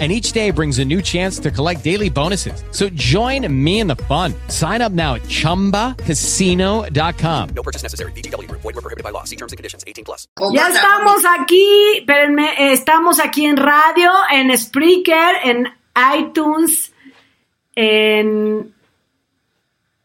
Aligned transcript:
and 0.00 0.10
each 0.10 0.32
day 0.32 0.50
brings 0.50 0.80
a 0.80 0.84
new 0.84 1.00
chance 1.00 1.38
to 1.38 1.52
collect 1.52 1.84
daily 1.84 2.10
bonuses. 2.10 2.64
So 2.72 2.88
join 2.88 3.46
me 3.64 3.78
in 3.78 3.86
the 3.86 3.94
fun. 3.94 4.34
Sign 4.48 4.82
up 4.82 4.90
now 4.90 5.14
at 5.14 5.22
ChumbaCasino.com. 5.22 7.48
No 7.54 7.62
purchase 7.62 7.84
necessary. 7.84 8.10
BGW. 8.12 8.50
Void 8.50 8.64
were 8.64 8.72
prohibited 8.72 9.04
by 9.04 9.10
law. 9.10 9.22
See 9.22 9.36
terms 9.36 9.52
and 9.52 9.56
conditions. 9.56 9.84
18 9.86 10.04
plus. 10.04 10.26
Ya 10.52 10.66
estamos 10.68 11.22
aquí, 11.38 11.98
espérenme, 11.98 12.48
eh, 12.58 12.72
estamos 12.72 13.20
aquí 13.20 13.46
en 13.46 13.56
radio, 13.56 14.10
en 14.32 14.58
Spreaker, 14.58 15.36
en 15.44 15.68
iTunes, 16.18 16.92
en 17.76 18.73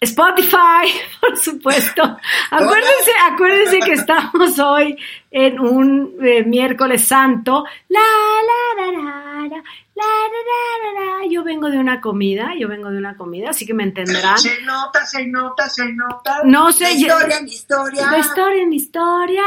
Spotify, 0.02 0.88
por 1.22 1.38
supuesto. 1.38 2.02
Acuérdense, 2.52 3.12
acuérdense 3.32 3.80
que 3.80 3.94
estamos 3.94 4.58
hoy 4.60 4.98
en 5.32 5.60
un 5.60 6.16
eh, 6.22 6.44
miércoles 6.44 7.06
santo. 7.08 7.66
La, 7.90 8.00
la, 8.00 8.82
la, 8.82 8.92
la, 8.92 9.02
la, 9.48 9.48
la 9.48 9.64
la 10.00 11.20
la. 11.20 11.28
Yo 11.30 11.44
vengo 11.44 11.70
de 11.70 11.78
una 11.78 12.00
comida, 12.00 12.54
yo 12.58 12.68
vengo 12.68 12.90
de 12.90 12.98
una 12.98 13.16
comida, 13.18 13.50
así 13.50 13.66
que 13.66 13.74
me 13.74 13.84
entenderán. 13.84 14.38
Se 14.38 14.62
nota, 14.62 15.06
se 15.06 15.28
nota, 15.28 15.70
se 15.70 15.86
nota. 15.94 16.42
No 16.46 16.72
sé. 16.72 16.94
historia, 16.94 17.42
mi 17.42 17.52
historia. 17.52 18.10
La 18.10 18.18
historia, 18.20 18.66
mi 18.66 18.76
historia. 18.78 19.44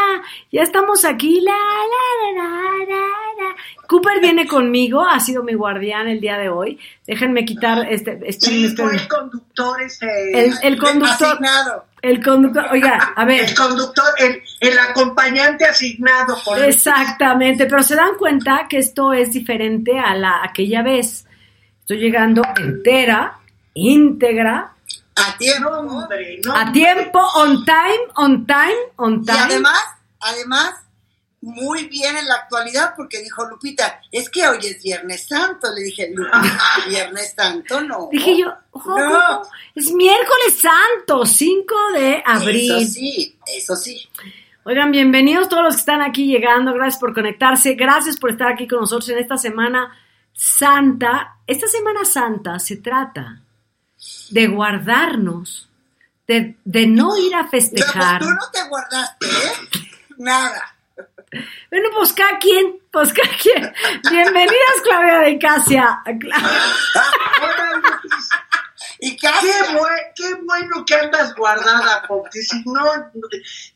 Ya 0.52 0.62
estamos 0.62 1.04
aquí. 1.04 1.40
La, 1.40 1.52
la, 1.52 2.42
la, 2.42 2.48
la, 2.86 2.94
la. 2.94 3.56
Cooper 3.92 4.20
viene 4.22 4.46
conmigo, 4.46 5.04
ha 5.06 5.20
sido 5.20 5.42
mi 5.42 5.52
guardián 5.52 6.08
el 6.08 6.18
día 6.18 6.38
de 6.38 6.48
hoy. 6.48 6.78
Déjenme 7.06 7.44
quitar 7.44 7.86
este. 7.92 8.18
este 8.24 8.46
Sí, 8.46 8.64
este- 8.64 8.82
fue 8.82 8.94
el 8.94 9.06
conductor 9.06 9.82
este. 9.82 10.06
El- 10.46 10.54
el 10.62 10.78
conductor. 10.78 11.28
Asignado. 11.34 11.84
el 12.00 12.24
conductor. 12.24 12.64
Oiga, 12.72 13.12
a 13.14 13.24
ver. 13.26 13.40
El 13.50 13.54
conductor, 13.54 14.06
el, 14.18 14.42
el 14.60 14.78
acompañante 14.78 15.66
asignado 15.66 16.36
por. 16.42 16.58
Exactamente, 16.64 17.66
pero 17.66 17.82
se 17.82 17.94
dan 17.94 18.14
cuenta 18.18 18.66
que 18.68 18.78
esto 18.78 19.12
es 19.12 19.32
diferente 19.34 19.98
a 19.98 20.14
la 20.14 20.40
aquella 20.42 20.82
vez. 20.82 21.26
Estoy 21.80 21.98
llegando 21.98 22.42
entera, 22.56 23.38
íntegra, 23.74 24.72
A 25.16 25.36
tiempo. 25.36 25.68
No, 25.70 25.78
hombre, 25.80 26.40
no. 26.46 26.56
a 26.56 26.72
tiempo, 26.72 27.20
on 27.34 27.64
time, 27.66 28.00
on 28.16 28.46
time, 28.46 28.74
on 28.96 29.20
Y 29.22 29.26
time. 29.26 29.38
además, 29.38 29.78
además, 30.20 30.74
muy 31.42 31.86
bien 31.88 32.16
en 32.16 32.26
la 32.28 32.34
actualidad, 32.36 32.94
porque 32.96 33.20
dijo 33.20 33.44
Lupita, 33.44 34.00
es 34.10 34.30
que 34.30 34.46
hoy 34.48 34.58
es 34.64 34.82
Viernes 34.82 35.26
Santo. 35.26 35.68
Le 35.74 35.82
dije, 35.82 36.10
Lupita, 36.14 36.60
Viernes 36.88 37.34
Santo 37.36 37.80
no. 37.82 38.08
Dije 38.10 38.38
yo, 38.38 38.54
No. 38.86 39.42
es 39.74 39.90
miércoles 39.92 40.60
santo, 40.60 41.26
5 41.26 41.74
de 41.94 42.22
abril. 42.24 42.76
Eso 42.82 42.92
sí, 42.92 43.38
eso 43.46 43.76
sí. 43.76 44.08
Oigan, 44.64 44.92
bienvenidos 44.92 45.48
todos 45.48 45.64
los 45.64 45.74
que 45.74 45.80
están 45.80 46.00
aquí 46.00 46.26
llegando, 46.26 46.72
gracias 46.72 47.00
por 47.00 47.12
conectarse, 47.12 47.74
gracias 47.74 48.16
por 48.16 48.30
estar 48.30 48.46
aquí 48.52 48.68
con 48.68 48.78
nosotros 48.80 49.08
en 49.08 49.18
esta 49.18 49.36
semana 49.36 49.92
santa. 50.32 51.38
Esta 51.46 51.66
semana 51.66 52.04
santa 52.04 52.58
se 52.60 52.76
trata 52.76 53.42
de 54.30 54.46
guardarnos, 54.46 55.68
de, 56.28 56.56
de 56.64 56.86
no 56.86 57.16
ir 57.16 57.34
a 57.34 57.38
Pero 57.38 57.50
pues 57.50 57.70
festejar. 57.70 58.20
tú 58.20 58.30
no 58.30 58.50
te 58.52 58.68
guardaste, 58.68 59.26
¿eh? 59.26 59.88
Nada. 60.18 60.71
Bueno, 61.70 61.88
pues 61.96 62.12
cada 62.12 62.38
quien, 62.38 62.78
pues 62.90 63.12
cada 63.12 63.30
quien. 63.40 63.72
Bienvenidas, 64.10 64.80
Claudia 64.84 65.18
de 65.20 65.38
Casia. 65.38 66.02
Hola, 66.06 67.72
Lupis. 67.76 68.28
Y 69.00 69.16
casi. 69.16 69.46
Qué, 69.46 69.74
bue- 69.74 70.12
qué 70.14 70.34
bueno 70.44 70.84
que 70.86 70.94
andas 70.94 71.34
guardada, 71.34 72.02
porque 72.06 72.40
si 72.42 72.62
no, 72.66 72.84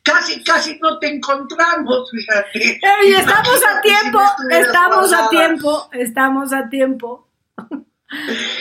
casi, 0.03 0.45
casi 0.45 0.79
no 0.81 0.99
te 0.99 1.09
encontramos, 1.09 2.11
fíjate. 2.11 2.81
Y 3.05 3.15
estamos 3.15 3.61
a 3.65 3.81
tiempo, 3.81 4.19
Si 4.21 4.23
no 4.23 4.29
estuvieras 4.29 4.67
estamos 4.67 5.13
a 5.13 5.29
tiempo, 5.29 5.89
estamos 5.93 6.53
a 6.53 6.69
tiempo. 6.69 7.29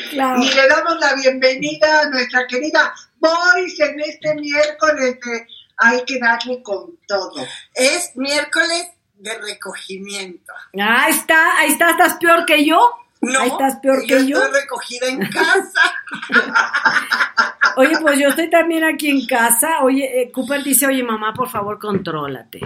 Claro. 0.09 0.41
Y 0.41 0.50
le 0.53 0.67
damos 0.67 1.00
la 1.00 1.13
bienvenida 1.13 2.01
a 2.01 2.09
nuestra 2.09 2.47
querida 2.47 2.91
Boris 3.19 3.79
en 3.79 4.00
este 4.00 4.34
miércoles 4.35 5.19
de 5.23 5.47
Hay 5.77 6.03
que 6.05 6.19
darle 6.19 6.61
con 6.63 6.97
todo. 7.07 7.31
Es 7.73 8.11
miércoles 8.15 8.87
de 9.15 9.37
recogimiento. 9.39 10.53
Ahí 10.79 11.11
está, 11.11 11.57
ahí 11.59 11.71
está, 11.71 11.91
estás 11.91 12.15
peor 12.15 12.45
que 12.45 12.65
yo. 12.65 12.79
No, 13.21 13.39
ahí 13.39 13.49
estás 13.49 13.77
peor 13.77 14.05
yo 14.05 14.17
que 14.17 14.27
yo. 14.27 14.37
estoy 14.43 14.61
recogida 14.61 15.07
en 15.07 15.19
casa. 15.27 15.81
Oye, 17.77 17.97
pues 18.01 18.19
yo 18.19 18.29
estoy 18.29 18.49
también 18.49 18.83
aquí 18.83 19.09
en 19.09 19.25
casa. 19.25 19.79
Oye, 19.81 20.21
eh, 20.21 20.31
Cooper 20.31 20.63
dice, 20.63 20.87
oye, 20.87 21.03
mamá, 21.03 21.33
por 21.33 21.49
favor, 21.49 21.77
contrólate. 21.79 22.59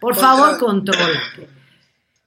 Por 0.00 0.14
favor, 0.16 0.58
contrólate. 0.58 1.48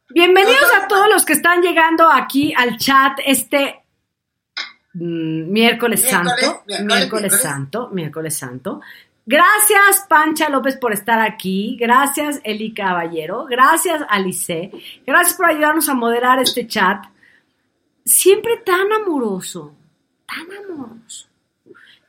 Bienvenidos 0.09 0.71
a 0.81 0.87
todos 0.87 1.07
los 1.09 1.25
que 1.25 1.33
están 1.33 1.61
llegando 1.61 2.09
aquí 2.11 2.53
al 2.55 2.77
chat 2.77 3.19
este 3.25 3.81
mm, 4.93 5.51
miércoles 5.51 6.01
Miércoles, 6.01 6.09
santo. 6.09 6.31
miércoles, 6.35 6.65
Miércoles 6.67 7.09
miércoles. 7.21 7.41
santo, 7.41 7.89
miércoles 7.89 8.37
santo. 8.37 8.81
Gracias, 9.25 10.05
Pancha 10.09 10.49
López, 10.49 10.75
por 10.77 10.91
estar 10.91 11.19
aquí. 11.21 11.77
Gracias, 11.79 12.41
Eli 12.43 12.73
Caballero. 12.73 13.45
Gracias, 13.45 14.01
Alice. 14.09 14.71
Gracias 15.05 15.35
por 15.35 15.45
ayudarnos 15.45 15.87
a 15.87 15.93
moderar 15.93 16.41
este 16.41 16.67
chat. 16.67 17.05
Siempre 18.03 18.57
tan 18.57 18.91
amoroso. 18.91 19.73
Tan 20.25 20.45
amoroso. 20.63 21.27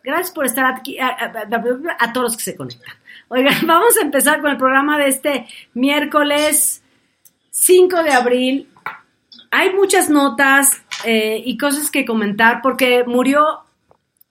Gracias 0.03 0.32
por 0.32 0.44
estar 0.44 0.66
aquí, 0.66 0.98
a, 0.98 2.12
todos 2.12 2.24
los 2.24 2.36
que 2.36 2.42
se 2.42 2.56
conectan. 2.56 2.94
Oigan, 3.28 3.54
vamos 3.66 3.97
a 3.97 4.03
empezar 4.03 4.41
con 4.41 4.50
el 4.50 4.58
programa 4.58 4.98
de 4.98 5.08
este 5.08 5.47
miércoles 5.72 6.82
5 7.50 8.03
de 8.03 8.12
abril. 8.12 8.69
Hay 9.53 9.72
muchas 9.72 10.10
notas 10.10 10.82
eh, 11.04 11.41
y 11.44 11.56
cosas 11.56 11.91
que 11.91 12.04
comentar 12.04 12.60
porque 12.60 13.04
murió 13.06 13.63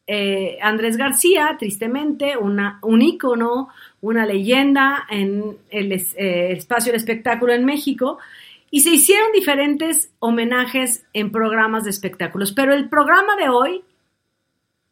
eh, 0.05 0.57
Andrés 0.61 0.97
García, 0.97 1.55
tristemente, 1.57 2.35
un 2.37 3.01
ícono, 3.01 3.69
una 4.01 4.25
leyenda 4.25 5.05
en 5.09 5.57
el 5.69 5.91
eh, 5.91 6.53
espacio 6.53 6.91
del 6.91 6.99
espectáculo 6.99 7.53
en 7.53 7.65
México. 7.65 8.19
Y 8.69 8.81
se 8.81 8.89
hicieron 8.89 9.31
diferentes 9.31 10.09
homenajes 10.19 11.03
en 11.13 11.31
programas 11.31 11.83
de 11.83 11.91
espectáculos, 11.91 12.51
pero 12.53 12.73
el 12.73 12.89
programa 12.89 13.35
de 13.35 13.49
hoy 13.49 13.83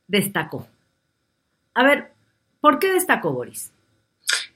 destacó. 0.08 0.68
A 1.74 1.84
ver, 1.84 2.12
¿por 2.60 2.80
qué 2.80 2.92
destacó 2.92 3.32
Boris? 3.32 3.72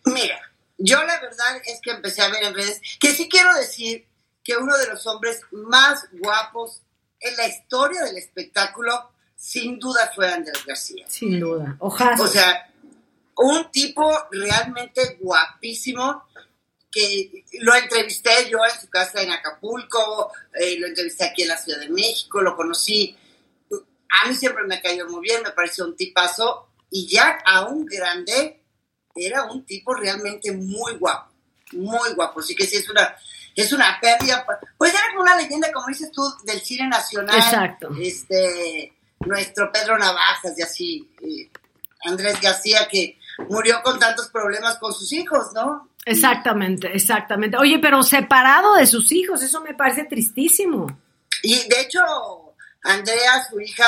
Mira, 0.06 0.40
yo 0.78 0.98
la 1.04 1.20
verdad 1.20 1.62
es 1.66 1.80
que 1.82 1.92
empecé 1.92 2.22
a 2.22 2.30
ver 2.30 2.44
en 2.44 2.54
redes 2.54 2.82
que 3.00 3.10
sí 3.10 3.28
quiero 3.30 3.54
decir 3.56 4.06
que 4.44 4.58
uno 4.58 4.78
de 4.78 4.88
los 4.88 5.08
hombres 5.08 5.42
más 5.52 6.08
guapos 6.12 6.82
en 7.20 7.36
la 7.36 7.48
historia 7.48 8.04
del 8.04 8.18
espectáculo, 8.18 9.10
sin 9.36 9.80
duda 9.80 10.12
fue 10.14 10.32
Andrés 10.32 10.66
García. 10.66 11.06
Sin 11.08 11.40
duda. 11.40 11.76
Ojalá. 11.80 12.22
O 12.22 12.28
sea, 12.28 12.72
un 13.38 13.70
tipo 13.72 14.10
realmente 14.32 15.18
guapísimo 15.20 16.24
que 16.92 17.44
lo 17.60 17.76
entrevisté 17.76 18.50
yo 18.50 18.60
en 18.64 18.80
su 18.80 18.90
casa 18.90 19.22
en 19.22 19.32
Acapulco, 19.32 20.32
eh, 20.54 20.78
lo 20.80 20.88
entrevisté 20.88 21.26
aquí 21.26 21.42
en 21.42 21.50
la 21.50 21.58
Ciudad 21.58 21.80
de 21.80 21.90
México, 21.90 22.42
lo 22.42 22.56
conocí. 22.56 23.16
A 24.10 24.30
mí 24.30 24.36
siempre 24.36 24.64
me 24.64 24.82
cayó 24.82 25.06
muy 25.10 25.22
bien, 25.22 25.44
me 25.44 25.52
pareció 25.52 25.84
un 25.84 25.98
tipazo 25.98 26.70
y 26.90 27.06
ya 27.08 27.38
aún 27.46 27.86
grande 27.86 28.62
era 29.14 29.44
un 29.44 29.66
tipo 29.66 29.94
realmente 29.94 30.54
muy 30.54 30.94
guapo, 30.94 31.34
muy 31.74 32.14
guapo. 32.14 32.40
Así 32.40 32.56
que 32.56 32.66
sí 32.66 32.78
es 32.78 32.90
una 32.90 33.16
es 33.56 33.72
una 33.72 33.98
pérdida. 34.02 34.46
Pues 34.78 34.94
era 34.94 35.04
como 35.12 35.22
una 35.22 35.36
leyenda, 35.36 35.72
como 35.72 35.88
dices 35.88 36.12
tú, 36.12 36.22
del 36.44 36.60
cine 36.62 36.88
nacional. 36.88 37.36
Exacto. 37.38 37.90
Este, 38.00 38.94
nuestro 39.26 39.72
Pedro 39.72 39.98
Navajas 39.98 40.58
y 40.58 40.62
así. 40.62 41.10
eh, 41.22 41.50
Andrés 42.08 42.40
García 42.40 42.88
que 42.88 43.18
murió 43.50 43.82
con 43.84 43.98
tantos 43.98 44.28
problemas 44.30 44.78
con 44.78 44.94
sus 44.94 45.12
hijos, 45.12 45.52
¿no? 45.56 45.90
Exactamente, 46.06 46.96
exactamente. 46.96 47.58
Oye, 47.58 47.80
pero 47.80 48.04
separado 48.04 48.76
de 48.76 48.86
sus 48.86 49.12
hijos, 49.12 49.42
eso 49.42 49.60
me 49.62 49.74
parece 49.74 50.04
tristísimo. 50.04 50.86
Y 51.42 51.68
de 51.68 51.82
hecho, 51.82 52.02
Andrea, 52.84 53.44
su 53.50 53.60
hija, 53.60 53.88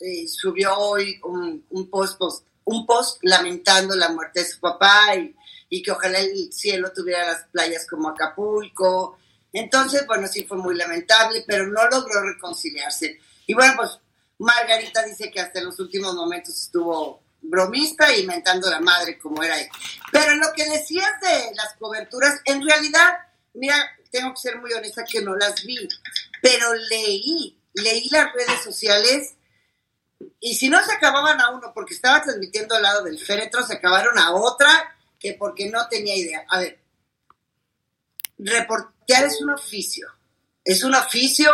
eh, 0.00 0.26
subió 0.26 0.76
hoy 0.76 1.20
un, 1.22 1.64
un 1.70 1.88
post, 1.88 2.18
post- 2.18 2.46
un 2.64 2.84
post 2.84 3.18
lamentando 3.22 3.94
la 3.94 4.08
muerte 4.08 4.40
de 4.40 4.46
su 4.46 4.58
papá 4.58 5.14
y, 5.14 5.32
y 5.68 5.82
que 5.84 5.92
ojalá 5.92 6.18
el 6.18 6.52
cielo 6.52 6.90
tuviera 6.92 7.24
las 7.28 7.44
playas 7.52 7.86
como 7.88 8.08
Acapulco. 8.08 9.18
Entonces, 9.52 10.04
bueno, 10.08 10.26
sí 10.26 10.44
fue 10.44 10.56
muy 10.58 10.74
lamentable, 10.74 11.44
pero 11.46 11.64
no 11.68 11.88
logró 11.88 12.22
reconciliarse. 12.22 13.20
Y 13.46 13.54
bueno, 13.54 13.74
pues 13.76 13.98
Margarita 14.42 15.04
dice 15.04 15.30
que 15.30 15.40
hasta 15.40 15.60
los 15.60 15.78
últimos 15.78 16.14
momentos 16.14 16.56
estuvo 16.56 17.22
bromista 17.40 18.14
y 18.16 18.26
mentando 18.26 18.68
la 18.70 18.80
madre 18.80 19.18
como 19.18 19.42
era 19.42 19.60
él. 19.60 19.68
Pero 20.10 20.34
lo 20.36 20.52
que 20.54 20.68
decías 20.68 21.10
de 21.20 21.54
las 21.54 21.74
coberturas, 21.78 22.40
en 22.44 22.64
realidad, 22.66 23.18
mira, 23.54 23.76
tengo 24.10 24.30
que 24.34 24.40
ser 24.40 24.58
muy 24.58 24.72
honesta 24.72 25.04
que 25.04 25.22
no 25.22 25.36
las 25.36 25.64
vi, 25.64 25.88
pero 26.40 26.74
leí, 26.74 27.58
leí 27.74 28.08
las 28.10 28.32
redes 28.32 28.62
sociales 28.62 29.34
y 30.40 30.54
si 30.54 30.68
no 30.68 30.82
se 30.84 30.92
acababan 30.92 31.40
a 31.40 31.50
uno 31.50 31.72
porque 31.74 31.94
estaba 31.94 32.22
transmitiendo 32.22 32.74
al 32.74 32.82
lado 32.82 33.04
del 33.04 33.18
féretro, 33.18 33.64
se 33.64 33.74
acabaron 33.74 34.18
a 34.18 34.32
otra 34.32 34.96
que 35.18 35.34
porque 35.34 35.70
no 35.70 35.88
tenía 35.88 36.16
idea. 36.16 36.44
A 36.48 36.60
ver, 36.60 36.80
reportear 38.38 39.24
es 39.24 39.40
un 39.40 39.50
oficio, 39.50 40.08
es 40.64 40.82
un 40.82 40.94
oficio 40.94 41.52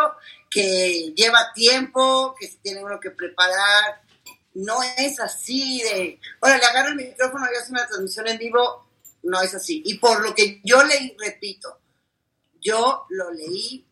que 0.51 1.13
lleva 1.17 1.53
tiempo, 1.55 2.35
que 2.39 2.49
se 2.49 2.57
tiene 2.59 2.83
uno 2.83 2.99
que 3.01 3.11
preparar, 3.11 4.03
no 4.55 4.79
es 4.97 5.21
así 5.21 5.83
de, 5.83 6.21
ahora 6.41 6.59
le 6.59 6.65
agarro 6.65 6.89
el 6.91 6.97
micrófono 6.97 7.47
y 7.53 7.57
hace 7.57 7.71
una 7.71 7.87
transmisión 7.87 8.27
en 8.29 8.39
vivo, 8.39 8.89
no 9.23 9.41
es 9.41 9.55
así. 9.55 9.83
Y 9.85 9.99
por 9.99 10.21
lo 10.23 10.35
que 10.35 10.61
yo 10.65 10.83
leí, 10.85 11.15
repito, 11.19 11.79
yo 12.61 13.07
lo 13.11 13.31
leí, 13.31 13.87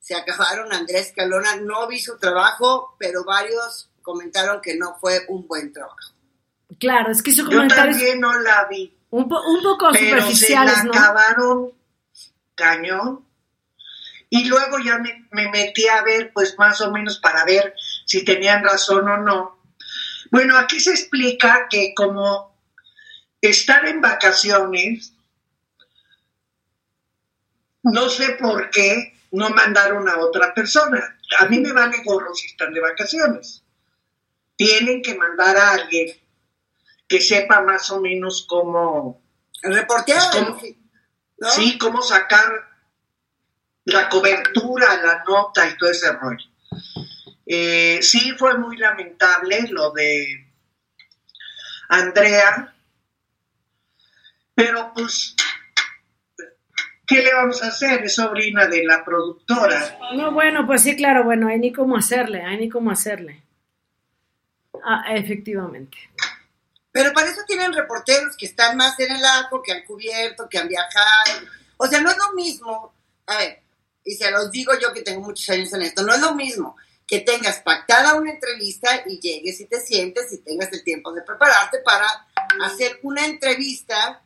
se 0.00 0.14
acabaron 0.14 0.72
Andrés 0.72 1.12
Calona, 1.16 1.56
no 1.56 1.88
vi 1.88 1.98
su 1.98 2.18
trabajo, 2.18 2.94
pero 2.98 3.24
varios 3.24 3.88
comentaron 4.02 4.60
que 4.60 4.76
no 4.76 4.96
fue 5.00 5.24
un 5.28 5.46
buen 5.48 5.72
trabajo. 5.72 6.12
Claro, 6.78 7.10
es 7.10 7.22
que 7.22 7.32
su 7.32 7.48
Yo 7.50 7.66
también 7.68 8.20
no 8.20 8.38
la 8.40 8.66
vi, 8.66 8.94
un, 9.10 9.28
po- 9.28 9.42
un 9.46 9.62
poco 9.62 9.88
pero 9.92 10.30
se 10.32 10.50
la 10.52 10.82
¿no? 10.84 10.92
acabaron 10.92 11.72
cañón. 12.54 13.23
Y 14.34 14.46
luego 14.46 14.80
ya 14.80 14.98
me, 14.98 15.28
me 15.30 15.48
metí 15.48 15.86
a 15.86 16.02
ver, 16.02 16.32
pues 16.32 16.58
más 16.58 16.80
o 16.80 16.90
menos 16.90 17.20
para 17.20 17.44
ver 17.44 17.72
si 18.04 18.24
tenían 18.24 18.64
razón 18.64 19.08
o 19.08 19.16
no. 19.18 19.62
Bueno, 20.32 20.58
aquí 20.58 20.80
se 20.80 20.90
explica 20.90 21.68
que 21.70 21.94
como 21.94 22.52
estar 23.40 23.86
en 23.86 24.00
vacaciones, 24.00 25.12
no 27.84 28.08
sé 28.08 28.30
por 28.30 28.70
qué 28.70 29.16
no 29.30 29.50
mandaron 29.50 30.08
a 30.08 30.18
otra 30.18 30.52
persona. 30.52 31.16
A 31.38 31.46
mí 31.46 31.60
me 31.60 31.70
vale 31.70 32.02
gorro 32.04 32.34
si 32.34 32.48
están 32.48 32.74
de 32.74 32.80
vacaciones. 32.80 33.62
Tienen 34.56 35.00
que 35.00 35.14
mandar 35.14 35.56
a 35.56 35.70
alguien 35.74 36.08
que 37.06 37.20
sepa 37.20 37.60
más 37.60 37.88
o 37.92 38.00
menos 38.00 38.44
cómo, 38.48 39.22
Reportear, 39.62 40.32
¿Cómo? 40.32 40.60
¿no? 41.38 41.50
sí, 41.50 41.78
cómo 41.78 42.02
sacar 42.02 42.73
la 43.84 44.08
cobertura, 44.08 44.96
la 45.02 45.24
nota 45.26 45.68
y 45.68 45.76
todo 45.76 45.90
ese 45.90 46.12
rollo. 46.12 46.46
Eh, 47.46 47.98
sí 48.02 48.32
fue 48.32 48.56
muy 48.58 48.76
lamentable 48.78 49.66
lo 49.68 49.90
de 49.92 50.50
Andrea, 51.88 52.74
pero 54.54 54.92
pues, 54.94 55.36
¿qué 57.06 57.22
le 57.22 57.34
vamos 57.34 57.62
a 57.62 57.68
hacer? 57.68 58.04
Es 58.04 58.14
sobrina 58.14 58.66
de 58.66 58.84
la 58.84 59.04
productora. 59.04 59.98
No, 60.14 60.32
bueno, 60.32 60.66
pues 60.66 60.82
sí, 60.82 60.96
claro, 60.96 61.24
bueno, 61.24 61.48
hay 61.48 61.58
ni 61.58 61.72
cómo 61.72 61.96
hacerle, 61.96 62.42
hay 62.42 62.56
ni 62.56 62.68
cómo 62.68 62.90
hacerle. 62.90 63.42
Ah, 64.82 65.04
efectivamente. 65.14 65.98
Pero 66.92 67.12
para 67.12 67.28
eso 67.28 67.40
tienen 67.46 67.72
reporteros 67.72 68.36
que 68.36 68.46
están 68.46 68.76
más 68.76 68.98
en 69.00 69.10
el 69.10 69.24
arco, 69.24 69.62
que 69.62 69.72
han 69.72 69.84
cubierto, 69.84 70.48
que 70.48 70.58
han 70.58 70.68
viajado. 70.68 71.46
O 71.76 71.86
sea, 71.86 72.00
no 72.00 72.10
es 72.10 72.16
lo 72.16 72.32
mismo. 72.34 72.94
A 73.26 73.38
ver, 73.38 73.63
y 74.04 74.14
se 74.14 74.30
los 74.30 74.50
digo 74.50 74.72
yo 74.80 74.92
que 74.92 75.02
tengo 75.02 75.22
muchos 75.22 75.48
años 75.50 75.72
en 75.72 75.82
esto, 75.82 76.02
no 76.02 76.14
es 76.14 76.20
lo 76.20 76.34
mismo 76.34 76.76
que 77.06 77.20
tengas 77.20 77.60
pactada 77.60 78.14
una 78.14 78.32
entrevista 78.32 79.02
y 79.06 79.20
llegues 79.20 79.60
y 79.60 79.66
te 79.66 79.80
sientes 79.80 80.32
y 80.32 80.38
tengas 80.38 80.72
el 80.72 80.82
tiempo 80.82 81.12
de 81.12 81.22
prepararte 81.22 81.78
para 81.80 82.06
hacer 82.64 82.98
una 83.02 83.26
entrevista. 83.26 84.22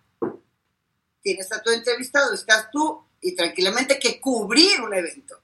Tienes 1.21 1.51
a 1.53 1.61
tu 1.63 1.71
entrevistado, 1.71 2.33
estás 2.35 2.71
tú 2.71 3.05
y 3.21 3.35
tranquilamente 3.35 3.99
que 3.99 4.21
cubrir 4.21 4.81
un 4.81 4.95
evento. 4.95 5.41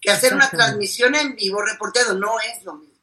Que 0.00 0.10
hacer 0.10 0.34
una 0.34 0.50
transmisión 0.50 1.14
en 1.14 1.34
vivo 1.34 1.62
reportero 1.62 2.14
no 2.14 2.38
es 2.40 2.62
lo 2.62 2.74
mismo. 2.74 2.94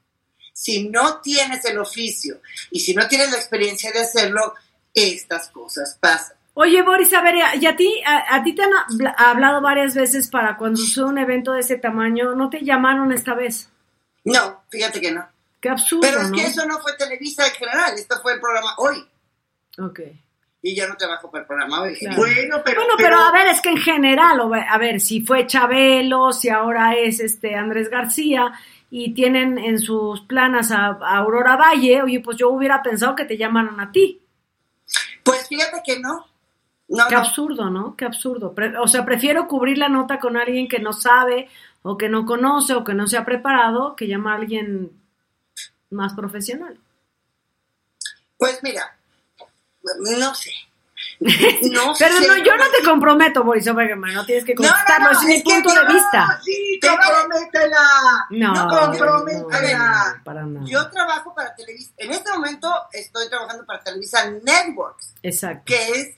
Si 0.54 0.88
no 0.88 1.20
tienes 1.20 1.66
el 1.66 1.80
oficio 1.80 2.42
y 2.72 2.80
si 2.80 2.94
no 2.94 3.08
tienes 3.08 3.32
la 3.32 3.38
experiencia 3.38 3.92
de 3.92 4.00
hacerlo, 4.00 4.54
estas 4.94 5.50
cosas 5.50 5.98
pasan. 6.00 6.38
Oye, 6.58 6.82
Boris, 6.82 7.14
a 7.14 7.22
ver, 7.22 7.36
y 7.60 7.66
a 7.66 7.76
ti, 7.76 8.02
a, 8.06 8.36
a 8.36 8.42
ti 8.44 8.54
te 8.56 8.64
han 8.64 8.72
habla- 8.74 9.16
hablado 9.18 9.62
varias 9.62 9.94
veces 9.94 10.30
para 10.30 10.56
cuando 10.58 10.78
sucede 10.78 11.06
un 11.06 11.18
evento 11.18 11.52
de 11.52 11.60
ese 11.60 11.78
tamaño, 11.78 12.34
¿no 12.34 12.50
te 12.50 12.64
llamaron 12.64 13.12
esta 13.12 13.34
vez? 13.36 13.70
No, 14.24 14.64
fíjate 14.70 15.00
que 15.02 15.12
no. 15.12 15.28
Qué 15.60 15.70
absurdo, 15.70 16.02
Pero 16.02 16.22
es 16.22 16.30
¿no? 16.32 16.38
que 16.38 16.46
eso 16.46 16.66
no 16.66 16.80
fue 16.80 16.94
Televisa 16.98 17.46
en 17.46 17.54
general, 17.54 17.94
esto 17.96 18.16
fue 18.22 18.34
el 18.34 18.40
programa 18.40 18.74
hoy. 18.78 19.06
Ok. 19.80 20.00
Y 20.62 20.76
yo 20.76 20.88
no 20.88 20.96
trabajo 20.96 21.30
para 21.30 21.42
el 21.42 21.48
programa 21.48 21.82
hoy. 21.82 21.96
Claro. 21.96 22.16
Bueno, 22.18 22.62
pero, 22.64 22.82
bueno, 22.82 22.94
pero, 22.98 23.20
a 23.20 23.32
ver, 23.32 23.48
es 23.48 23.62
que 23.62 23.70
en 23.70 23.78
general, 23.78 24.40
a 24.68 24.78
ver, 24.80 25.00
si 25.02 25.22
fue 25.22 25.46
Chabelo, 25.46 26.32
si 26.34 26.50
ahora 26.50 26.96
es 26.96 27.20
este 27.20 27.56
Andrés 27.56 27.90
García 27.90 28.52
y 28.90 29.14
tienen 29.14 29.58
en 29.60 29.78
sus 29.78 30.22
planas 30.22 30.72
a, 30.72 30.86
a 31.02 31.18
Aurora 31.18 31.56
Valle, 31.58 32.02
oye, 32.02 32.20
pues 32.22 32.38
yo 32.38 32.50
hubiera 32.50 32.82
pensado 32.82 33.14
que 33.16 33.26
te 33.26 33.38
llamaran 33.38 33.80
a 33.80 33.92
ti. 33.92 34.22
Pues 35.24 35.48
fíjate 35.48 35.82
que 35.86 36.00
no. 36.00 36.26
No, 36.88 37.08
Qué 37.08 37.16
no. 37.16 37.22
absurdo, 37.22 37.70
¿no? 37.70 37.96
Qué 37.96 38.06
absurdo. 38.06 38.54
O 38.82 38.88
sea, 38.88 39.06
prefiero 39.06 39.48
cubrir 39.48 39.78
la 39.78 39.90
nota 39.90 40.20
con 40.20 40.38
alguien 40.38 40.68
que 40.68 40.80
no 40.80 40.94
sabe 40.94 41.50
o 41.82 41.98
que 41.98 42.10
no 42.10 42.26
conoce 42.26 42.74
o 42.76 42.84
que 42.84 42.94
no 42.94 43.08
se 43.08 43.18
ha 43.18 43.26
preparado 43.26 43.96
que 43.96 44.08
llamar 44.08 44.34
a 44.34 44.38
alguien 44.42 44.92
más 45.90 46.14
profesional. 46.14 46.78
Pues 48.38 48.60
mira, 48.64 48.96
no 50.20 50.36
sé. 50.36 50.52
No 51.20 51.94
Pero 52.00 52.18
sé 52.18 52.28
no, 52.28 52.38
yo 52.38 52.56
no 52.58 52.64
te 52.78 52.84
comprometo, 52.84 53.44
Boris 53.44 53.68
Obergemar, 53.68 54.14
no 54.14 54.26
tienes 54.26 54.44
que 54.44 54.54
No, 54.56 54.64
no, 54.64 54.68
contestarlo, 54.70 55.06
no, 55.14 55.20
es 55.20 55.26
mi 55.26 55.42
punto 55.42 55.70
de 55.74 55.94
vista. 55.94 56.40
Sí, 56.44 56.80
Te- 56.82 56.88
comprométela. 56.90 57.78
No, 58.32 58.54
No, 58.54 58.68
comprométela. 58.80 60.14
no, 60.18 60.24
para 60.24 60.46
nada. 60.46 60.66
Yo 60.68 60.90
trabajo 60.90 61.34
para 61.34 61.56
Televisa. 61.56 61.92
En 61.98 62.12
este 62.12 62.32
momento 62.32 62.72
estoy 62.92 63.30
trabajando 63.30 63.66
para 63.66 63.80
Televisa 63.84 64.30
Networks. 64.44 65.14
Exacto. 65.24 65.64
que 65.66 65.90
es 65.92 66.16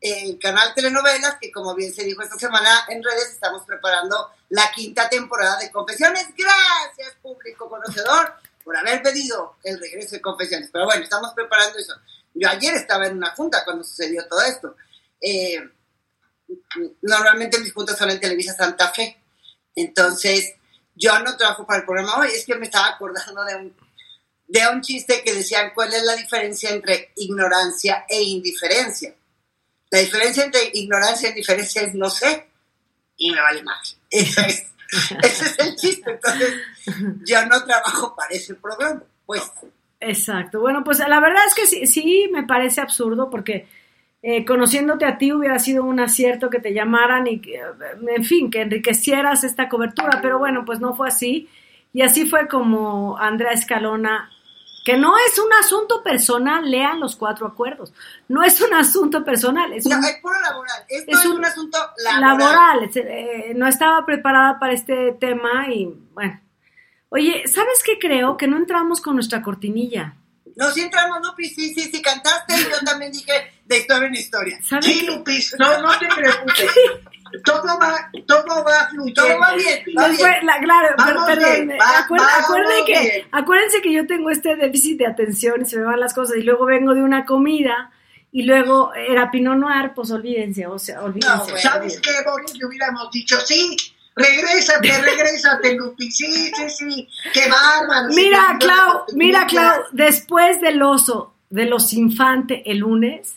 el 0.00 0.38
canal 0.38 0.72
Telenovelas, 0.74 1.36
que 1.40 1.52
como 1.52 1.74
bien 1.74 1.92
se 1.92 2.04
dijo 2.04 2.22
esta 2.22 2.38
semana 2.38 2.84
en 2.88 3.02
redes, 3.02 3.32
estamos 3.32 3.64
preparando 3.66 4.30
la 4.48 4.70
quinta 4.72 5.08
temporada 5.08 5.58
de 5.58 5.70
Confesiones. 5.70 6.26
Gracias, 6.36 7.16
público 7.20 7.68
conocedor, 7.68 8.34
por 8.64 8.76
haber 8.76 9.02
pedido 9.02 9.56
el 9.62 9.78
regreso 9.78 10.16
de 10.16 10.22
Confesiones. 10.22 10.70
Pero 10.72 10.86
bueno, 10.86 11.02
estamos 11.02 11.32
preparando 11.34 11.78
eso. 11.78 11.94
Yo 12.32 12.48
ayer 12.48 12.74
estaba 12.74 13.06
en 13.06 13.16
una 13.18 13.30
junta 13.32 13.64
cuando 13.64 13.84
sucedió 13.84 14.26
todo 14.26 14.42
esto. 14.42 14.74
Eh, 15.20 15.60
normalmente 17.02 17.58
mis 17.58 17.72
juntas 17.72 17.98
son 17.98 18.10
en 18.10 18.20
Televisa 18.20 18.54
Santa 18.54 18.88
Fe. 18.88 19.22
Entonces, 19.74 20.54
yo 20.94 21.18
no 21.20 21.36
trabajo 21.36 21.66
para 21.66 21.80
el 21.80 21.86
programa 21.86 22.18
hoy, 22.18 22.28
es 22.28 22.44
que 22.46 22.54
me 22.54 22.66
estaba 22.66 22.88
acordando 22.88 23.44
de 23.44 23.56
un, 23.56 23.76
de 24.48 24.68
un 24.68 24.80
chiste 24.80 25.22
que 25.22 25.34
decían 25.34 25.72
cuál 25.74 25.92
es 25.92 26.02
la 26.04 26.16
diferencia 26.16 26.70
entre 26.70 27.12
ignorancia 27.16 28.06
e 28.08 28.22
indiferencia. 28.22 29.14
La 29.90 29.98
diferencia 29.98 30.44
entre 30.44 30.70
ignorancia 30.74 31.28
e 31.28 31.30
indiferencia 31.30 31.82
es 31.82 31.94
no 31.94 32.08
sé 32.08 32.46
y 33.16 33.30
me 33.30 33.40
vale 33.40 33.62
más. 33.62 33.98
Ese 34.10 34.66
es, 35.22 35.58
el 35.58 35.76
chiste. 35.76 36.10
Entonces, 36.10 36.54
yo 37.24 37.46
no 37.46 37.64
trabajo 37.64 38.14
para 38.16 38.34
ese 38.34 38.54
programa. 38.54 39.02
Pues, 39.24 39.42
Exacto. 40.00 40.60
Bueno, 40.60 40.82
pues 40.82 40.98
la 40.98 41.20
verdad 41.20 41.42
es 41.46 41.54
que 41.54 41.66
sí, 41.66 41.86
sí 41.86 42.28
me 42.32 42.42
parece 42.42 42.80
absurdo 42.80 43.30
porque 43.30 43.68
eh, 44.22 44.44
conociéndote 44.44 45.04
a 45.04 45.18
ti 45.18 45.32
hubiera 45.32 45.58
sido 45.58 45.84
un 45.84 46.00
acierto 46.00 46.50
que 46.50 46.58
te 46.58 46.74
llamaran 46.74 47.26
y 47.26 47.40
que, 47.40 47.56
eh, 47.56 47.62
en 48.16 48.24
fin, 48.24 48.50
que 48.50 48.62
enriquecieras 48.62 49.44
esta 49.44 49.68
cobertura, 49.68 50.20
pero 50.20 50.38
bueno, 50.38 50.64
pues 50.64 50.80
no 50.80 50.94
fue 50.96 51.08
así. 51.08 51.48
Y 51.92 52.02
así 52.02 52.26
fue 52.26 52.48
como 52.48 53.18
Andrea 53.18 53.52
Escalona, 53.52 54.30
que 54.84 54.96
no 54.96 55.14
es 55.18 55.38
un 55.38 55.52
asunto 55.52 56.02
personal, 56.02 56.70
lean 56.70 57.00
los 57.00 57.16
cuatro 57.16 57.46
acuerdos. 57.46 57.92
No 58.28 58.42
es 58.42 58.60
un 58.60 58.72
asunto 58.74 59.24
personal, 59.24 59.72
es 59.72 59.86
no, 59.86 59.98
un 59.98 60.04
es 60.04 60.16
puro 60.22 60.40
laboral. 60.40 60.84
Esto 60.88 61.10
es 61.12 61.18
es, 61.18 61.26
un 61.26 61.36
un, 61.36 61.44
asunto 61.44 61.78
laboral. 62.04 62.38
laboral. 62.38 62.90
eh, 62.94 63.52
no 63.56 63.66
estaba 63.66 64.04
preparada 64.06 64.58
para 64.58 64.72
este 64.72 65.12
tema 65.20 65.68
y 65.72 65.86
bueno. 66.12 66.40
Oye, 67.10 67.42
¿sabes 67.48 67.82
qué 67.84 67.98
creo? 67.98 68.36
Que 68.36 68.46
no 68.46 68.56
entramos 68.56 69.00
con 69.00 69.16
nuestra 69.16 69.42
cortinilla. 69.42 70.14
No, 70.56 70.70
si 70.70 70.80
entramos, 70.80 71.18
Lupi, 71.26 71.48
sí, 71.48 71.74
sí, 71.74 71.90
sí, 71.90 72.02
cantaste 72.02 72.54
y 72.54 72.64
yo 72.64 72.78
también 72.84 73.10
dije 73.12 73.32
de 73.64 73.78
historia 73.78 74.08
en 74.08 74.14
historia. 74.14 74.60
¿Sabes 74.62 74.84
Sí? 74.86 75.06
Lupis, 75.06 75.54
no, 75.58 75.80
no 75.80 75.98
te 75.98 76.06
preocupes. 76.06 76.70
Todo 77.44 77.78
va, 77.78 78.10
todo 78.26 78.64
va 78.64 78.88
fluyendo. 78.90 79.22
Todo 79.22 79.38
va 79.38 79.54
bien, 79.54 79.78
Lupis. 79.78 79.96
va 79.96 80.08
No 80.08 80.14
fue- 80.14 80.42
la- 80.42 80.58
claro, 80.58 80.88
Vamos 80.98 81.26
per- 81.26 81.38
perdón, 81.38 81.66
bien, 81.68 81.78
va- 81.80 82.04
acuer- 82.06 82.18
vamos 82.20 82.44
acuérdense 82.44 82.84
que, 82.86 83.00
bien. 83.00 83.26
acuérdense 83.32 83.82
que 83.82 83.92
yo 83.92 84.06
tengo 84.06 84.30
este 84.30 84.56
déficit 84.56 84.98
de 84.98 85.06
atención 85.06 85.62
y 85.62 85.64
se 85.64 85.76
me 85.78 85.84
van 85.84 86.00
las 86.00 86.14
cosas 86.14 86.36
y 86.36 86.42
luego 86.42 86.66
vengo 86.66 86.94
de 86.94 87.02
una 87.02 87.24
comida 87.24 87.90
y 88.32 88.42
luego 88.44 88.92
era 88.94 89.30
Pinot 89.30 89.56
Noir, 89.56 89.92
pues 89.94 90.10
olvídense, 90.10 90.66
o 90.66 90.78
sea, 90.78 91.02
olvídense. 91.02 91.52
No. 91.52 91.58
¿Sabes 91.58 92.00
qué, 92.00 92.10
Boris? 92.24 92.56
Le 92.56 92.66
hubiéramos 92.66 93.10
dicho, 93.10 93.36
sí, 93.40 93.76
Regrésate, 94.16 94.90
regrésate, 95.02 95.74
Lupi. 95.76 96.10
Sí, 96.10 96.26
sí, 96.54 96.68
sí. 96.68 97.08
Qué 97.32 97.48
bárbaro. 97.48 98.08
Mira, 98.14 98.56
Clau, 98.58 99.04
mira. 99.14 99.46
Clau, 99.46 99.82
después 99.92 100.60
del 100.60 100.82
oso, 100.82 101.32
de 101.48 101.64
los 101.66 101.92
infantes 101.92 102.60
el 102.66 102.78
lunes, 102.78 103.36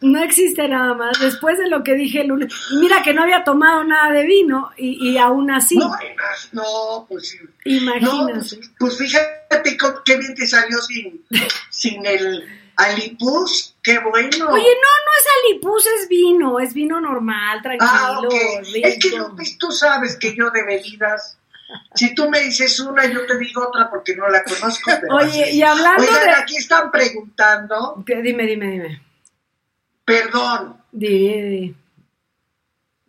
no 0.00 0.22
existe 0.22 0.68
nada 0.68 0.94
más. 0.94 1.18
Después 1.18 1.58
de 1.58 1.68
lo 1.68 1.82
que 1.82 1.94
dije 1.94 2.20
el 2.20 2.28
lunes, 2.28 2.52
y 2.72 2.76
mira 2.76 3.02
que 3.02 3.14
no 3.14 3.22
había 3.22 3.44
tomado 3.44 3.84
nada 3.84 4.10
de 4.12 4.24
vino 4.24 4.70
y, 4.76 5.10
y 5.10 5.18
aún 5.18 5.50
así, 5.50 5.76
No, 5.76 5.90
no, 6.52 7.06
pues 7.08 7.30
sí. 7.30 7.38
No, 7.64 7.72
imagínate. 7.72 8.32
pues, 8.32 8.60
pues 8.78 8.98
fíjate 8.98 9.76
qué 10.04 10.16
bien 10.16 10.34
te 10.34 10.46
salió 10.46 10.80
sin, 10.82 11.24
sin 11.70 12.04
el 12.06 12.44
alipus. 12.76 13.74
Qué 13.82 13.98
bueno. 13.98 14.48
Oye, 14.50 14.62
no, 14.62 14.90
no 15.04 15.12
es 15.18 15.26
alipus, 15.52 15.86
es 16.00 16.08
vino, 16.08 16.58
es 16.60 16.74
vino 16.74 17.00
normal, 17.00 17.60
tranquilo, 17.62 17.90
Ah, 17.90 18.20
ok. 18.20 18.34
Es 18.82 18.98
que 18.98 19.10
tú 19.58 19.70
sabes 19.72 20.16
que 20.16 20.34
yo 20.34 20.50
de 20.50 20.62
bebidas, 20.64 21.38
si 21.94 22.14
tú 22.14 22.28
me 22.30 22.40
dices 22.40 22.78
una, 22.80 23.06
yo 23.06 23.24
te 23.26 23.38
digo 23.38 23.66
otra 23.68 23.88
porque 23.90 24.14
no 24.16 24.28
la 24.28 24.42
conozco. 24.44 24.90
pero 25.00 25.14
Oye, 25.16 25.44
así. 25.44 25.56
y 25.56 25.62
hablando 25.62 26.02
Oigan, 26.02 26.24
de- 26.24 26.30
aquí 26.32 26.56
están 26.56 26.90
preguntando, 26.90 28.02
Dime, 28.06 28.46
dime, 28.46 28.66
dime. 28.70 29.02
perdón, 30.04 30.82
Di, 30.92 31.08
di, 31.08 31.42
di. 31.42 31.76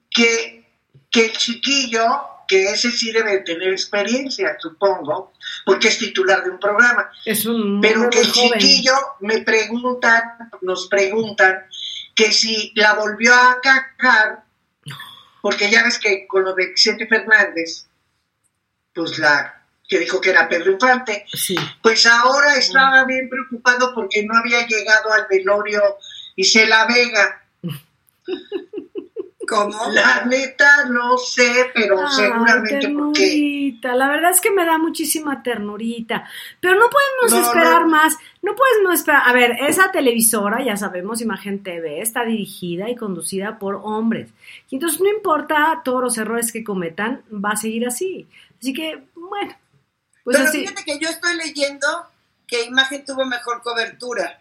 que, 0.10 0.66
que 1.12 1.26
el 1.26 1.32
chiquillo, 1.34 2.06
que 2.48 2.66
ese 2.72 2.92
sí 2.92 3.12
debe 3.12 3.40
tener 3.40 3.70
experiencia, 3.74 4.56
supongo, 4.60 5.34
porque 5.66 5.90
es 5.90 5.98
titular 5.98 6.44
de 6.44 6.52
un 6.52 6.60
programa, 6.60 7.10
Es 7.26 7.46
un 7.46 7.82
pero 7.82 8.10
que 8.10 8.22
el 8.22 8.32
joven. 8.32 8.60
chiquillo 8.60 8.94
me 9.22 9.42
preguntan, 9.42 10.22
nos 10.62 10.88
preguntan 10.88 11.66
que 12.16 12.32
si 12.32 12.72
la 12.76 12.94
volvió 12.94 13.34
a 13.34 13.60
cagar, 13.62 14.44
porque 15.42 15.70
ya 15.70 15.84
ves 15.84 16.00
que 16.00 16.26
con 16.28 16.44
lo 16.44 16.54
de 16.56 16.68
Vicente 16.68 17.06
Fernández, 17.08 17.85
pues 18.96 19.20
la 19.20 19.62
que 19.88 20.00
dijo 20.00 20.20
que 20.20 20.32
era 20.32 20.50
Pedro 20.50 20.72
Infante, 20.72 21.26
Sí. 21.32 21.56
pues 21.84 22.08
ahora 22.08 22.56
estaba 22.56 23.04
bien 23.06 23.30
preocupado 23.30 23.94
porque 23.94 24.24
no 24.26 24.36
había 24.36 24.66
llegado 24.66 25.14
al 25.14 25.28
velorio 25.30 25.98
Isela 26.36 26.88
Vega. 26.88 27.44
¿Cómo? 29.48 29.92
La 29.92 30.26
neta 30.26 30.86
no 30.86 31.18
sé, 31.18 31.72
pero 31.74 32.00
Ay, 32.02 32.14
seguramente 32.16 32.70
porque 32.76 32.80
ternurita. 32.88 33.96
La 33.96 34.08
verdad 34.08 34.32
es 34.32 34.42
que 34.42 34.52
me 34.52 34.66
da 34.66 34.78
muchísima 34.78 35.44
ternurita. 35.44 36.28
Pero 36.60 36.76
no 36.76 36.86
podemos 36.90 37.32
No, 37.32 37.48
esperar 37.48 37.82
no. 37.82 37.88
más. 37.90 38.18
No 38.42 38.56
podemos 38.56 38.94
esperar. 38.96 39.24
A 39.26 39.34
ver, 39.34 39.58
esa 39.68 39.92
televisora, 39.92 40.64
ya 40.64 40.78
sabemos, 40.78 41.22
Imagen 41.22 41.64
TV, 41.64 42.02
está 42.02 42.24
dirigida 42.26 42.90
y 42.90 42.96
conducida 42.96 43.60
por 43.60 43.82
hombres. 43.84 44.30
Y 44.70 44.76
entonces 44.76 45.02
no 45.02 45.10
importa 45.10 45.82
todos 45.84 46.02
los 46.02 46.18
errores 46.18 46.52
que 46.52 46.64
cometan, 46.64 47.24
va 47.32 47.52
a 47.52 47.58
seguir 47.58 47.88
así. 47.88 48.28
Así 48.60 48.74
que, 48.74 49.04
bueno, 49.16 49.56
pues 50.24 50.38
Pero 50.38 50.50
así. 50.50 50.60
fíjate 50.62 50.84
que 50.84 51.00
yo 51.00 51.10
estoy 51.10 51.36
leyendo 51.38 51.88
que 52.48 52.64
Imagen 52.64 53.04
tuvo 53.06 53.26
mejor 53.26 53.62
cobertura. 53.62 54.40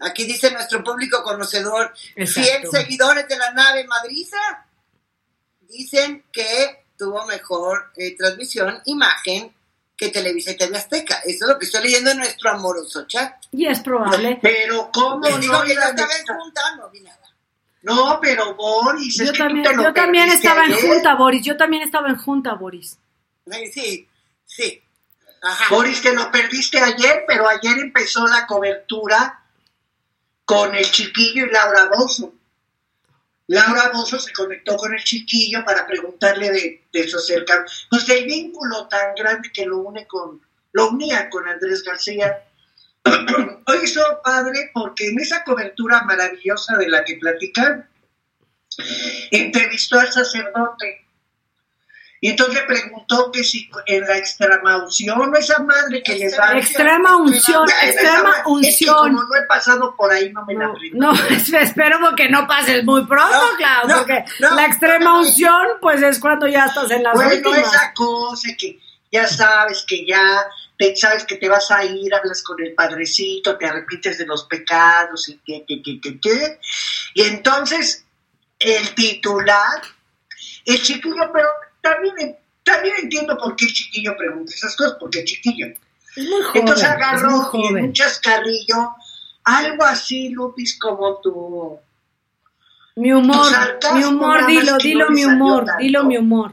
Aquí 0.00 0.24
dice 0.24 0.50
nuestro 0.50 0.84
público 0.84 1.22
conocedor, 1.22 1.92
Exacto. 2.14 2.40
fiel 2.42 2.70
seguidores 2.70 3.28
de 3.28 3.38
la 3.38 3.52
nave 3.52 3.84
madriza, 3.84 4.38
dicen 5.60 6.24
que 6.30 6.86
tuvo 6.98 7.24
mejor 7.26 7.92
eh, 7.96 8.14
transmisión, 8.16 8.80
imagen, 8.86 9.54
que 9.96 10.10
Televisa 10.10 10.50
y 10.50 10.56
TV 10.56 10.76
Azteca. 10.76 11.20
Eso 11.24 11.46
es 11.46 11.50
lo 11.50 11.58
que 11.58 11.64
estoy 11.64 11.84
leyendo 11.84 12.10
en 12.10 12.18
nuestro 12.18 12.50
amoroso 12.50 13.06
chat. 13.06 13.42
Y 13.52 13.66
es 13.66 13.80
probable. 13.80 14.38
pero 14.42 14.90
cómo 14.92 15.26
Les 15.26 15.40
digo 15.40 15.54
no 15.54 15.62
que 15.64 15.72
estaba 15.72 15.92
en 15.94 16.26
junta, 16.26 16.60
no 16.76 16.90
vi 16.90 17.00
nada. 17.00 17.18
No, 17.82 18.18
pero 18.20 18.54
Boris, 18.54 19.20
es 19.20 19.26
Yo 19.28 19.32
que 19.32 19.38
tú 19.38 19.44
también, 19.44 19.64
te 19.64 19.76
lo 19.76 19.82
yo 19.84 19.92
también 19.94 20.28
estaba 20.28 20.64
en 20.66 20.74
junta, 20.74 21.14
Boris. 21.14 21.42
Yo 21.42 21.56
también 21.56 21.82
estaba 21.82 22.08
en 22.08 22.16
junta, 22.16 22.54
Boris. 22.54 22.98
Sí, 23.46 23.70
Sí, 23.72 24.08
sí. 24.44 24.82
Ajá. 25.42 25.74
Boris, 25.74 26.02
te 26.02 26.12
lo 26.12 26.30
perdiste 26.30 26.80
ayer, 26.80 27.24
pero 27.26 27.48
ayer 27.48 27.78
empezó 27.78 28.26
la 28.26 28.46
cobertura 28.46 29.45
con 30.46 30.74
el 30.74 30.90
chiquillo 30.90 31.44
y 31.44 31.50
Laura 31.50 31.90
Bozo. 31.94 32.32
Laura 33.48 33.90
Bozo 33.92 34.18
se 34.18 34.32
conectó 34.32 34.76
con 34.76 34.94
el 34.94 35.04
chiquillo 35.04 35.64
para 35.64 35.86
preguntarle 35.86 36.50
de, 36.50 36.84
de 36.92 37.08
su 37.08 37.18
acercamiento, 37.18 37.70
pues 37.90 38.06
del 38.06 38.24
vínculo 38.24 38.88
tan 38.88 39.14
grande 39.14 39.52
que 39.52 39.66
lo 39.66 39.78
une 39.78 40.06
con, 40.06 40.40
lo 40.72 40.88
unía 40.88 41.28
con 41.28 41.46
Andrés 41.46 41.82
García. 41.82 42.44
Hoy 43.66 43.78
hizo 43.82 44.02
padre 44.24 44.70
porque 44.72 45.08
en 45.08 45.20
esa 45.20 45.44
cobertura 45.44 46.02
maravillosa 46.02 46.76
de 46.76 46.88
la 46.88 47.04
que 47.04 47.16
platican, 47.16 47.88
entrevistó 49.30 49.98
al 49.98 50.12
sacerdote. 50.12 51.05
Y 52.26 52.30
entonces 52.30 52.56
le 52.56 52.62
preguntó 52.62 53.30
que 53.30 53.44
si 53.44 53.70
en 53.86 54.00
la 54.04 54.16
extremaunción 54.18 55.16
o 55.32 55.36
esa 55.36 55.62
madre 55.62 56.02
que 56.02 56.16
les 56.16 56.36
da. 56.36 56.58
Extrema 56.58 57.18
unción, 57.18 57.68
extrema 57.84 58.42
que 58.42 58.50
unción. 58.50 58.96
como 58.96 59.22
no 59.22 59.34
he 59.36 59.46
pasado 59.46 59.94
por 59.94 60.10
ahí, 60.10 60.32
no 60.32 60.44
me 60.44 60.54
la 60.54 60.66
No, 60.66 60.72
aprendo. 60.72 61.12
no, 61.12 61.12
espero 61.60 62.00
porque 62.00 62.28
no 62.28 62.48
pases 62.48 62.82
muy 62.82 63.06
pronto, 63.06 63.30
No, 63.32 63.56
Clau, 63.56 63.86
no, 63.86 63.98
porque 63.98 64.24
la 64.40 64.66
extrema 64.66 65.20
unción, 65.20 65.68
pues 65.80 66.02
es 66.02 66.18
cuando 66.18 66.48
ya 66.48 66.64
estás 66.64 66.90
en 66.90 67.04
las 67.04 67.14
Bueno, 67.14 67.30
últimas. 67.48 67.72
esa 67.72 67.92
cosa 67.94 68.48
que 68.58 68.76
ya 69.12 69.28
sabes 69.28 69.84
que 69.86 70.04
ya 70.04 70.46
te, 70.76 70.96
sabes 70.96 71.22
que 71.26 71.36
te 71.36 71.48
vas 71.48 71.70
a 71.70 71.84
ir, 71.84 72.12
hablas 72.12 72.42
con 72.42 72.60
el 72.60 72.74
padrecito, 72.74 73.56
te 73.56 73.66
arrepientes 73.66 74.18
de 74.18 74.26
los 74.26 74.46
pecados 74.46 75.28
y 75.28 75.38
que, 75.46 75.64
que, 75.64 75.80
que, 75.80 76.00
que, 76.00 76.18
que. 76.20 76.58
Y 77.14 77.22
entonces 77.22 78.04
el 78.58 78.96
titular, 78.96 79.80
el 80.64 80.82
chiquillo, 80.82 81.30
pero 81.32 81.46
también, 81.86 82.36
también 82.62 82.94
entiendo 83.02 83.36
por 83.38 83.54
qué 83.56 83.66
el 83.66 83.72
chiquillo 83.72 84.16
pregunta 84.16 84.52
esas 84.54 84.76
cosas, 84.76 84.96
porque 84.98 85.20
el 85.20 85.24
chiquillo. 85.24 85.66
Es 86.16 86.24
muy 86.24 86.42
joven. 86.42 86.60
Entonces 86.60 86.88
es 86.88 86.94
muy 86.96 87.02
agarró 87.02 87.30
y 87.30 87.34
en 87.34 87.42
joven. 87.42 87.84
un 87.84 87.92
chascarrillo, 87.92 88.94
algo 89.44 89.84
así, 89.84 90.28
Lupis, 90.30 90.78
como 90.78 91.20
tu... 91.20 91.78
Mi 92.96 93.12
humor, 93.12 93.46
Tu 93.78 93.94
mi 93.94 94.04
humor, 94.04 94.46
dilo, 94.46 94.78
dilo 94.78 95.04
no 95.04 95.10
mi 95.10 95.24
humor, 95.24 95.64
tanto. 95.66 95.82
dilo 95.82 96.04
mi 96.04 96.16
humor. 96.16 96.52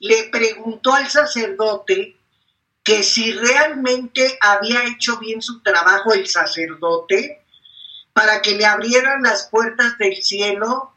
le 0.00 0.24
preguntó 0.30 0.94
al 0.94 1.08
sacerdote 1.08 2.16
que 2.82 3.02
si 3.02 3.32
realmente 3.32 4.38
había 4.40 4.84
hecho 4.86 5.18
bien 5.18 5.42
su 5.42 5.60
trabajo 5.60 6.14
el 6.14 6.26
sacerdote 6.26 7.44
para 8.14 8.40
que 8.40 8.54
le 8.54 8.64
abrieran 8.64 9.22
las 9.22 9.48
puertas 9.50 9.98
del 9.98 10.16
cielo 10.16 10.94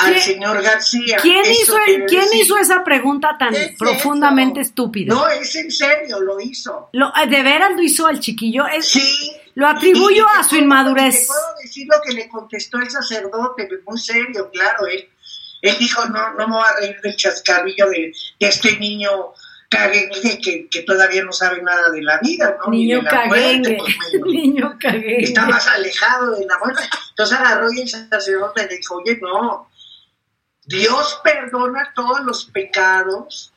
al 0.00 0.12
¿Quién- 0.12 0.24
señor 0.24 0.62
García. 0.62 1.18
¿Quién, 1.20 1.42
hizo, 1.50 1.76
el- 1.78 1.84
quiere 1.84 2.06
¿quién 2.06 2.22
decir- 2.24 2.40
hizo 2.42 2.58
esa 2.58 2.82
pregunta 2.84 3.36
tan 3.38 3.52
¿Qué 3.54 3.64
es 3.64 3.78
profundamente 3.78 4.60
eso? 4.60 4.68
estúpida? 4.70 5.14
No, 5.14 5.28
es 5.28 5.54
en 5.56 5.70
serio, 5.70 6.20
lo 6.20 6.40
hizo. 6.40 6.88
Lo- 6.92 7.12
eh, 7.16 7.26
¿De 7.28 7.42
veras 7.42 7.72
lo 7.76 7.82
hizo 7.82 8.08
el 8.08 8.20
chiquillo? 8.20 8.66
Es- 8.66 8.86
Sí. 8.88 9.32
Lo 9.54 9.66
atribuyo 9.66 10.26
a 10.28 10.42
su 10.42 10.50
puedo- 10.50 10.62
inmadurez. 10.62 11.20
Te 11.20 11.26
puedo 11.26 11.40
decir 11.62 11.86
lo 11.90 12.00
que 12.00 12.12
le 12.12 12.28
contestó 12.28 12.78
el 12.78 12.88
sacerdote, 12.90 13.68
muy 13.86 13.98
serio, 13.98 14.48
claro. 14.52 14.86
Él, 14.86 15.08
él 15.62 15.76
dijo, 15.78 16.04
no, 16.06 16.32
no 16.34 16.46
me 16.48 16.54
voy 16.54 16.64
a 16.64 16.80
reír 16.80 17.00
del 17.02 17.16
chascarrillo 17.16 17.88
de, 17.90 18.12
de 18.38 18.46
este 18.48 18.78
niño 18.78 19.10
caguengue 19.68 20.40
que, 20.42 20.68
que 20.68 20.82
todavía 20.82 21.22
no 21.22 21.32
sabe 21.32 21.62
nada 21.62 21.90
de 21.90 22.02
la 22.02 22.18
vida, 22.18 22.56
¿no? 22.58 22.70
Ni 22.70 22.84
Niño 22.86 22.96
de 22.98 23.02
la 23.04 23.26
muerte, 23.26 23.36
caguengue. 23.36 23.76
pues, 23.78 23.96
menos. 24.12 24.28
Niño 24.32 24.76
caguengue. 24.80 25.22
Está 25.24 25.46
más 25.46 25.66
alejado 25.68 26.36
de 26.36 26.46
la 26.46 26.58
muerte. 26.58 26.82
Entonces 27.10 27.38
agarró 27.38 27.72
y 27.72 27.80
el 27.82 27.88
sacerdote 27.88 28.66
le 28.66 28.76
dijo, 28.78 28.96
oye, 28.96 29.18
no, 29.22 29.69
Dios 30.70 31.20
perdona 31.24 31.92
todos 31.94 32.20
los 32.20 32.44
pecados 32.46 33.52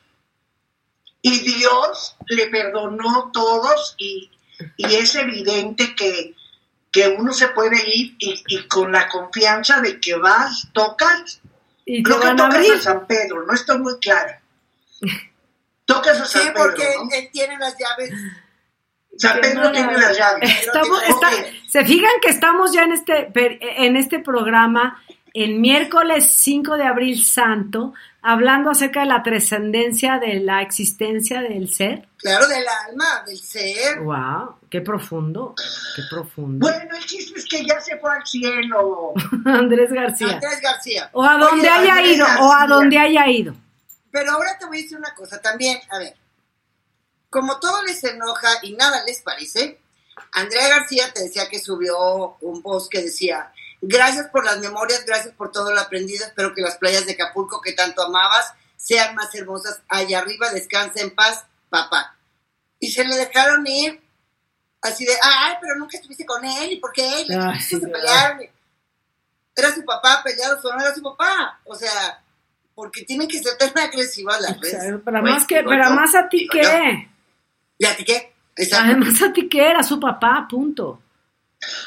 y 1.22 1.38
Dios 1.40 2.16
le 2.26 2.48
perdonó 2.48 3.30
todos 3.32 3.94
y, 3.98 4.30
y 4.76 4.94
es 4.96 5.14
evidente 5.14 5.94
que, 5.94 6.34
que 6.90 7.08
uno 7.08 7.32
se 7.32 7.48
puede 7.48 7.76
ir 7.88 8.16
y, 8.18 8.42
y 8.48 8.66
con 8.68 8.90
la 8.92 9.08
confianza 9.08 9.80
de 9.80 10.00
que 10.00 10.16
vas, 10.16 10.68
tocas, 10.72 11.40
Y 11.84 12.02
creo 12.02 12.18
que 12.20 12.28
tocas 12.30 12.54
abrir. 12.56 12.72
a 12.74 12.80
San 12.80 13.06
Pedro, 13.06 13.46
no 13.46 13.52
estoy 13.54 13.78
muy 13.78 13.98
clara. 14.00 14.40
Tocas 15.84 16.20
a 16.20 16.26
Sí, 16.26 16.38
San 16.38 16.52
Pedro, 16.52 16.62
porque 16.64 16.84
¿no? 16.96 17.08
él 17.12 17.28
tiene 17.32 17.58
las 17.58 17.76
llaves. 17.78 18.10
San 19.18 19.40
Pedro 19.40 19.70
tiene 19.70 19.96
las 19.96 20.18
llaves. 20.18 20.50
Estamos, 20.66 20.98
Ok. 20.98 21.08
está- 21.08 21.46
se 21.68 21.84
fijan 21.84 22.10
que 22.22 22.30
estamos 22.30 22.72
ya 22.72 22.82
en 22.82 22.92
este, 22.92 23.30
en 23.86 23.96
este 23.96 24.18
programa 24.18 25.00
el 25.34 25.56
miércoles 25.56 26.28
5 26.30 26.76
de 26.76 26.84
abril 26.84 27.24
santo, 27.24 27.92
hablando 28.22 28.70
acerca 28.70 29.00
de 29.00 29.06
la 29.06 29.22
trascendencia 29.24 30.18
de 30.20 30.38
la 30.38 30.62
existencia 30.62 31.42
del 31.42 31.74
ser. 31.74 32.08
Claro, 32.18 32.46
del 32.46 32.64
alma, 32.88 33.24
del 33.26 33.36
ser. 33.36 33.98
¡Wow! 33.98 34.60
¡Qué 34.70 34.80
profundo! 34.80 35.56
¡Qué 35.96 36.02
profundo! 36.08 36.64
Bueno, 36.64 36.96
el 36.96 37.04
chiste 37.04 37.36
es 37.36 37.46
que 37.46 37.66
ya 37.66 37.80
se 37.80 37.98
fue 37.98 38.14
al 38.14 38.24
cielo. 38.24 39.12
Andrés 39.44 39.92
García. 39.92 40.34
Andrés 40.34 40.60
García. 40.62 41.10
O 41.12 41.24
a 41.24 41.36
donde 41.36 41.62
Oye, 41.62 41.68
haya 41.68 41.96
Andrés 41.96 42.16
ido, 42.16 42.26
o 42.40 42.52
a 42.52 42.66
donde 42.68 42.98
haya 42.98 43.28
ido. 43.28 43.54
Pero 44.12 44.30
ahora 44.30 44.56
te 44.56 44.66
voy 44.66 44.78
a 44.78 44.82
decir 44.82 44.96
una 44.96 45.12
cosa 45.14 45.42
también. 45.42 45.80
A 45.90 45.98
ver, 45.98 46.14
como 47.28 47.58
todo 47.58 47.82
les 47.82 48.04
enoja 48.04 48.48
y 48.62 48.74
nada 48.76 49.02
les 49.04 49.20
parece, 49.22 49.80
Andrea 50.30 50.68
García 50.68 51.12
te 51.12 51.24
decía 51.24 51.48
que 51.50 51.58
subió 51.58 52.36
un 52.40 52.62
post 52.62 52.88
que 52.88 53.02
decía, 53.02 53.52
Gracias 53.86 54.28
por 54.28 54.44
las 54.44 54.58
memorias, 54.60 55.04
gracias 55.06 55.34
por 55.34 55.52
todo 55.52 55.72
lo 55.72 55.80
aprendido. 55.80 56.24
Espero 56.24 56.54
que 56.54 56.62
las 56.62 56.78
playas 56.78 57.04
de 57.04 57.12
Acapulco 57.12 57.60
que 57.60 57.72
tanto 57.72 58.02
amabas 58.02 58.52
sean 58.76 59.14
más 59.14 59.34
hermosas. 59.34 59.82
Allá 59.88 60.20
arriba, 60.20 60.50
descansa 60.50 61.00
en 61.00 61.14
paz, 61.14 61.44
papá. 61.68 62.16
Y 62.78 62.90
se 62.90 63.04
le 63.04 63.14
dejaron 63.16 63.66
ir 63.66 64.00
así 64.80 65.04
de, 65.04 65.12
ay, 65.22 65.54
pero 65.60 65.76
nunca 65.76 65.98
estuviste 65.98 66.24
con 66.24 66.44
él, 66.44 66.72
¿y 66.72 66.76
por 66.76 66.92
qué 66.92 67.22
él? 67.22 67.38
Ay, 67.38 67.60
se 67.60 67.78
Dios. 67.78 67.90
pelearon. 67.90 68.40
Era 69.56 69.74
su 69.74 69.84
papá, 69.84 70.22
peleados 70.24 70.64
o 70.64 70.74
no 70.74 70.80
era 70.80 70.94
su 70.94 71.02
papá. 71.02 71.60
O 71.64 71.74
sea, 71.74 72.22
porque 72.74 73.02
tienen 73.02 73.28
que 73.28 73.42
ser 73.42 73.56
tan 73.58 73.76
agresivas 73.78 74.40
las 74.40 74.56
O 74.56 74.62
sea, 74.62 74.80
pero 74.80 75.00
Bueno, 75.02 75.22
más 75.22 75.46
que, 75.46 75.58
digo 75.58 75.70
pero 75.70 75.84
yo, 75.84 75.94
más 75.94 76.14
a 76.14 76.28
ti 76.28 76.48
qué. 76.50 77.08
¿Y 77.78 77.84
a 77.84 77.96
ti 77.96 78.04
qué? 78.04 78.32
Exacto. 78.56 78.86
Además 78.86 79.22
a 79.22 79.32
ti 79.32 79.48
qué 79.48 79.70
era 79.70 79.82
su 79.82 80.00
papá, 80.00 80.46
punto. 80.48 81.00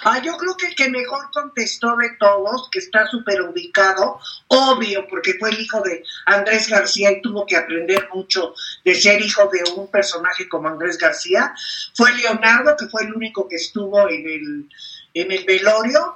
Ah, 0.04 0.22
yo 0.22 0.38
creo 0.38 0.56
que 0.56 0.68
el 0.68 0.76
que 0.76 0.90
mejor 0.90 1.30
contestó 1.32 1.96
de 1.98 2.12
todos, 2.20 2.70
que 2.72 2.80
está 2.80 3.08
súper 3.08 3.42
ubicado, 3.42 4.20
obvio, 4.48 5.08
porque 5.08 5.36
fue 5.40 5.50
el 5.50 5.60
hijo 5.60 5.82
de 5.82 6.04
Andrés 6.26 6.70
García 6.70 7.12
y 7.12 7.22
tuvo 7.22 7.46
que 7.46 7.58
aprender 7.58 8.08
mucho 8.14 8.54
de 8.84 8.96
ser 8.96 9.22
hijo 9.22 9.50
de 9.52 9.64
un 9.76 9.90
personaje 9.90 10.48
como 10.48 10.68
Andrés 10.68 10.98
García, 10.98 11.54
fue 11.96 12.14
Leonardo, 12.14 12.76
que 12.78 12.88
fue 12.88 13.04
el 13.04 13.14
único 13.14 13.48
que 13.48 13.58
estuvo 13.58 14.08
en 14.10 14.28
el, 14.28 14.70
en 15.14 15.32
el 15.32 15.46
velorio. 15.46 16.16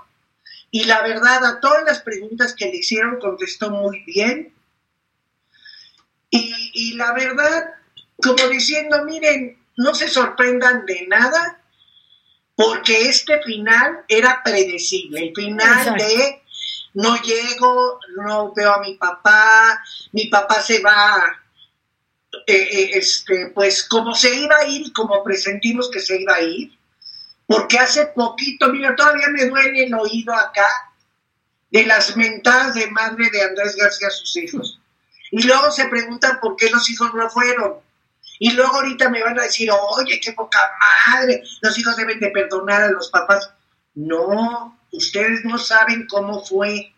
Y 0.70 0.86
la 0.86 1.02
verdad, 1.02 1.44
a 1.46 1.60
todas 1.60 1.84
las 1.84 2.02
preguntas 2.02 2.56
que 2.56 2.66
le 2.66 2.78
hicieron 2.78 3.20
contestó 3.20 3.70
muy 3.72 4.04
bien. 4.06 4.54
Y, 6.30 6.72
y 6.74 6.94
la 6.94 7.14
verdad, 7.14 7.66
como 8.18 8.48
diciendo, 8.48 9.04
miren, 9.04 9.58
no 9.78 9.94
se 9.94 10.08
sorprendan 10.08 10.86
de 10.86 11.08
nada, 11.08 11.61
porque 12.62 13.10
este 13.10 13.42
final 13.42 14.04
era 14.08 14.42
predecible, 14.44 15.28
el 15.28 15.34
final 15.34 15.80
Exacto. 15.80 16.04
de 16.04 16.42
no 16.94 17.22
llego, 17.22 18.00
no 18.18 18.54
veo 18.54 18.74
a 18.74 18.82
mi 18.82 18.96
papá, 18.96 19.82
mi 20.12 20.28
papá 20.28 20.62
se 20.62 20.80
va, 20.82 21.24
eh, 22.46 22.54
eh, 22.54 22.90
este, 22.94 23.52
pues 23.56 23.88
como 23.88 24.14
se 24.14 24.36
iba 24.36 24.58
a 24.58 24.68
ir 24.68 24.92
como 24.94 25.24
presentimos 25.24 25.90
que 25.90 26.00
se 26.00 26.22
iba 26.22 26.36
a 26.36 26.42
ir, 26.42 26.78
porque 27.48 27.80
hace 27.80 28.08
poquito, 28.08 28.70
mira, 28.70 28.96
todavía 28.96 29.28
me 29.30 29.46
duele 29.46 29.86
el 29.86 29.94
oído 29.94 30.34
acá 30.34 30.68
de 31.72 31.86
las 31.86 32.16
mentadas 32.16 32.76
de 32.76 32.92
madre 32.92 33.30
de 33.32 33.42
Andrés 33.42 33.76
García 33.76 34.08
a 34.08 34.12
sus 34.12 34.36
hijos. 34.38 34.80
Y 35.32 35.44
luego 35.44 35.72
se 35.72 35.88
preguntan 35.88 36.40
por 36.42 36.58
qué 36.58 36.70
los 36.70 36.90
hijos 36.90 37.14
no 37.14 37.30
fueron. 37.30 37.78
Y 38.44 38.54
luego 38.54 38.74
ahorita 38.78 39.08
me 39.10 39.22
van 39.24 39.40
a 39.40 39.44
decir, 39.44 39.70
oye, 39.72 40.20
qué 40.20 40.34
poca 40.34 40.60
madre, 41.06 41.44
los 41.62 41.78
hijos 41.78 41.96
deben 41.96 42.20
de 42.20 42.32
perdonar 42.32 42.82
a 42.82 42.88
los 42.90 43.12
papás. 43.12 43.52
No, 43.94 44.80
ustedes 44.92 45.46
no 45.46 45.60
saben 45.60 46.08
cómo 46.08 46.44
fue. 46.44 46.92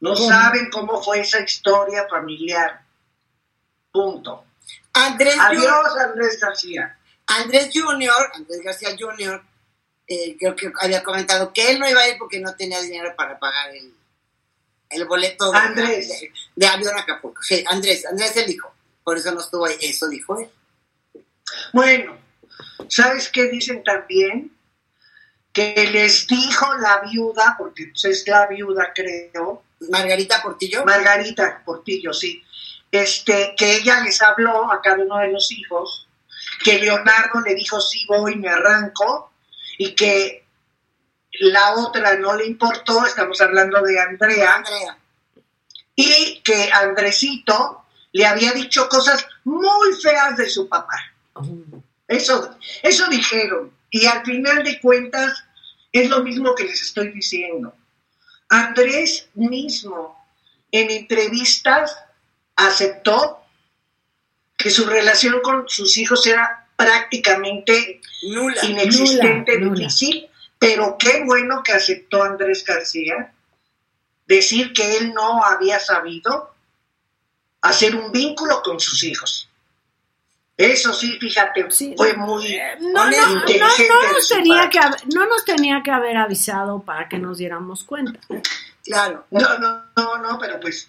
No 0.00 0.12
¿Cómo? 0.12 0.28
saben 0.28 0.68
cómo 0.70 1.02
fue 1.02 1.20
esa 1.20 1.40
historia 1.40 2.06
familiar. 2.10 2.82
Punto. 3.90 4.44
Andrés 4.92 5.36
Junior, 5.40 5.72
Adiós, 5.86 5.96
Andrés 6.00 6.38
García. 6.38 6.98
Andrés 7.28 7.70
Junior, 7.72 8.30
Andrés 8.34 8.60
García 8.62 8.90
Junior, 8.98 9.42
eh, 10.06 10.36
creo 10.38 10.54
que 10.54 10.70
había 10.82 11.02
comentado 11.02 11.50
que 11.54 11.70
él 11.70 11.78
no 11.80 11.88
iba 11.88 12.02
a 12.02 12.08
ir 12.08 12.18
porque 12.18 12.40
no 12.40 12.54
tenía 12.54 12.80
dinero 12.82 13.14
para 13.16 13.38
pagar 13.38 13.74
el, 13.74 13.90
el 14.90 15.04
boleto 15.06 15.50
de, 15.50 15.58
Andrés. 15.58 16.08
de- 16.20 16.32
de 16.56 16.66
avión 16.66 16.94
a 16.94 17.00
Acapulco. 17.00 17.40
Sí, 17.42 17.64
Andrés, 17.70 18.04
Andrés 18.04 18.36
el 18.36 18.50
hijo. 18.50 18.74
Por 19.06 19.18
eso 19.18 19.30
no 19.30 19.40
estuvo 19.40 19.66
ahí. 19.66 19.76
Eso 19.82 20.08
dijo 20.08 20.36
él. 20.36 20.50
Bueno, 21.72 22.18
¿sabes 22.88 23.28
qué 23.28 23.44
dicen 23.46 23.84
también? 23.84 24.50
Que 25.52 25.88
les 25.92 26.26
dijo 26.26 26.74
la 26.78 27.02
viuda, 27.02 27.54
porque 27.56 27.86
pues, 27.86 28.04
es 28.04 28.26
la 28.26 28.48
viuda, 28.48 28.90
creo, 28.92 29.62
Margarita 29.90 30.42
Portillo. 30.42 30.84
Margarita 30.84 31.62
Portillo, 31.64 32.12
sí, 32.12 32.42
este, 32.90 33.54
que 33.56 33.76
ella 33.76 34.00
les 34.00 34.20
habló 34.20 34.72
a 34.72 34.82
cada 34.82 35.04
uno 35.04 35.18
de 35.18 35.28
los 35.28 35.52
hijos, 35.52 36.08
que 36.64 36.80
Leonardo 36.80 37.40
le 37.42 37.54
dijo 37.54 37.80
sí 37.80 38.04
voy, 38.08 38.34
me 38.34 38.48
arranco, 38.48 39.30
y 39.78 39.94
que 39.94 40.44
la 41.38 41.74
otra 41.76 42.16
no 42.16 42.34
le 42.34 42.46
importó, 42.46 43.06
estamos 43.06 43.40
hablando 43.40 43.80
de 43.82 44.00
Andrea, 44.00 44.56
Andrea. 44.56 44.98
y 45.94 46.40
que 46.42 46.72
Andresito 46.72 47.85
le 48.12 48.26
había 48.26 48.52
dicho 48.52 48.88
cosas 48.88 49.26
muy 49.44 49.92
feas 50.02 50.36
de 50.36 50.48
su 50.48 50.68
papá. 50.68 50.96
Eso, 52.08 52.56
eso 52.82 53.08
dijeron. 53.08 53.72
Y 53.90 54.06
al 54.06 54.24
final 54.24 54.62
de 54.64 54.80
cuentas 54.80 55.44
es 55.92 56.08
lo 56.10 56.22
mismo 56.22 56.54
que 56.54 56.64
les 56.64 56.82
estoy 56.82 57.12
diciendo. 57.12 57.74
Andrés 58.48 59.28
mismo 59.34 60.16
en 60.70 60.90
entrevistas 60.90 61.96
aceptó 62.54 63.42
que 64.56 64.70
su 64.70 64.86
relación 64.86 65.40
con 65.42 65.68
sus 65.68 65.96
hijos 65.98 66.26
era 66.26 66.68
prácticamente 66.76 68.00
Nula. 68.30 68.64
inexistente, 68.64 69.58
Nula, 69.58 69.66
nula. 69.66 69.78
difícil, 69.80 70.28
pero 70.58 70.96
qué 70.98 71.22
bueno 71.24 71.62
que 71.62 71.72
aceptó 71.72 72.22
Andrés 72.22 72.64
García 72.64 73.32
decir 74.26 74.72
que 74.72 74.98
él 74.98 75.14
no 75.14 75.44
había 75.44 75.78
sabido 75.78 76.55
hacer 77.68 77.94
un 77.96 78.10
vínculo 78.12 78.62
con 78.62 78.78
sus 78.80 79.02
hijos. 79.04 79.48
Eso 80.56 80.92
sí, 80.94 81.18
fíjate, 81.20 81.70
Sí. 81.70 81.94
fue 81.96 82.14
muy 82.14 82.46
Eh, 82.46 82.78
No, 82.80 83.10
no, 83.10 83.10
no, 83.10 83.40
no 83.44 84.12
nos 84.12 84.28
tenía 84.28 84.70
que 84.70 84.78
haber, 84.78 85.00
no 85.14 85.26
nos 85.26 85.44
tenía 85.44 85.82
que 85.84 85.90
haber 85.90 86.16
avisado 86.16 86.80
para 86.80 87.08
que 87.08 87.18
nos 87.18 87.36
diéramos 87.38 87.84
cuenta. 87.84 88.18
Claro. 88.82 89.26
No, 89.30 89.58
no, 89.58 89.82
no, 89.96 90.18
no, 90.18 90.38
pero 90.38 90.58
pues 90.58 90.88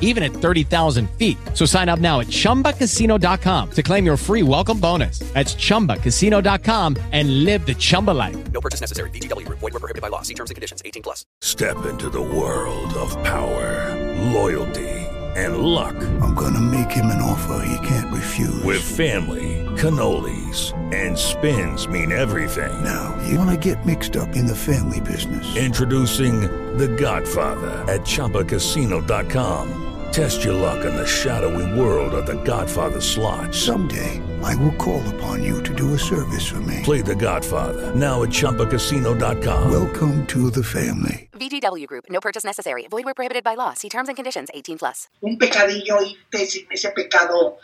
even 0.00 0.22
at 0.22 0.32
30,000 0.32 1.10
feet. 1.18 1.36
So 1.52 1.66
sign 1.66 1.88
up 1.90 1.98
now 1.98 2.20
at 2.20 2.28
chumbacasino.com 2.28 3.70
to 3.72 3.82
claim 3.82 4.06
your 4.06 4.16
free 4.16 4.42
welcome 4.42 4.80
bonus. 4.80 5.18
That's 5.34 5.54
chumbacasino.com 5.54 6.96
and 7.12 7.44
live 7.44 7.66
the 7.66 7.74
Chumba 7.74 8.12
life. 8.12 8.36
No 8.52 8.60
purchase 8.60 8.80
necessary. 8.80 9.10
VGW 9.10 9.46
Group. 9.46 9.58
Void 9.58 9.74
were 9.74 9.80
prohibited 9.80 10.02
by 10.02 10.08
law. 10.08 10.22
See 10.22 10.34
terms 10.34 10.50
and 10.50 10.54
conditions. 10.54 10.80
18 10.84 11.02
plus. 11.02 11.26
Step 11.40 11.84
into 11.86 12.08
the 12.08 12.22
world 12.22 12.94
of 12.94 13.10
power, 13.24 13.94
loyalty, 14.32 14.90
and 15.36 15.58
luck. 15.58 15.96
I'm 16.22 16.34
gonna 16.34 16.60
make 16.60 16.90
him 16.90 17.06
an 17.06 17.20
offer 17.20 17.66
he 17.66 17.86
can't 17.86 18.12
refuse. 18.12 18.62
With 18.62 18.82
family, 18.82 19.64
cannolis, 19.76 20.72
and 20.94 21.18
spins 21.18 21.88
mean 21.88 22.12
everything. 22.12 22.72
now, 22.84 23.16
you 23.26 23.38
wanna 23.38 23.56
get 23.56 23.84
mixed 23.84 24.16
up 24.16 24.36
in 24.36 24.46
the 24.46 24.54
family 24.56 25.00
business. 25.00 25.56
Introducing 25.56 26.42
The 26.78 26.88
Godfather 26.88 27.70
at 27.92 28.02
ChumbaCasino.com. 28.02 29.83
Test 30.14 30.44
your 30.44 30.54
luck 30.54 30.84
in 30.84 30.94
the 30.94 31.06
shadowy 31.06 31.66
world 31.78 32.14
of 32.14 32.24
The 32.26 32.36
Godfather 32.44 33.00
slot. 33.00 33.52
Someday, 33.52 34.20
I 34.44 34.54
will 34.56 34.74
call 34.76 35.02
upon 35.14 35.42
you 35.42 35.60
to 35.64 35.74
do 35.74 35.94
a 35.94 35.98
service 35.98 36.46
for 36.46 36.60
me. 36.60 36.82
Play 36.84 37.02
The 37.02 37.16
Godfather 37.16 37.92
now 37.96 38.22
at 38.22 38.30
ChumbaCasino.com. 38.30 39.70
Welcome 39.72 40.24
to 40.28 40.50
the 40.50 40.62
family. 40.62 41.28
VGW 41.32 41.86
Group. 41.88 42.04
No 42.10 42.20
purchase 42.20 42.44
necessary. 42.44 42.86
Void 42.88 43.04
where 43.04 43.14
prohibited 43.14 43.42
by 43.42 43.56
law. 43.56 43.74
See 43.74 43.88
terms 43.88 44.08
and 44.08 44.14
conditions. 44.16 44.50
18 44.54 44.78
plus. 44.78 45.08
un 45.22 45.36
pecadillo 45.36 45.98
sin 46.32 46.66
ese 46.70 46.90
pecado. 46.94 47.56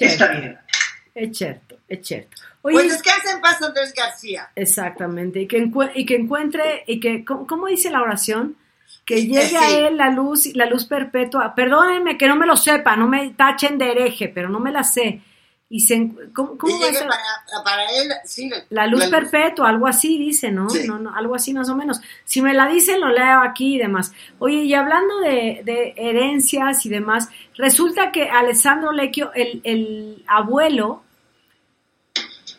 Está 0.00 0.28
bien. 0.40 0.58
es 1.14 1.36
cierto, 1.36 1.76
es 1.88 2.06
cierto. 2.06 2.36
Oye, 2.62 2.74
Pues 2.74 2.92
descansa 2.92 3.32
en 3.32 3.40
paz, 3.42 3.60
Andrés 3.60 3.92
García. 3.94 4.50
exactamente, 4.56 5.40
y 5.40 5.46
que, 5.46 5.58
encue- 5.58 5.90
y 5.94 6.06
que 6.06 6.14
encuentre, 6.16 6.84
y 6.86 7.00
que, 7.00 7.24
¿cómo, 7.24 7.46
cómo 7.46 7.66
dice 7.66 7.90
la 7.90 8.00
oración? 8.02 8.56
Que 9.10 9.26
llegue 9.26 9.48
sí. 9.48 9.56
a 9.56 9.88
él 9.88 9.96
la 9.96 10.08
luz, 10.08 10.54
la 10.54 10.66
luz 10.66 10.84
perpetua. 10.84 11.52
Perdónenme 11.52 12.16
que 12.16 12.28
no 12.28 12.36
me 12.36 12.46
lo 12.46 12.56
sepa, 12.56 12.94
no 12.94 13.08
me 13.08 13.30
tachen 13.30 13.76
de 13.76 13.90
hereje, 13.90 14.28
pero 14.28 14.48
no 14.48 14.60
me 14.60 14.70
la 14.70 14.84
sé. 14.84 15.20
Y 15.68 15.80
se, 15.80 16.12
¿cómo, 16.32 16.56
cómo 16.56 16.78
va 16.78 16.84
a 16.84 16.88
llegue 16.90 16.98
ser? 16.98 17.08
para, 17.08 17.64
para 17.64 17.82
él, 17.90 18.12
sí. 18.24 18.48
La 18.68 18.86
luz 18.86 19.06
perpetua, 19.06 19.68
algo 19.68 19.88
así 19.88 20.16
dice, 20.16 20.52
¿no? 20.52 20.70
Sí. 20.70 20.86
No, 20.86 21.00
no, 21.00 21.12
Algo 21.12 21.34
así 21.34 21.52
más 21.52 21.68
o 21.68 21.74
menos. 21.74 22.00
Si 22.24 22.40
me 22.40 22.54
la 22.54 22.68
dicen, 22.68 23.00
lo 23.00 23.08
leo 23.08 23.40
aquí 23.40 23.74
y 23.74 23.78
demás. 23.78 24.12
Oye, 24.38 24.62
y 24.62 24.74
hablando 24.74 25.18
de, 25.18 25.62
de 25.64 25.94
herencias 25.96 26.86
y 26.86 26.88
demás, 26.88 27.30
resulta 27.56 28.12
que 28.12 28.30
Alessandro 28.30 28.92
Lecchio, 28.92 29.32
el, 29.34 29.60
el 29.64 30.24
abuelo 30.28 31.02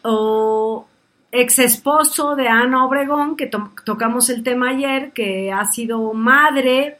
o 0.04 0.86
ex 1.32 1.60
esposo 1.60 2.36
de 2.36 2.48
Ana 2.48 2.86
Obregón, 2.86 3.36
que 3.38 3.48
to- 3.48 3.72
tocamos 3.86 4.30
el 4.30 4.44
tema 4.44 4.70
ayer, 4.70 5.12
que 5.14 5.52
ha 5.52 5.66
sido 5.66 6.14
madre 6.14 6.98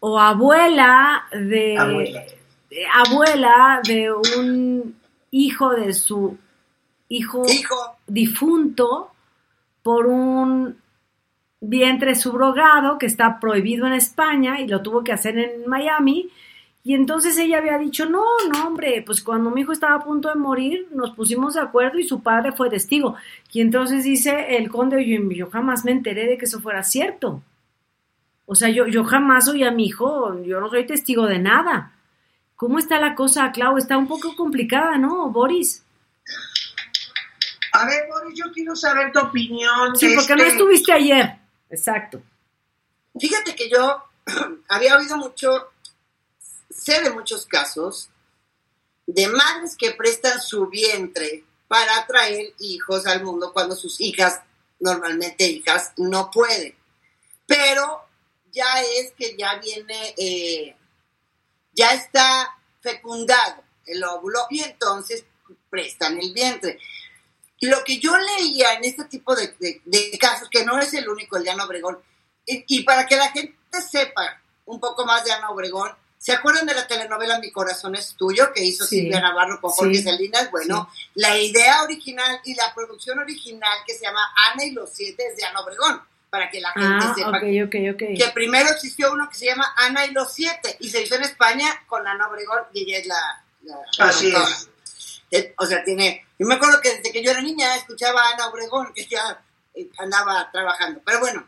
o 0.00 0.18
abuela 0.18 1.24
de 1.32 1.76
Abuela. 1.76 2.24
de- 2.70 2.86
abuela 2.92 3.80
de 3.86 4.12
un 4.12 4.96
hijo 5.30 5.70
de 5.70 5.92
su 5.92 6.36
hijo, 7.08 7.42
Hijo, 7.48 7.74
difunto 8.06 9.10
por 9.82 10.06
un 10.06 10.76
vientre 11.60 12.14
subrogado 12.14 12.98
que 12.98 13.06
está 13.06 13.40
prohibido 13.40 13.86
en 13.86 13.94
España 13.94 14.60
y 14.60 14.68
lo 14.68 14.82
tuvo 14.82 15.02
que 15.02 15.12
hacer 15.12 15.38
en 15.38 15.66
Miami. 15.68 16.28
Y 16.88 16.94
entonces 16.94 17.36
ella 17.36 17.58
había 17.58 17.76
dicho, 17.76 18.06
no, 18.06 18.24
no, 18.50 18.66
hombre, 18.66 19.02
pues 19.04 19.22
cuando 19.22 19.50
mi 19.50 19.60
hijo 19.60 19.72
estaba 19.72 19.96
a 19.96 20.02
punto 20.02 20.30
de 20.30 20.36
morir, 20.36 20.88
nos 20.90 21.10
pusimos 21.10 21.52
de 21.52 21.60
acuerdo 21.60 21.98
y 21.98 22.08
su 22.08 22.22
padre 22.22 22.52
fue 22.52 22.70
testigo. 22.70 23.14
Y 23.52 23.60
entonces 23.60 24.04
dice 24.04 24.56
el 24.56 24.70
conde, 24.70 24.96
oye, 24.96 25.20
yo 25.36 25.50
jamás 25.50 25.84
me 25.84 25.90
enteré 25.92 26.24
de 26.24 26.38
que 26.38 26.46
eso 26.46 26.60
fuera 26.62 26.82
cierto. 26.82 27.42
O 28.46 28.54
sea, 28.54 28.70
yo, 28.70 28.86
yo 28.86 29.04
jamás 29.04 29.48
oí 29.48 29.64
a 29.64 29.70
mi 29.70 29.84
hijo, 29.84 30.42
yo 30.44 30.60
no 30.60 30.70
soy 30.70 30.86
testigo 30.86 31.26
de 31.26 31.38
nada. 31.38 31.92
¿Cómo 32.56 32.78
está 32.78 32.98
la 32.98 33.14
cosa, 33.14 33.52
Clau? 33.52 33.76
Está 33.76 33.98
un 33.98 34.08
poco 34.08 34.34
complicada, 34.34 34.96
¿no, 34.96 35.28
Boris? 35.28 35.84
A 37.74 37.84
ver, 37.84 38.04
Boris, 38.08 38.38
yo 38.38 38.50
quiero 38.50 38.74
saber 38.74 39.12
tu 39.12 39.20
opinión. 39.20 39.94
Sí, 39.94 40.14
porque 40.16 40.34
no 40.34 40.42
este- 40.42 40.52
estuviste 40.54 40.92
ayer. 40.94 41.36
Exacto. 41.68 42.22
fíjate 43.20 43.54
que 43.54 43.68
yo 43.68 44.04
había 44.70 44.96
oído 44.96 45.18
mucho, 45.18 45.50
sé 46.78 47.02
de 47.02 47.10
muchos 47.10 47.46
casos 47.46 48.08
de 49.06 49.26
madres 49.28 49.76
que 49.76 49.92
prestan 49.92 50.40
su 50.40 50.68
vientre 50.68 51.44
para 51.66 52.06
traer 52.06 52.54
hijos 52.60 53.06
al 53.06 53.24
mundo 53.24 53.52
cuando 53.52 53.74
sus 53.74 54.00
hijas, 54.00 54.40
normalmente 54.80 55.46
hijas, 55.46 55.92
no 55.96 56.30
pueden. 56.30 56.74
Pero 57.46 58.04
ya 58.52 58.82
es 58.82 59.12
que 59.12 59.36
ya 59.36 59.56
viene, 59.56 60.14
eh, 60.16 60.76
ya 61.72 61.94
está 61.94 62.56
fecundado 62.80 63.62
el 63.86 64.02
óvulo 64.04 64.46
y 64.50 64.62
entonces 64.62 65.24
prestan 65.70 66.18
el 66.18 66.32
vientre. 66.32 66.78
Lo 67.60 67.82
que 67.84 67.98
yo 67.98 68.16
leía 68.16 68.74
en 68.74 68.84
este 68.84 69.04
tipo 69.06 69.34
de 69.34 70.18
casos, 70.20 70.48
que 70.50 70.64
no 70.64 70.78
es 70.78 70.94
el 70.94 71.08
único, 71.08 71.36
el 71.36 71.44
de 71.44 71.50
Ana 71.50 71.64
Obregón, 71.64 71.98
y, 72.46 72.64
y 72.68 72.82
para 72.84 73.06
que 73.06 73.16
la 73.16 73.30
gente 73.30 73.56
sepa 73.82 74.40
un 74.66 74.78
poco 74.78 75.04
más 75.04 75.24
de 75.24 75.32
Ana 75.32 75.50
Obregón, 75.50 75.90
¿se 76.18 76.32
acuerdan 76.32 76.66
de 76.66 76.74
la 76.74 76.86
telenovela 76.86 77.38
Mi 77.38 77.50
corazón 77.52 77.94
es 77.94 78.14
tuyo 78.14 78.52
que 78.52 78.64
hizo 78.64 78.84
Sí. 78.84 79.00
Silvia 79.00 79.20
Navarro 79.20 79.60
con 79.60 79.70
Sí. 79.70 79.76
Jorge 79.78 80.02
Salinas? 80.02 80.50
Bueno, 80.50 80.90
la 81.14 81.38
idea 81.38 81.82
original 81.82 82.40
y 82.44 82.54
la 82.54 82.74
producción 82.74 83.18
original 83.18 83.78
que 83.86 83.94
se 83.94 84.04
llama 84.04 84.20
Ana 84.52 84.64
y 84.64 84.72
los 84.72 84.90
siete 84.92 85.26
es 85.28 85.36
de 85.36 85.44
Ana 85.44 85.60
Obregón, 85.60 86.02
para 86.30 86.50
que 86.50 86.60
la 86.60 86.72
gente 86.72 87.06
Ah, 87.06 87.14
sepa 87.16 87.28
ok, 87.30 87.42
ok, 87.66 87.74
ok. 87.94 88.18
que 88.18 88.30
primero 88.34 88.68
existió 88.70 89.12
uno 89.12 89.28
que 89.30 89.36
se 89.38 89.46
llama 89.46 89.72
Ana 89.76 90.04
y 90.06 90.10
los 90.12 90.32
siete 90.32 90.76
y 90.80 90.90
se 90.90 91.02
hizo 91.02 91.14
en 91.14 91.22
España 91.22 91.84
con 91.86 92.06
Ana 92.06 92.26
Obregón 92.28 92.60
y 92.74 92.82
ella 92.82 92.98
es 92.98 93.06
la, 93.06 93.44
la- 93.62 93.76
la 93.98 94.04
Así 94.06 94.28
es. 94.34 94.68
Eh, 95.30 95.54
O 95.58 95.66
sea, 95.66 95.84
tiene. 95.84 96.26
Yo 96.38 96.46
me 96.46 96.54
acuerdo 96.54 96.80
que 96.80 96.94
desde 96.96 97.12
que 97.12 97.22
yo 97.22 97.30
era 97.30 97.40
niña 97.42 97.76
escuchaba 97.76 98.22
a 98.22 98.32
Ana 98.34 98.48
Obregón, 98.48 98.92
que 98.94 99.04
ya 99.06 99.42
eh, 99.74 99.88
andaba 99.98 100.50
trabajando. 100.50 101.00
Pero 101.04 101.20
bueno, 101.20 101.46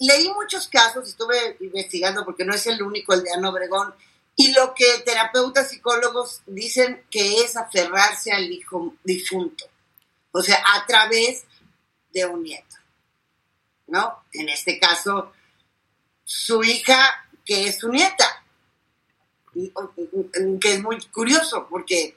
leí 0.00 0.28
muchos 0.32 0.66
casos, 0.68 1.08
estuve 1.08 1.56
investigando 1.60 2.24
porque 2.24 2.44
no 2.44 2.54
es 2.54 2.66
el 2.66 2.82
único 2.82 3.14
el 3.14 3.22
de 3.22 3.32
Ana 3.32 3.50
Obregón. 3.50 3.94
Y 4.36 4.52
lo 4.52 4.74
que 4.74 5.02
terapeutas 5.04 5.70
psicólogos 5.70 6.42
dicen 6.46 7.04
que 7.10 7.42
es 7.42 7.56
aferrarse 7.56 8.32
al 8.32 8.50
hijo 8.50 8.94
difunto. 9.04 9.64
O 10.32 10.42
sea, 10.42 10.62
a 10.74 10.86
través 10.86 11.44
de 12.12 12.26
un 12.26 12.42
nieto. 12.42 12.76
¿No? 13.86 14.24
En 14.32 14.48
este 14.48 14.78
caso, 14.78 15.32
su 16.24 16.62
hija, 16.62 17.28
que 17.44 17.68
es 17.68 17.78
su 17.78 17.88
nieta. 17.88 18.44
Que 19.52 20.74
es 20.74 20.82
muy 20.82 21.00
curioso 21.06 21.66
porque 21.68 22.16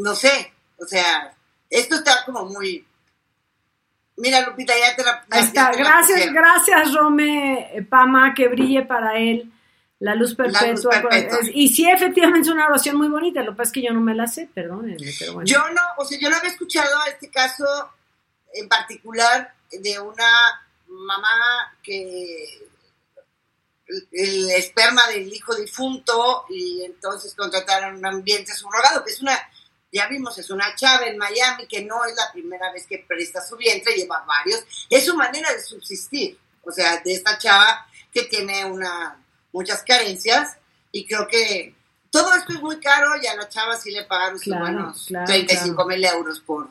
no 0.00 0.14
sé, 0.14 0.52
o 0.78 0.86
sea, 0.86 1.36
esto 1.68 1.96
está 1.96 2.24
como 2.24 2.46
muy... 2.46 2.86
Mira, 4.20 4.46
Lupita, 4.46 4.74
ya 4.78 4.94
te 4.94 5.02
la... 5.02 5.24
Ahí 5.30 5.44
está. 5.44 5.72
la 5.72 5.78
Gracias, 5.78 6.32
gracias, 6.32 6.94
Rome 6.94 7.76
eh, 7.76 7.82
Pama, 7.82 8.34
que 8.34 8.48
brille 8.48 8.82
para 8.82 9.18
él 9.18 9.50
la 9.98 10.14
luz 10.14 10.34
perpetua. 10.34 10.90
perpetua. 10.90 11.38
Y 11.52 11.68
sí, 11.68 11.88
efectivamente 11.88 12.48
es 12.48 12.54
una 12.54 12.66
oración 12.66 12.96
muy 12.96 13.08
bonita. 13.08 13.42
Lo 13.42 13.52
que 13.52 13.56
pasa 13.58 13.68
es 13.68 13.72
que 13.72 13.82
yo 13.82 13.92
no 13.92 14.00
me 14.00 14.14
la 14.14 14.26
sé, 14.26 14.48
perdónenme, 14.52 15.12
pero 15.18 15.34
bueno. 15.34 15.46
Yo 15.46 15.58
no, 15.70 15.80
o 15.98 16.04
sea, 16.04 16.18
yo 16.18 16.30
no 16.30 16.36
había 16.36 16.50
escuchado 16.50 16.90
este 17.08 17.30
caso 17.30 17.64
en 18.52 18.68
particular 18.68 19.54
de 19.70 20.00
una 20.00 20.62
mamá 20.86 21.76
que 21.82 22.66
el, 23.86 24.08
el 24.12 24.50
esperma 24.50 25.06
del 25.08 25.32
hijo 25.32 25.54
difunto 25.54 26.46
y 26.48 26.82
entonces 26.84 27.34
contrataron 27.34 27.96
un 27.96 28.06
ambiente 28.06 28.54
subrogado, 28.54 29.04
que 29.04 29.12
es 29.12 29.20
una, 29.20 29.38
ya 29.92 30.06
vimos, 30.08 30.38
es 30.38 30.50
una 30.50 30.74
chava 30.74 31.06
en 31.06 31.18
Miami 31.18 31.66
que 31.66 31.84
no 31.84 32.04
es 32.04 32.14
la 32.14 32.30
primera 32.32 32.72
vez 32.72 32.86
que 32.86 33.04
presta 33.06 33.42
su 33.42 33.56
vientre, 33.56 33.94
lleva 33.94 34.24
varios, 34.26 34.64
es 34.88 35.04
su 35.04 35.16
manera 35.16 35.52
de 35.52 35.62
subsistir, 35.62 36.38
o 36.62 36.70
sea, 36.70 37.00
de 37.00 37.12
esta 37.12 37.38
chava 37.38 37.86
que 38.12 38.24
tiene 38.24 38.64
una, 38.64 39.16
muchas 39.52 39.82
carencias 39.82 40.56
y 40.92 41.06
creo 41.06 41.26
que 41.26 41.74
todo 42.10 42.34
esto 42.34 42.52
es 42.52 42.62
muy 42.62 42.78
caro 42.78 43.10
y 43.22 43.26
a 43.26 43.36
la 43.36 43.48
chava 43.48 43.76
sí 43.76 43.90
le 43.92 44.04
pagaron 44.04 44.38
Claro, 44.38 44.64
buenos 44.64 45.06
claro, 45.06 45.26
35 45.26 45.86
mil 45.86 46.04
euros 46.04 46.40
por, 46.40 46.68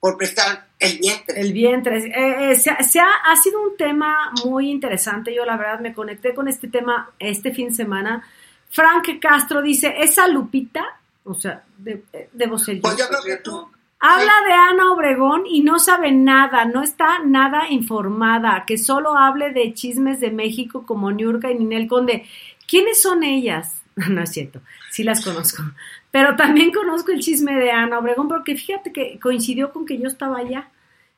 por 0.00 0.16
prestar 0.16 0.68
el 0.78 0.98
vientre. 0.98 1.40
El 1.40 1.52
vientre. 1.52 1.98
Eh, 1.98 2.52
eh, 2.52 2.56
se 2.56 2.70
ha, 3.00 3.10
ha 3.26 3.36
sido 3.36 3.62
un 3.62 3.76
tema 3.76 4.32
muy 4.44 4.70
interesante. 4.70 5.34
Yo, 5.34 5.44
la 5.44 5.56
verdad, 5.56 5.80
me 5.80 5.92
conecté 5.92 6.34
con 6.34 6.48
este 6.48 6.68
tema 6.68 7.10
este 7.18 7.52
fin 7.52 7.68
de 7.68 7.74
semana. 7.74 8.26
Frank 8.70 9.06
Castro 9.20 9.60
dice: 9.60 9.94
¿Esa 9.98 10.28
Lupita? 10.28 10.97
O 11.30 11.34
sea, 11.34 11.62
de- 11.76 12.02
debo 12.32 12.58
ser 12.58 12.76
yo. 12.76 12.82
Pues 12.82 12.96
yo 12.96 13.06
creo 13.08 13.22
que 13.22 13.42
tú. 13.42 13.68
Habla 14.00 14.32
de 14.46 14.52
Ana 14.52 14.92
Obregón 14.92 15.42
y 15.46 15.62
no 15.62 15.78
sabe 15.80 16.12
nada, 16.12 16.64
no 16.64 16.82
está 16.82 17.18
nada 17.24 17.68
informada, 17.68 18.64
que 18.66 18.78
solo 18.78 19.16
hable 19.18 19.50
de 19.52 19.74
chismes 19.74 20.20
de 20.20 20.30
México 20.30 20.86
como 20.86 21.10
Niurka 21.10 21.50
y 21.50 21.56
Ninel 21.56 21.88
Conde. 21.88 22.24
¿Quiénes 22.66 23.02
son 23.02 23.22
ellas? 23.24 23.74
No 24.08 24.22
es 24.22 24.30
cierto, 24.30 24.60
sí 24.92 25.02
las 25.02 25.24
conozco. 25.24 25.64
Pero 26.12 26.36
también 26.36 26.70
conozco 26.72 27.10
el 27.10 27.18
chisme 27.18 27.54
de 27.56 27.72
Ana 27.72 27.98
Obregón, 27.98 28.28
porque 28.28 28.54
fíjate 28.54 28.92
que 28.92 29.18
coincidió 29.20 29.72
con 29.72 29.84
que 29.84 29.98
yo 29.98 30.06
estaba 30.06 30.38
allá, 30.38 30.68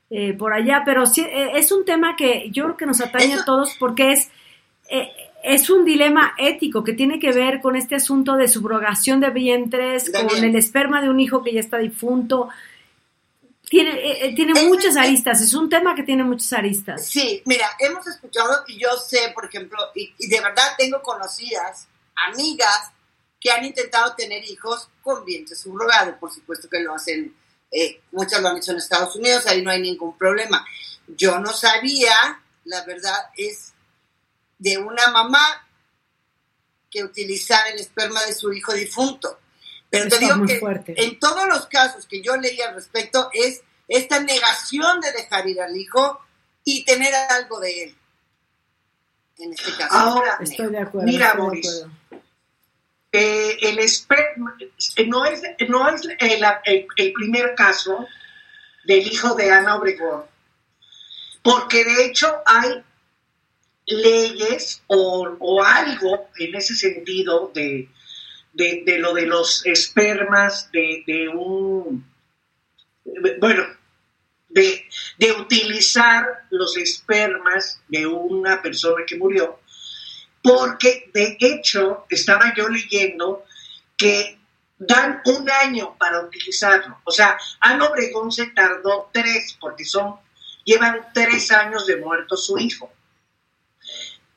eh, 0.09 0.33
por 0.33 0.55
allá, 0.55 0.83
pero 0.85 1.05
sí, 1.05 1.21
eh, 1.21 1.51
es 1.57 1.71
un 1.73 1.85
tema 1.85 2.17
que 2.17 2.49
yo 2.51 2.65
creo 2.65 2.77
que 2.79 2.87
nos 2.87 3.03
atañe 3.03 3.35
Eso- 3.35 3.43
a 3.43 3.45
todos 3.45 3.77
porque 3.79 4.13
es, 4.13 4.31
eh, 4.91 5.11
es 5.43 5.71
un 5.71 5.85
dilema 5.85 6.35
ético 6.39 6.85
que 6.85 6.93
tiene 6.93 7.19
que 7.19 7.33
ver 7.33 7.61
con 7.61 7.77
este 7.77 7.95
asunto 7.97 8.37
de 8.37 8.49
subrogación 8.49 9.21
de 9.21 9.31
vientres, 9.31 10.11
con 10.11 10.29
el 10.45 10.55
esperma 10.57 11.01
de 11.01 11.09
un 11.09 11.21
hijo 11.21 11.43
que 11.43 11.53
ya 11.53 11.61
está 11.61 11.79
difunto. 11.79 12.49
Tiene, 13.69 13.91
eh, 13.93 14.27
eh, 14.27 14.35
tiene 14.35 14.53
Es- 14.59 14.67
muchas 14.67 14.93
es- 14.93 14.97
aristas, 14.97 15.41
es 15.41 15.55
un 15.55 15.69
tema 15.69 15.95
que 15.95 16.03
tiene 16.03 16.25
muchas 16.25 16.53
aristas. 16.55 17.07
Sí, 17.07 17.41
mira, 17.47 17.69
hemos 17.79 18.07
escuchado 18.07 18.65
y 18.67 18.79
yo 18.79 18.89
sé, 18.97 19.31
por 19.35 19.45
ejemplo, 19.45 19.79
y, 19.95 20.13
y 20.19 20.29
de 20.29 20.41
verdad 20.41 20.65
tengo 20.77 21.01
conocidas, 21.03 21.87
amigas, 22.33 22.91
que 23.39 23.51
han 23.51 23.65
intentado 23.65 24.15
tener 24.17 24.45
hijos 24.45 24.89
con 25.03 25.25
vientre 25.25 25.55
subrogado. 25.57 26.17
Por 26.19 26.31
supuesto 26.33 26.69
que 26.69 26.81
lo 26.81 26.95
hacen, 26.95 27.35
eh, 27.71 28.01
muchas 28.13 28.43
lo 28.43 28.49
han 28.49 28.57
hecho 28.59 28.73
en 28.73 28.79
Estados 28.79 29.15
Unidos, 29.17 29.47
ahí 29.47 29.63
no 29.63 29.71
hay 29.71 29.81
ningún 29.81 30.19
problema. 30.19 30.67
Yo 31.07 31.39
no 31.39 31.53
sabía, 31.53 32.41
la 32.65 32.85
verdad 32.85 33.17
es 33.37 33.70
de 34.61 34.79
una 34.79 35.09
mamá 35.11 35.67
que 36.89 37.03
utilizara 37.03 37.71
el 37.71 37.81
esperma 37.81 38.23
de 38.25 38.33
su 38.35 38.53
hijo 38.53 38.73
difunto. 38.73 39.41
Pero 39.91 40.09
te 40.09 40.19
digo 40.19 40.47
que 40.47 40.61
fuerte. 40.61 40.95
en 40.97 41.19
todos 41.19 41.49
los 41.49 41.67
casos 41.67 42.07
que 42.07 42.23
yo 42.23 42.37
leí 42.37 42.61
al 42.61 42.75
respecto 42.77 43.29
es 43.33 43.63
esta 43.89 44.21
negación 44.21 45.01
de 45.01 45.11
dejar 45.13 45.49
ir 45.49 45.61
al 45.61 45.77
hijo 45.77 46.21
y 46.63 46.85
tener 46.85 47.13
algo 47.15 47.59
de 47.59 47.83
él. 47.85 47.97
En 49.39 49.53
este 49.53 49.75
caso. 49.77 49.93
Ahora, 49.95 50.39
Estoy 50.41 50.69
de 50.71 50.79
acuerdo. 50.79 51.07
Mira, 51.07 51.33
Boris. 51.35 51.85
Eh, 53.13 53.57
el 53.63 53.79
esperma 53.81 54.57
no 55.09 55.25
es, 55.25 55.43
no 55.69 55.89
es 55.89 56.03
el, 56.21 56.45
el- 56.65 56.87
el 56.97 57.13
primer 57.13 57.57
caso 57.57 58.07
del 58.85 59.05
hijo 59.05 59.35
de 59.35 59.51
Ana 59.51 59.75
Obregón, 59.77 60.25
porque 61.43 61.85
de 61.85 62.05
hecho 62.07 62.41
hay 62.47 62.85
leyes 63.91 64.83
o, 64.87 65.37
o 65.39 65.63
algo 65.63 66.29
en 66.39 66.55
ese 66.55 66.75
sentido 66.75 67.51
de, 67.55 67.89
de, 68.53 68.99
lo 68.99 69.15
de 69.15 69.27
los 69.27 69.65
espermas 69.67 70.71
de, 70.73 71.03
de 71.07 71.29
un, 71.29 72.05
bueno, 73.41 73.65
de, 74.49 74.85
de 75.19 75.33
utilizar 75.33 76.25
los 76.51 76.77
espermas 76.77 77.81
de 77.89 78.07
una 78.07 78.61
persona 78.63 79.05
que 79.07 79.17
murió 79.17 79.61
porque 80.43 81.11
de 81.13 81.37
hecho 81.41 82.07
estaba 82.09 82.55
yo 82.55 82.69
leyendo 82.69 83.45
que 83.97 84.39
dan 84.79 85.21
un 85.27 85.51
año 85.51 85.97
para 85.99 86.21
utilizarlo. 86.21 87.01
O 87.05 87.11
sea, 87.11 87.37
Ana 87.61 87.87
Obregón 87.87 88.33
se 88.33 88.47
tardó 88.47 89.11
tres, 89.13 89.57
porque 89.61 89.85
son, 89.85 90.17
llevan 90.65 91.09
tres 91.13 91.51
años 91.51 91.87
de 91.87 91.97
muerto 91.97 92.37
su 92.37 92.59
hijo. 92.59 92.91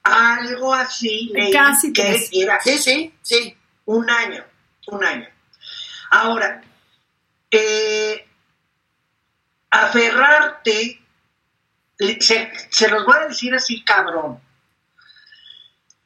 Algo 0.04 0.74
así 0.74 1.30
leí 1.34 1.52
Casi 1.52 1.94
que 1.94 2.04
tres. 2.04 2.30
era 2.34 2.60
Sí, 2.62 2.78
sí, 2.78 3.13
sí. 3.22 3.58
un 3.86 4.10
año, 4.10 4.44
un 4.88 5.04
año. 5.04 5.28
Ahora, 6.12 6.62
eh, 7.50 8.28
aferrarte, 9.70 11.02
se, 12.20 12.52
se 12.70 12.89
los 12.89 13.06
voy 13.06 13.16
a 13.18 13.28
decir 13.28 13.54
así, 13.56 13.84
cabrón. 13.84 14.39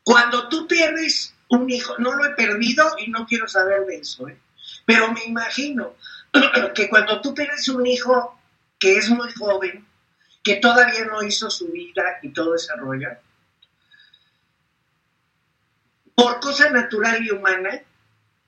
Cuando 0.03 0.47
tú 0.47 0.67
pierdes 0.67 1.33
un 1.49 1.69
hijo, 1.69 1.95
no 1.97 2.13
lo 2.13 2.25
he 2.25 2.29
perdido 2.35 2.95
y 2.99 3.09
no 3.09 3.25
quiero 3.25 3.47
saber 3.47 3.85
de 3.85 3.97
eso, 3.97 4.27
¿eh? 4.27 4.37
pero 4.85 5.11
me 5.11 5.23
imagino 5.25 5.95
que 6.75 6.87
cuando 6.89 7.19
tú 7.21 7.33
pierdes 7.33 7.67
un 7.69 7.85
hijo 7.85 8.39
que 8.79 8.97
es 8.97 9.09
muy 9.09 9.31
joven, 9.33 9.85
que 10.43 10.57
todavía 10.57 11.03
no 11.05 11.23
hizo 11.23 11.49
su 11.49 11.67
vida 11.71 12.19
y 12.21 12.29
todo 12.29 12.55
ese 12.55 12.73
rollo, 12.75 13.09
por 16.17 16.39
cosa 16.39 16.71
natural 16.71 17.23
y 17.23 17.29
humana, 17.29 17.79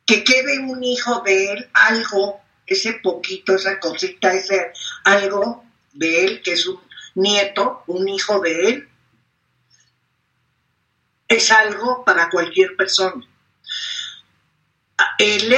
que 0.03 0.23
quede 0.23 0.57
un 0.57 0.83
hijo 0.83 1.21
de 1.21 1.51
él, 1.51 1.69
algo, 1.71 2.41
ese 2.65 2.93
poquito, 2.93 3.53
esa 3.53 3.79
cosita, 3.79 4.33
ese 4.33 4.73
algo 5.03 5.63
de 5.93 6.25
él, 6.25 6.41
que 6.41 6.53
es 6.53 6.65
un 6.65 6.81
nieto, 7.13 7.83
un 7.85 8.09
hijo 8.09 8.39
de 8.39 8.69
él, 8.69 8.89
es 11.27 11.51
algo 11.51 12.03
para 12.03 12.31
cualquier 12.31 12.75
persona. 12.75 13.23
El 15.19 15.53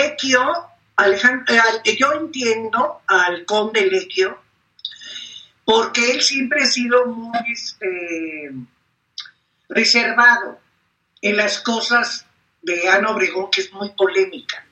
Alejandro, 0.98 1.56
yo 1.98 2.12
entiendo 2.12 3.04
al 3.08 3.46
conde 3.46 3.86
Lequio, 3.86 4.38
porque 5.64 6.12
él 6.12 6.22
siempre 6.22 6.64
ha 6.64 6.66
sido 6.66 7.06
muy 7.06 7.40
este, 7.54 8.52
reservado 9.70 10.61
en 11.22 11.38
las 11.38 11.60
cosas 11.60 12.26
de 12.62 12.90
Ana 12.90 13.12
Obregón, 13.12 13.50
que 13.52 13.62
es 13.62 13.74
muy 13.74 13.90
polémica. 13.92 14.66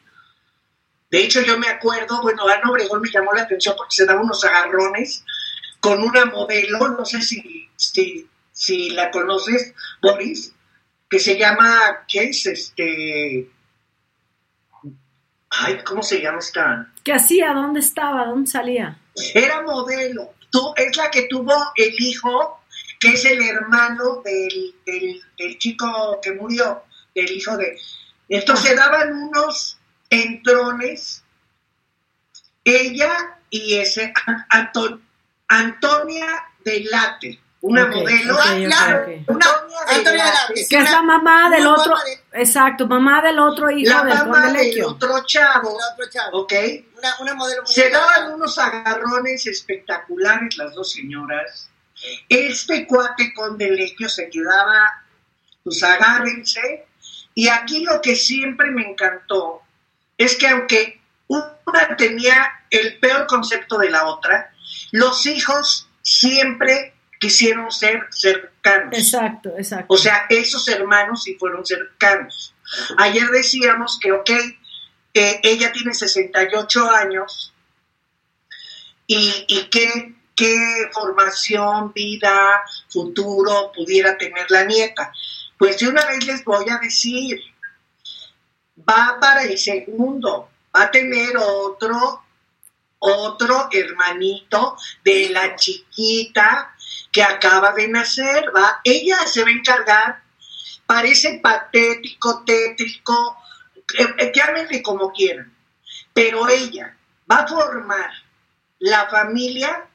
De 1.10 1.24
hecho, 1.24 1.42
yo 1.42 1.58
me 1.58 1.68
acuerdo, 1.68 2.22
bueno, 2.22 2.48
Ana 2.48 2.70
Obregón 2.70 3.02
me 3.02 3.10
llamó 3.10 3.34
la 3.34 3.44
atención 3.44 3.76
porque 3.76 3.96
se 3.96 4.06
daba 4.06 4.22
unos 4.22 4.44
agarrones 4.44 5.24
con 5.80 6.04
una 6.04 6.26
modelo, 6.26 6.90
no 6.90 7.06
sé 7.06 7.22
si, 7.22 7.70
si, 7.76 8.28
si 8.52 8.90
la 8.92 9.10
conoces, 9.10 9.74
Boris, 10.02 10.54
que 11.10 11.20
se 11.20 11.38
llama, 11.38 12.06
¿qué 12.08 12.26
es? 12.26 12.46
Este... 12.46 13.50
Ay, 15.52 15.80
¿cómo 15.84 16.04
se 16.04 16.22
llama 16.22 16.40
esta? 16.40 16.92
¿Qué 17.04 17.12
hacía? 17.12 17.54
¿Dónde 17.54 17.80
estaba? 17.80 18.26
¿Dónde 18.26 18.52
salía? 18.52 19.00
Era 19.34 19.64
modelo. 19.64 20.34
Tú, 20.52 20.74
es 20.76 20.96
la 20.96 21.10
que 21.10 21.24
tuvo 21.24 21.54
el 21.76 21.94
hijo, 21.98 22.59
que 23.00 23.10
es 23.14 23.24
el 23.26 23.42
hermano 23.42 24.22
del, 24.24 24.76
del, 24.86 25.22
del 25.38 25.58
chico 25.58 26.20
que 26.22 26.34
murió, 26.34 26.84
del 27.16 27.32
hijo 27.32 27.56
de... 27.58 27.80
Entonces 28.28 28.76
daban 28.76 29.14
unos 29.14 29.80
entrones, 30.10 31.24
ella 32.64 33.38
y 33.50 33.76
ese 33.78 34.14
Anton, 34.50 35.04
Antonia 35.48 36.28
Delate, 36.64 37.40
una 37.62 37.88
modelo. 37.88 38.36
ok, 38.36 38.42
Ah, 38.46 38.54
ok, 38.54 38.66
claro, 38.68 39.06
una 39.28 39.46
Antonia 39.88 40.26
Delate. 40.26 40.68
Que 40.70 40.78
es 40.78 40.92
la 40.92 41.02
mamá 41.02 41.50
del 41.50 41.66
otro, 41.68 41.94
mamá 41.96 42.04
de- 42.04 42.42
exacto, 42.42 42.88
mamá 42.88 43.22
del 43.22 43.40
otro 43.40 43.72
hijo 43.72 43.90
La 43.92 44.04
del 44.04 44.14
mamá 44.14 44.52
del 44.54 44.84
otro 44.84 45.24
chavo, 45.26 45.78
otro 45.94 46.10
chavo. 46.10 46.38
¿ok? 46.42 46.54
Una, 46.98 47.16
una 47.22 47.34
modelo 47.34 47.64
muy 47.64 47.74
Se 47.74 47.90
daban 47.90 48.34
unos 48.34 48.58
agarrones 48.58 49.48
espectaculares 49.48 50.58
las 50.58 50.74
dos 50.76 50.92
señoras. 50.92 51.70
Este 52.28 52.88
cuate 52.88 53.34
con 53.34 53.58
Delequio 53.58 54.10
se 54.10 54.30
quedaba, 54.30 55.04
pues 55.64 55.84
agárrense. 55.84 56.86
Y 57.36 57.48
aquí 57.48 57.84
lo 57.84 58.02
que 58.02 58.16
siempre 58.16 58.72
me 58.72 58.84
encantó 58.84 59.62
es 60.18 60.36
que 60.36 60.48
aunque 60.48 61.02
una 61.28 61.96
tenía 61.98 62.52
el 62.70 63.00
peor 63.00 63.28
concepto 63.28 63.78
de 63.78 63.90
la 63.90 64.06
otra, 64.06 64.54
los 64.92 65.26
hijos 65.26 65.88
siempre 66.02 66.94
quisieron 67.20 67.72
ser 67.72 68.08
cercanos. 68.12 68.98
Exacto, 68.98 69.54
exacto. 69.58 69.94
O 69.94 69.98
sea, 69.98 70.26
esos 70.30 70.68
hermanos 70.68 71.24
sí 71.24 71.36
fueron 71.36 71.66
cercanos. 71.66 72.56
Ayer 72.98 73.28
decíamos 73.28 74.00
que, 74.02 74.12
ok, 74.12 74.30
eh, 75.14 75.40
ella 75.44 75.72
tiene 75.72 75.94
68 75.94 76.90
años 76.90 77.54
y, 79.06 79.46
y 79.48 79.70
qué, 79.70 80.16
qué 80.40 80.90
formación, 80.94 81.92
vida, 81.94 82.64
futuro 82.88 83.74
pudiera 83.76 84.18
tener 84.18 84.50
la 84.50 84.64
nieta. 84.64 85.12
Pues 85.58 85.78
de 85.80 85.90
una 85.90 86.06
vez 86.06 86.26
les 86.26 86.46
voy 86.46 86.66
a 86.70 86.78
decir, 86.78 87.42
va 88.90 89.18
para 89.20 89.44
el 89.44 89.58
segundo, 89.58 90.50
va 90.74 90.84
a 90.84 90.92
tener 90.92 91.36
otro, 91.36 92.24
otro 93.00 93.68
hermanito 93.70 94.78
de 95.04 95.30
la 95.30 95.58
chiquita 95.58 96.74
que 97.12 97.22
acaba 97.22 97.74
de 97.74 97.90
nacer, 97.90 98.46
va, 98.56 98.80
ella 98.86 99.18
se 99.28 99.44
va 99.44 99.50
a 99.50 99.52
encargar, 99.52 100.24
parece 100.86 101.42
patético, 101.44 102.46
tétrico, 102.46 103.36
eh, 103.98 104.08
eh, 104.20 104.32
llámenle 104.34 104.82
como 104.82 105.12
quieran, 105.12 105.54
pero 106.14 106.48
ella 106.48 106.96
va 107.30 107.40
a 107.40 107.48
formar 107.48 108.10
la 108.80 109.10
familia 109.10 109.86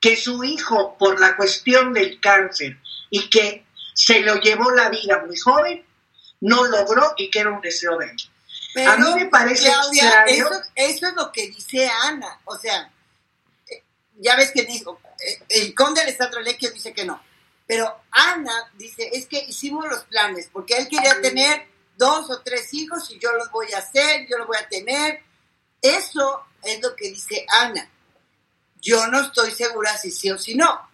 que 0.00 0.16
su 0.16 0.44
hijo, 0.44 0.96
por 0.98 1.20
la 1.20 1.36
cuestión 1.36 1.92
del 1.92 2.20
cáncer 2.20 2.78
y 3.10 3.28
que 3.30 3.64
se 3.94 4.20
lo 4.20 4.36
llevó 4.40 4.70
la 4.70 4.88
vida 4.88 5.24
muy 5.26 5.36
joven, 5.36 5.84
no 6.40 6.64
logró 6.66 7.14
y 7.16 7.30
que 7.30 7.40
era 7.40 7.50
un 7.50 7.60
deseo 7.60 7.96
de 7.98 8.06
él. 8.06 8.16
Pero, 8.74 8.90
A 8.90 8.96
mí 8.98 9.14
me 9.14 9.26
parece 9.26 9.70
Claudia, 9.70 10.24
extraño. 10.26 10.34
eso, 10.34 10.62
eso 10.74 11.06
es 11.06 11.14
lo 11.14 11.32
que 11.32 11.48
dice 11.48 11.90
Ana. 12.02 12.40
O 12.44 12.58
sea, 12.58 12.92
eh, 13.68 13.82
ya 14.16 14.36
ves 14.36 14.52
que 14.52 14.64
dijo, 14.64 15.00
eh, 15.18 15.42
el 15.48 15.74
conde 15.74 16.02
Alessandro 16.02 16.40
Lecchio 16.42 16.70
dice 16.70 16.92
que 16.92 17.06
no. 17.06 17.22
Pero 17.66 18.02
Ana 18.10 18.70
dice, 18.74 19.08
es 19.12 19.26
que 19.26 19.38
hicimos 19.48 19.88
los 19.88 20.04
planes, 20.04 20.50
porque 20.52 20.76
él 20.76 20.88
quería 20.88 21.20
tener 21.20 21.66
dos 21.96 22.30
o 22.30 22.42
tres 22.42 22.72
hijos 22.74 23.10
y 23.10 23.18
yo 23.18 23.32
los 23.32 23.50
voy 23.50 23.72
a 23.72 23.78
hacer, 23.78 24.26
yo 24.28 24.36
los 24.38 24.46
voy 24.46 24.58
a 24.58 24.68
tener. 24.68 25.22
Eso 25.80 26.44
es 26.62 26.80
lo 26.82 26.94
que 26.94 27.08
dice 27.08 27.46
Ana. 27.48 27.90
Yo 28.82 29.06
no 29.08 29.20
estoy 29.20 29.50
segura 29.52 29.96
si 29.96 30.10
sí 30.10 30.30
o 30.30 30.38
si 30.38 30.54
no. 30.54 30.88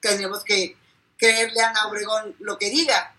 Tenemos 0.00 0.42
que 0.44 0.76
creerle 1.16 1.60
a 1.60 1.70
Ana 1.70 1.86
Obregón 1.88 2.34
lo 2.40 2.58
que 2.58 2.70
diga. 2.70 3.14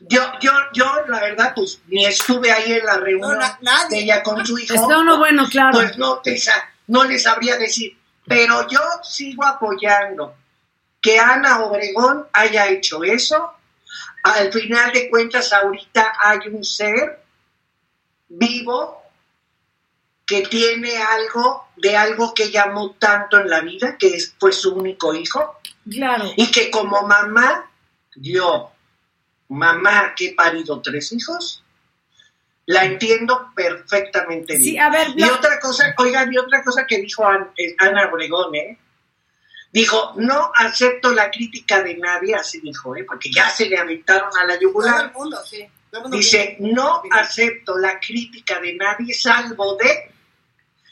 Yo, 0.00 0.22
yo, 0.40 0.52
yo, 0.72 0.84
la 1.08 1.20
verdad, 1.20 1.52
pues 1.56 1.80
ni 1.88 2.06
estuve 2.06 2.52
ahí 2.52 2.72
en 2.74 2.86
la 2.86 2.98
reunión 2.98 3.32
No, 3.32 3.38
na- 3.38 3.58
nadie. 3.62 3.96
de 3.98 4.02
ella 4.04 4.22
con 4.22 4.46
su 4.46 4.56
hijo. 4.58 4.74
Está 4.74 4.98
uno 4.98 5.18
bueno, 5.18 5.46
claro. 5.50 5.72
Pues 5.72 5.98
no, 5.98 6.18
te 6.18 6.40
no 6.86 7.04
les 7.04 7.24
sabría 7.24 7.56
decir. 7.56 7.98
Pero 8.26 8.68
yo 8.68 8.80
sigo 9.02 9.44
apoyando 9.44 10.36
que 11.00 11.18
Ana 11.18 11.60
Obregón 11.64 12.26
haya 12.32 12.68
hecho 12.68 13.02
eso. 13.02 13.54
Al 14.22 14.52
final 14.52 14.92
de 14.92 15.08
cuentas, 15.08 15.52
ahorita 15.52 16.12
hay 16.20 16.38
un 16.52 16.62
ser 16.62 17.24
vivo 18.28 18.97
que 20.28 20.42
tiene 20.42 20.94
algo 20.98 21.68
de 21.76 21.96
algo 21.96 22.34
que 22.34 22.50
llamó 22.50 22.90
tanto 22.98 23.38
en 23.40 23.48
la 23.48 23.60
vida, 23.62 23.96
que 23.98 24.08
es, 24.08 24.34
fue 24.38 24.52
su 24.52 24.74
único 24.74 25.14
hijo, 25.14 25.58
Claro. 25.90 26.30
y 26.36 26.50
que 26.50 26.70
como 26.70 27.00
mamá, 27.02 27.70
yo, 28.14 28.70
mamá 29.48 30.12
que 30.14 30.26
he 30.26 30.34
parido 30.34 30.82
tres 30.82 31.12
hijos, 31.12 31.64
la 32.66 32.84
entiendo 32.84 33.50
perfectamente 33.56 34.52
bien. 34.58 34.62
Sí, 34.62 34.78
a 34.78 34.90
ver, 34.90 35.08
Y 35.16 35.22
no- 35.22 35.32
otra 35.32 35.58
cosa, 35.58 35.94
oigan, 35.96 36.30
y 36.30 36.36
otra 36.36 36.62
cosa 36.62 36.84
que 36.86 36.98
dijo 36.98 37.24
eh, 37.56 37.74
Ana 37.78 38.10
Obregón, 38.12 38.54
¿eh? 38.54 38.78
Dijo, 39.72 40.12
no 40.16 40.50
acepto 40.54 41.12
la 41.12 41.30
crítica 41.30 41.82
de 41.82 41.96
nadie, 41.96 42.34
así 42.34 42.60
dijo, 42.60 42.94
¿eh? 42.96 43.04
Porque 43.04 43.30
ya 43.34 43.48
se 43.48 43.66
le 43.66 43.78
aventaron 43.78 44.30
a 44.36 44.44
la 44.44 44.48
Todo 44.48 44.54
el 44.54 44.60
yugular. 44.60 45.12
mundo, 45.14 45.38
sí. 45.46 45.66
Todo 45.90 46.00
el 46.00 46.02
mundo 46.02 46.16
Dice, 46.18 46.56
no 46.60 47.00
acepto 47.10 47.78
la 47.78 47.98
crítica 47.98 48.60
de 48.60 48.74
nadie, 48.74 49.14
salvo 49.14 49.76
de 49.76 50.12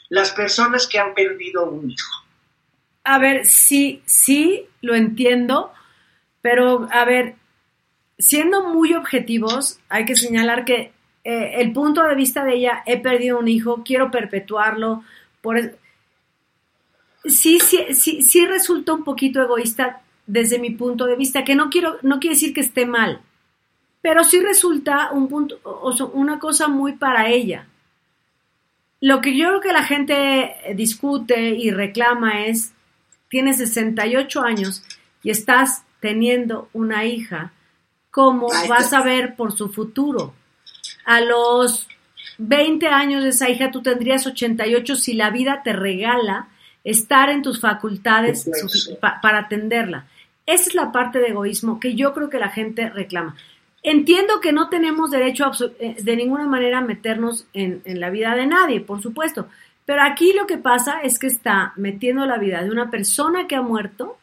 las 0.09 0.31
personas 0.31 0.87
que 0.87 0.99
han 0.99 1.13
perdido 1.13 1.69
un 1.69 1.91
hijo. 1.91 2.11
A 3.03 3.19
ver, 3.19 3.45
sí, 3.45 4.01
sí, 4.05 4.65
lo 4.81 4.95
entiendo, 4.95 5.71
pero 6.41 6.87
a 6.91 7.05
ver, 7.05 7.35
siendo 8.17 8.69
muy 8.69 8.93
objetivos, 8.93 9.79
hay 9.89 10.05
que 10.05 10.15
señalar 10.15 10.65
que 10.65 10.91
eh, 11.23 11.61
el 11.61 11.71
punto 11.73 12.03
de 12.03 12.15
vista 12.15 12.43
de 12.43 12.55
ella, 12.55 12.83
he 12.85 12.99
perdido 12.99 13.39
un 13.39 13.47
hijo, 13.47 13.83
quiero 13.83 14.11
perpetuarlo, 14.11 15.03
por 15.41 15.77
sí, 17.25 17.59
sí, 17.59 17.93
sí, 17.93 18.21
sí 18.21 18.45
resulta 18.45 18.93
un 18.93 19.03
poquito 19.03 19.41
egoísta 19.41 20.01
desde 20.25 20.59
mi 20.59 20.71
punto 20.71 21.05
de 21.05 21.15
vista, 21.15 21.43
que 21.43 21.55
no 21.55 21.69
quiero, 21.69 21.97
no 22.01 22.19
quiere 22.19 22.35
decir 22.35 22.53
que 22.53 22.61
esté 22.61 22.85
mal, 22.85 23.21
pero 24.01 24.23
sí 24.23 24.39
resulta 24.39 25.11
un 25.11 25.27
punto, 25.27 25.59
o 25.63 25.93
una 26.13 26.39
cosa 26.39 26.67
muy 26.67 26.93
para 26.93 27.29
ella. 27.29 27.67
Lo 28.99 29.21
que 29.21 29.37
yo 29.37 29.47
creo 29.47 29.61
que 29.61 29.73
la 29.73 29.83
gente 29.83 30.55
discute 30.75 31.51
y 31.51 31.71
reclama 31.71 32.45
es, 32.45 32.73
tienes 33.29 33.57
68 33.57 34.41
años 34.41 34.83
y 35.23 35.29
estás 35.29 35.83
teniendo 35.99 36.69
una 36.73 37.05
hija, 37.05 37.51
¿cómo 38.11 38.47
vas 38.67 38.93
a 38.93 39.01
ver 39.01 39.35
por 39.35 39.51
su 39.55 39.69
futuro? 39.69 40.33
A 41.05 41.21
los 41.21 41.87
20 42.39 42.87
años 42.87 43.23
de 43.23 43.29
esa 43.29 43.49
hija, 43.49 43.71
tú 43.71 43.81
tendrías 43.81 44.25
88 44.25 44.95
si 44.95 45.13
la 45.13 45.29
vida 45.29 45.61
te 45.63 45.73
regala 45.73 46.47
estar 46.83 47.29
en 47.29 47.41
tus 47.41 47.59
facultades 47.59 48.49
para 49.21 49.39
atenderla. 49.39 50.07
Esa 50.45 50.69
es 50.69 50.75
la 50.75 50.91
parte 50.91 51.19
de 51.19 51.27
egoísmo 51.27 51.79
que 51.79 51.95
yo 51.95 52.13
creo 52.13 52.29
que 52.29 52.39
la 52.39 52.49
gente 52.49 52.89
reclama. 52.89 53.35
Entiendo 53.83 54.41
que 54.41 54.51
no 54.51 54.69
tenemos 54.69 55.11
derecho 55.11 55.51
eh, 55.79 55.95
de 56.01 56.15
ninguna 56.15 56.45
manera 56.47 56.79
a 56.79 56.81
meternos 56.81 57.45
en, 57.53 57.81
la 57.85 58.09
vida 58.09 58.35
de 58.35 58.45
nadie, 58.47 58.81
por 58.81 59.01
supuesto, 59.01 59.47
pero 59.85 60.01
aquí 60.03 60.33
lo 60.33 60.45
que 60.47 60.57
pasa 60.57 60.99
es 61.01 61.19
que 61.19 61.27
está 61.27 61.73
metiendo 61.77 62.25
la 62.25 62.37
vida 62.37 62.63
de 62.63 62.71
una 62.71 62.89
persona 62.89 63.47
que 63.47 63.55
ha 63.55 63.61
muerto, 63.61 64.17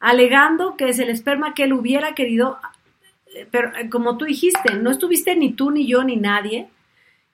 alegando 0.00 0.76
que 0.76 0.88
es 0.88 0.98
el 1.00 1.10
esperma 1.10 1.54
que 1.54 1.64
él 1.64 1.72
hubiera 1.74 2.14
querido, 2.14 2.58
eh, 3.34 3.46
pero 3.50 3.76
eh, 3.76 3.90
como 3.90 4.16
tú 4.16 4.24
dijiste, 4.24 4.74
no 4.74 4.90
estuviste 4.90 5.36
ni 5.36 5.52
tú, 5.52 5.70
ni 5.70 5.86
yo, 5.86 6.04
ni 6.04 6.16
nadie, 6.16 6.68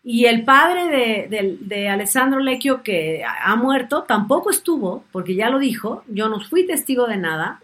y 0.03 0.27
el 0.27 0.45
padre 0.45 0.87
de, 0.89 1.29
de- 1.29 1.59
de 1.61 1.89
Alessandro 1.89 2.41
Lecchio, 2.41 2.83
que 2.83 3.23
ha 3.25 3.55
muerto, 3.57 4.03
tampoco 4.03 4.51
estuvo, 4.51 5.05
porque 5.13 5.35
ya 5.35 5.51
lo 5.51 5.59
dijo, 5.59 6.05
yo 6.09 6.29
no 6.29 6.41
fui 6.41 6.67
testigo 6.67 7.07
de 7.07 7.17
nada. 7.17 7.61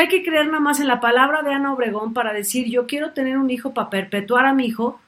Hay 0.00 0.08
que 0.08 0.22
creer 0.22 0.46
nada 0.46 0.60
más 0.60 0.80
en 0.80 0.88
la 0.88 1.00
palabra 1.00 1.42
de 1.42 1.52
Ana 1.52 1.72
Obregón 1.72 2.14
para 2.14 2.32
decir, 2.32 2.68
yo 2.68 2.86
quiero 2.86 3.12
tener 3.12 3.36
un 3.36 3.50
hijo 3.50 3.74
para 3.74 3.90
perpetuar 3.90 4.46
a 4.46 4.54
mi 4.54 4.66
hijo, 4.66 5.00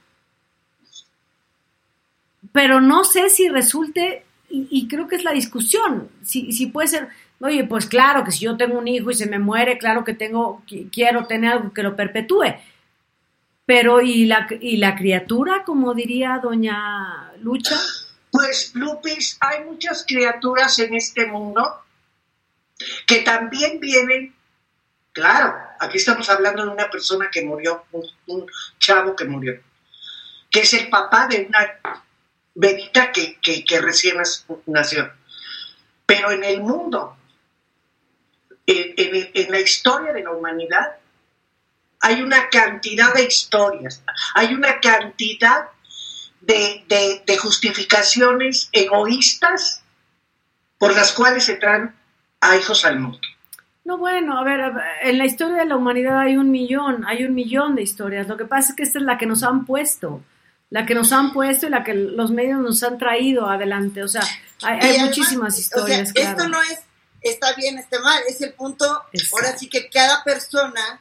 pero 2.53 2.81
no 2.81 3.05
sé 3.05 3.31
si 3.31 3.49
resulte, 3.49 4.25
y, 4.51 4.87
creo 4.87 5.09
que 5.09 5.17
es 5.17 5.25
la 5.25 5.33
discusión, 5.33 6.09
si, 6.23 6.53
si 6.53 6.67
puede 6.67 6.89
ser, 6.89 7.09
oye, 7.41 7.65
pues 7.65 7.87
claro 7.87 8.23
que 8.25 8.31
si 8.31 8.45
yo 8.45 8.57
tengo 8.57 8.79
un 8.79 8.87
hijo 8.87 9.11
y 9.11 9.15
se 9.15 9.27
me 9.27 9.39
muere, 9.39 9.79
claro 9.79 10.05
que 10.05 10.15
tengo, 10.15 10.63
qui- 10.67 10.89
quiero 10.93 11.27
tener 11.27 11.53
algo 11.53 11.73
que 11.73 11.83
lo 11.83 11.97
perpetúe. 11.97 12.55
Pero, 13.67 14.03
¿y 14.03 14.27
la, 14.27 14.47
y 14.61 14.77
la 14.77 14.95
criatura, 14.95 15.65
como 15.65 15.95
diría 15.95 16.39
doña 16.43 17.33
Lucha? 17.41 17.77
Pues, 18.31 18.73
Lupis, 18.75 19.39
hay 19.41 19.65
muchas 19.65 20.05
criaturas 20.07 20.79
en 20.79 20.95
este 20.95 21.27
mundo 21.27 21.81
que 23.07 23.21
también 23.21 23.81
vienen, 23.81 24.35
claro, 25.15 25.57
aquí 25.81 25.97
estamos 25.97 26.29
hablando 26.29 26.63
de 26.65 26.69
una 26.69 26.91
persona 26.91 27.31
que 27.33 27.43
murió, 27.43 27.87
un, 28.27 28.47
chavo 28.79 29.17
que 29.17 29.25
murió, 29.25 29.59
que 30.51 30.61
es 30.61 30.75
el 30.75 30.91
papá 30.91 31.27
de 31.27 31.47
una 31.49 31.81
bebita 32.55 33.11
que, 33.13 33.39
que- 33.41 33.81
recién 33.81 34.19
nació. 34.67 35.11
Pero 36.05 36.31
en 36.33 36.45
el 36.45 36.61
mundo, 36.61 37.17
en, 38.67 39.31
en- 39.33 39.51
la 39.51 39.61
historia 39.61 40.13
de 40.13 40.23
la 40.23 40.33
humanidad, 40.33 40.97
hay 42.01 42.21
una 42.21 42.51
cantidad 42.51 43.15
de 43.15 43.25
historias, 43.25 44.03
hay 44.35 44.53
una 44.53 44.81
cantidad 44.81 45.69
de- 46.41 46.85
de 47.27 47.39
justificaciones 47.39 48.69
egoístas 48.73 49.83
por 50.77 50.95
las 50.95 51.13
cuales 51.13 51.45
se 51.45 51.55
traen 51.55 51.95
a 52.41 52.57
hijos 52.57 52.85
al 52.85 52.99
mundo. 53.01 53.21
No, 53.85 53.99
bueno, 53.99 54.39
a 54.39 54.45
ver, 54.45 54.73
en 55.03 55.19
la 55.19 55.27
historia 55.27 55.57
de 55.59 55.67
la 55.67 55.77
humanidad 55.77 56.19
hay 56.21 56.37
un 56.39 56.51
millón, 56.51 57.05
hay 57.07 57.25
un 57.25 57.35
millón 57.35 57.75
de 57.75 57.83
historias. 57.83 58.27
Lo 58.29 58.37
que 58.37 58.47
pasa 58.47 58.71
es 58.71 58.77
que 58.77 58.83
esta 58.83 58.99
es 58.99 59.05
la 59.05 59.19
que 59.19 59.27
nos 59.27 59.43
han 59.43 59.67
puesto, 59.67 60.23
la 60.71 60.87
que 60.87 60.95
nos 60.95 61.13
han 61.13 61.33
puesto 61.35 61.67
y 61.67 61.71
la 61.71 61.85
que 61.85 61.93
los 61.95 62.31
medios 62.31 62.61
nos 62.61 62.83
han 62.83 62.97
traído 62.97 63.47
adelante. 63.47 64.03
O 64.03 64.09
sea, 64.09 64.23
hay, 64.63 64.79
hay 64.81 64.81
Y 64.81 64.89
además, 64.91 65.07
muchísimas 65.09 65.59
historias, 65.59 66.11
O 66.11 66.13
sea, 66.13 66.15
claro. 66.15 66.31
esto 66.39 66.49
no 66.49 66.63
es 66.63 66.81
está 67.21 67.55
bien, 67.55 67.79
está 67.79 68.01
mal, 68.01 68.23
es 68.29 68.41
el 68.43 68.53
punto. 68.55 68.85
Exacto. 69.13 69.37
Ahora 69.37 69.59
sí 69.59 69.69
que 69.69 69.89
cada 69.91 70.23
persona 70.25 71.01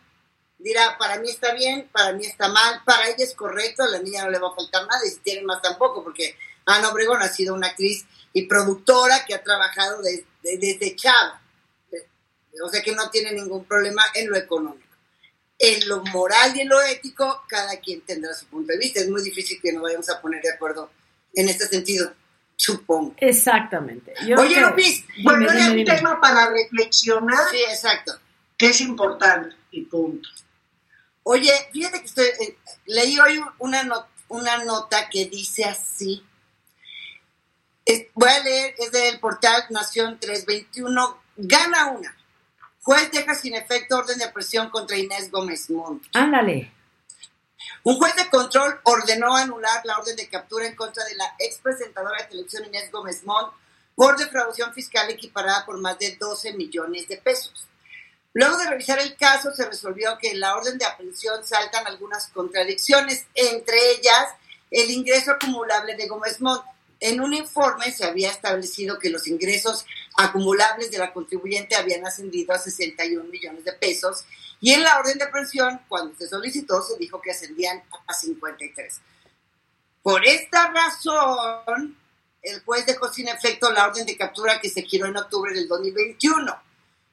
dirá, 0.57 0.97
para 0.97 1.19
mí 1.19 1.29
está 1.29 1.53
bien, 1.53 1.89
para 1.91 2.13
mí 2.13 2.25
está 2.25 2.47
mal, 2.49 2.81
para 2.85 3.07
ella 3.07 3.23
es 3.23 3.33
correcto, 3.33 3.83
a 3.83 3.87
la 3.89 3.99
niña 3.99 4.23
no 4.23 4.29
le 4.31 4.39
va 4.39 4.47
a 4.49 4.55
faltar 4.55 4.83
nada 4.87 5.01
y 5.05 5.09
si 5.09 5.19
tiene 5.19 5.41
más 5.43 5.61
tampoco, 5.61 6.01
porque 6.03 6.37
Ana 6.65 6.89
Obregón 6.89 7.21
ha 7.21 7.27
sido 7.27 7.53
una 7.53 7.67
actriz 7.67 8.05
y 8.31 8.43
productora 8.47 9.25
que 9.25 9.33
ha 9.35 9.43
trabajado 9.43 10.01
de- 10.01 10.25
de- 10.43 10.57
desde 10.57 10.95
chava. 10.95 11.41
O 12.63 12.69
sea 12.69 12.81
que 12.81 12.93
no 12.93 13.09
tiene 13.09 13.31
ningún 13.31 13.65
problema 13.65 14.03
en 14.13 14.29
lo 14.29 14.35
económico. 14.37 14.83
En 15.59 15.87
lo 15.87 16.03
moral 16.05 16.55
y 16.55 16.61
en 16.61 16.69
lo 16.69 16.81
ético, 16.81 17.43
cada 17.47 17.77
quien 17.79 18.01
tendrá 18.01 18.33
su 18.33 18.45
punto 18.47 18.73
de 18.73 18.79
vista. 18.79 18.99
Es 18.99 19.09
muy 19.09 19.21
difícil 19.23 19.59
que 19.61 19.71
nos 19.71 19.83
vayamos 19.83 20.09
a 20.09 20.21
poner 20.21 20.41
de 20.41 20.51
acuerdo 20.51 20.91
en 21.33 21.47
este 21.49 21.67
sentido, 21.67 22.13
supongo. 22.55 23.15
Exactamente. 23.17 24.13
Yo 24.27 24.35
Oye, 24.39 24.55
creo- 24.55 24.69
Lupis, 24.69 25.05
dime, 25.15 25.45
es 25.45 25.67
un 25.69 25.85
tema 25.85 26.19
para 26.21 26.49
reflexionar 26.51 27.49
Sí, 27.49 27.57
exacto. 27.69 28.19
que 28.57 28.67
es 28.67 28.81
importante 28.81 29.55
y 29.71 29.83
punto. 29.83 30.27
Oye, 31.23 31.51
fíjate 31.71 31.99
que 31.99 32.05
estoy, 32.05 32.25
eh, 32.25 32.57
leí 32.85 33.17
hoy 33.19 33.41
una, 33.59 34.07
una 34.27 34.63
nota 34.65 35.09
que 35.09 35.25
dice 35.27 35.63
así. 35.63 36.23
Es- 37.85 38.07
voy 38.13 38.29
a 38.29 38.39
leer, 38.43 38.75
es 38.77 38.91
del 38.91 39.19
portal 39.19 39.63
Nación 39.69 40.19
321. 40.19 41.21
Gana 41.37 41.87
una. 41.91 42.15
Juez 42.83 43.09
deja 43.11 43.33
sin 43.33 43.55
efecto 43.55 43.97
orden 43.97 44.17
de 44.19 44.27
presión 44.27 44.69
contra 44.69 44.97
Inés 44.97 45.31
Gómez 45.31 45.69
Montt. 45.69 46.05
Ándale. 46.13 46.71
Un 47.83 47.97
juez 47.97 48.15
de 48.15 48.29
control 48.29 48.79
ordenó 48.83 49.35
anular 49.35 49.81
la 49.85 49.97
orden 49.97 50.15
de 50.17 50.27
captura 50.27 50.67
en 50.67 50.75
contra 50.75 51.03
de 51.05 51.15
la 51.15 51.33
ex 51.39 51.59
presentadora 51.59 52.21
de 52.21 52.29
televisión 52.29 52.65
Inés 52.65 52.91
Gómez 52.91 53.23
Montt 53.23 53.53
por 53.95 54.17
defraudación 54.17 54.73
fiscal 54.73 55.09
equiparada 55.09 55.65
por 55.65 55.79
más 55.79 55.97
de 55.97 56.17
12 56.17 56.53
millones 56.53 57.07
de 57.07 57.17
pesos. 57.17 57.67
Luego 58.33 58.57
de 58.57 58.69
revisar 58.69 58.99
el 58.99 59.15
caso, 59.15 59.51
se 59.53 59.65
resolvió 59.65 60.17
que 60.17 60.31
en 60.31 60.39
la 60.39 60.55
orden 60.55 60.77
de 60.77 60.85
aprehensión 60.85 61.45
saltan 61.45 61.85
algunas 61.87 62.27
contradicciones, 62.29 63.25
entre 63.35 63.77
ellas 63.91 64.29
el 64.71 64.89
ingreso 64.89 65.31
acumulable 65.31 65.95
de 65.95 66.07
Gómez 66.07 66.41
Montt. 66.41 66.65
En 67.03 67.19
un 67.19 67.33
informe 67.33 67.91
se 67.91 68.05
había 68.05 68.31
establecido 68.31 68.97
que 68.97 69.09
los 69.09 69.27
ingresos 69.27 69.85
acumulables 70.15 70.89
de 70.89 70.99
la 70.99 71.11
contribuyente 71.11 71.75
habían 71.75 72.07
ascendido 72.07 72.53
a 72.53 72.59
61 72.59 73.25
millones 73.25 73.65
de 73.65 73.73
pesos 73.73 74.23
y 74.61 74.71
en 74.71 74.83
la 74.83 74.97
orden 74.97 75.17
de 75.17 75.25
aprehensión, 75.25 75.81
cuando 75.89 76.15
se 76.15 76.29
solicitó, 76.29 76.81
se 76.81 76.97
dijo 76.97 77.21
que 77.21 77.31
ascendían 77.31 77.83
a 78.07 78.13
53. 78.13 79.01
Por 80.01 80.25
esta 80.25 80.71
razón, 80.71 81.97
el 82.41 82.61
juez 82.61 82.85
dejó 82.85 83.11
sin 83.11 83.27
efecto 83.27 83.69
la 83.73 83.85
orden 83.85 84.05
de 84.05 84.15
captura 84.15 84.61
que 84.61 84.69
se 84.69 84.83
giró 84.83 85.07
en 85.07 85.17
octubre 85.17 85.53
del 85.53 85.67
2021. 85.67 86.57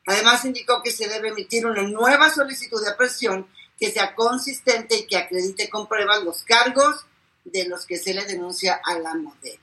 Además, 0.06 0.44
indicó 0.44 0.80
que 0.84 0.92
se 0.92 1.08
debe 1.08 1.30
emitir 1.30 1.66
una 1.66 1.82
nueva 1.82 2.32
solicitud 2.32 2.80
de 2.80 2.90
aprehensión 2.90 3.48
que 3.76 3.90
sea 3.90 4.14
consistente 4.14 4.98
y 4.98 5.06
que 5.08 5.16
acredite 5.16 5.68
con 5.68 5.88
pruebas 5.88 6.22
los 6.22 6.44
cargos 6.44 7.06
de 7.44 7.68
los 7.68 7.86
que 7.86 7.96
se 7.96 8.14
le 8.14 8.24
denuncia 8.24 8.80
a 8.84 8.98
la 8.98 9.14
modelo. 9.14 9.60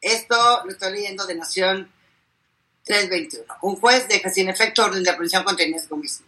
Esto 0.00 0.36
lo 0.64 0.70
estoy 0.70 0.92
leyendo 0.92 1.26
de 1.26 1.34
Nación 1.34 1.90
321. 2.84 3.54
Un 3.62 3.76
juez 3.76 4.08
deja 4.08 4.30
sin 4.30 4.48
efecto 4.48 4.84
orden 4.84 5.02
de 5.02 5.10
aprehensión 5.10 5.44
contra 5.44 5.64
Inés 5.64 5.88
Gómez. 5.88 6.22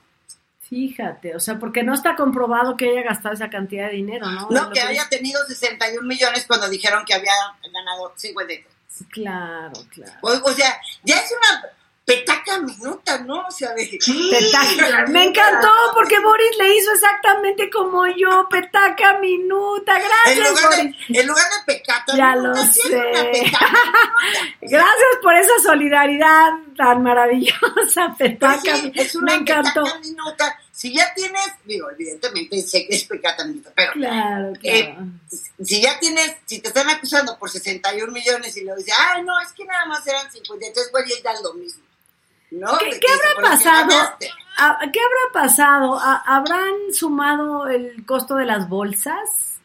Fíjate, 0.69 1.37
o 1.37 1.41
sea, 1.41 1.59
porque 1.59 1.83
no 1.83 1.93
está 1.95 2.17
comprobado 2.17 2.77
que 2.77 2.89
haya 2.89 3.03
gastado 3.03 3.35
esa 3.35 3.51
cantidad 3.51 3.89
de 3.89 3.97
dinero, 3.97 4.27
¿no? 4.31 4.49
No, 4.51 4.71
que 4.71 4.81
haya 4.81 5.09
tenido 5.09 5.45
61 5.47 6.07
millones 6.07 6.47
cuando 6.47 6.69
dijeron 6.69 7.05
que 7.05 7.15
había 7.15 7.33
ganado 7.73 8.13
53. 8.17 8.67
Claro, 9.11 9.73
claro. 9.91 10.13
O, 10.23 10.31
o 10.31 10.53
sea, 10.53 10.81
ya 11.03 11.17
es 11.17 11.31
una 11.33 11.71
petaca 12.05 12.59
minuta, 12.61 13.19
¿no? 13.21 13.47
O 13.47 13.51
sea, 13.51 13.73
de... 13.73 13.87
Sí, 14.01 14.31
Petaca. 14.31 15.07
Me 15.09 15.25
encantó 15.25 15.69
porque 15.95 16.21
Boris 16.21 16.51
le 16.59 16.77
hizo 16.77 16.93
exactamente 16.93 17.71
como 17.71 18.07
yo, 18.09 18.47
petaca 18.51 19.19
minuta. 19.21 19.97
En 19.97 20.03
Gracias, 20.37 20.51
lugar, 20.51 20.77
Boris. 20.77 20.97
de, 21.09 21.21
en 21.21 21.27
lugar 21.27 21.45
de 21.45 21.73
pecata, 21.75 22.17
Ya 22.17 22.33
minuta, 22.37 22.49
lo 22.61 22.67
sé. 22.73 22.97
una 22.97 23.23
petaca 23.33 23.33
minuta. 23.33 24.57
Gracias 24.61 25.09
por 25.23 25.35
esa 25.37 25.59
solidaridad 25.63 26.51
tan 26.77 27.03
maravillosa, 27.03 28.15
Pues 28.19 28.31
petaca. 28.33 28.77
sí, 28.77 28.93
es 28.95 29.15
una 29.17 29.33
Me 29.33 29.41
encantó. 29.41 29.85
petaca 29.85 29.99
minuta. 30.01 30.59
Si 30.73 30.93
ya 30.93 31.15
tienes, 31.15 31.53
digo, 31.65 31.89
evidentemente 31.91 32.61
sé 32.61 32.87
que 32.87 32.97
es 32.97 33.05
pecata 33.05 33.45
minuta, 33.47 33.71
pero 33.75 33.93
Claro, 33.93 34.53
eh, 34.63 34.85
claro. 34.95 35.07
si 35.65 35.81
ya 35.81 35.99
tienes, 36.01 36.35
si 36.45 36.59
te 36.61 36.69
están 36.69 36.91
acusando 36.91 37.39
por 37.39 37.49
61 37.49 38.13
millones 38.13 38.55
y 38.57 38.63
luego 38.65 38.77
dices, 38.79 38.93
ay, 38.99 39.23
no, 39.23 39.41
es 39.41 39.53
que 39.53 39.65
nada 39.65 39.87
más 39.87 40.05
eran 40.07 40.31
50, 40.31 40.67
entonces 40.67 40.93
voy 40.93 41.03
a 41.03 41.19
ir 41.19 41.29
a 41.29 41.41
lo 41.41 41.55
mismo. 41.55 41.83
¿No? 42.51 42.79
¿Qué, 42.79 42.87
habrá 42.87 43.35
que 43.37 43.43
pasado? 43.43 43.89
ganaste. 43.89 44.31
¿A- 44.59 44.79
¿Qué 44.93 45.01
habrá 45.01 45.43
pasado? 45.47 45.99
¿A- 45.99 46.23
¿Habrán 46.27 46.73
sumado 46.93 47.67
el 47.69 48.05
costo 48.07 48.37
de 48.37 48.45
las 48.45 48.69
bolsas? 48.69 49.59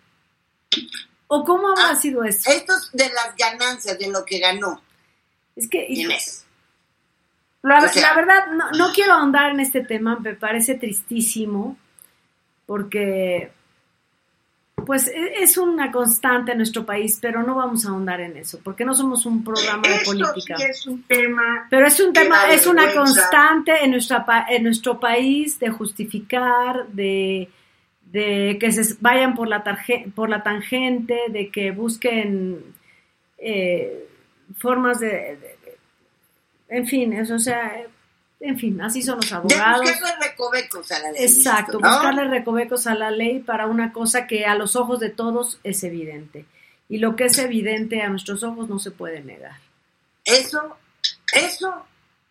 ¿O 1.28 1.44
cómo 1.46 1.70
habrá 1.70 1.90
Ah, 1.92 1.96
sido 1.96 2.24
eso? 2.24 2.50
Estos 2.50 2.92
de 2.92 3.10
las 3.10 3.36
ganancias, 3.38 4.00
de 4.00 4.08
lo 4.10 4.26
que 4.26 4.40
ganó 4.40 4.82
Es 5.56 5.70
que, 5.70 5.86
Inés. 5.88 6.46
La, 7.62 7.80
O 7.84 7.88
sea- 7.90 8.02
la 8.02 8.14
verdad, 8.16 8.48
no, 8.48 8.72
no 8.72 8.92
quiero 8.94 9.14
ahondar 9.14 9.52
en 9.52 9.60
este 9.60 9.82
tema, 9.82 10.18
me 10.20 10.34
parece 10.34 10.76
tristísimo, 10.76 11.78
porque 12.66 13.52
pues 14.90 15.08
e- 15.08 15.44
es 15.44 15.56
una 15.56 15.92
constante 15.92 16.54
en 16.54 16.58
nuestro 16.58 16.84
país, 16.84 17.20
pero 17.22 17.44
no 17.44 17.54
vamos 17.54 17.86
a 17.86 17.90
ahondar 17.90 18.22
en 18.22 18.36
eso, 18.38 18.60
porque 18.64 18.84
no 18.86 18.96
somos 18.96 19.24
un 19.28 19.44
programa 19.44 19.84
de 19.88 19.94
Esto 19.98 20.06
política. 20.12 20.58
sí 20.58 20.64
es 20.64 20.88
un 20.88 21.04
tema 21.04 21.68
Pero 21.70 21.86
es 21.86 22.00
un 22.00 22.12
tema, 22.12 22.52
es 22.52 22.66
una 22.66 22.92
constante 22.96 23.84
en, 23.84 23.92
nuestra, 23.92 24.26
en 24.50 24.64
nuestro 24.64 25.00
país 25.00 25.60
de 25.60 25.70
justificar, 25.70 26.88
de, 26.88 27.50
de 28.12 28.58
que 28.60 28.72
se 28.72 28.96
vayan 29.00 29.36
por 29.36 29.48
la, 29.48 29.64
tarje- 29.64 30.12
por 30.16 30.28
la 30.28 30.42
tangente, 30.42 31.20
de 31.30 31.50
que 31.52 31.70
busquen 31.70 32.64
eh, 33.38 34.08
formas 34.58 35.00
de, 35.00 35.08
de- 35.08 35.38
de- 35.38 35.78
En 36.70 36.88
fin, 36.88 37.14
eso, 37.14 37.36
o 37.36 37.40
sea, 37.40 37.84
en 38.40 38.58
fin, 38.58 38.82
así 38.82 39.02
son 39.02 39.18
los 39.18 39.30
De 39.30 39.36
abogados. 39.36 39.82
buscarle 39.82 40.28
recovecos 40.28 40.92
a 40.92 41.00
la 41.00 41.12
ley. 41.12 41.24
Exacto, 41.24 41.80
¿no? 41.80 41.90
buscarle 41.90 42.24
recovecos 42.26 42.88
a 42.88 42.96
la 42.96 43.12
ley 43.12 43.40
para 43.40 43.68
una 43.68 43.92
cosa 43.92 44.28
que 44.28 44.46
a 44.46 44.56
los 44.56 44.76
ojos 44.76 45.00
de 45.00 45.10
todos 45.10 45.60
es 45.64 45.84
evidente. 45.84 46.46
Y 46.88 46.98
lo 46.98 47.16
que 47.16 47.26
es 47.26 47.38
evidente 47.38 48.02
a 48.02 48.10
nuestros 48.10 48.44
ojos 48.44 48.70
no 48.70 48.80
se 48.80 48.92
puede 48.92 49.22
negar. 49.22 49.58
Eso, 50.26 50.78
eso, 51.34 51.86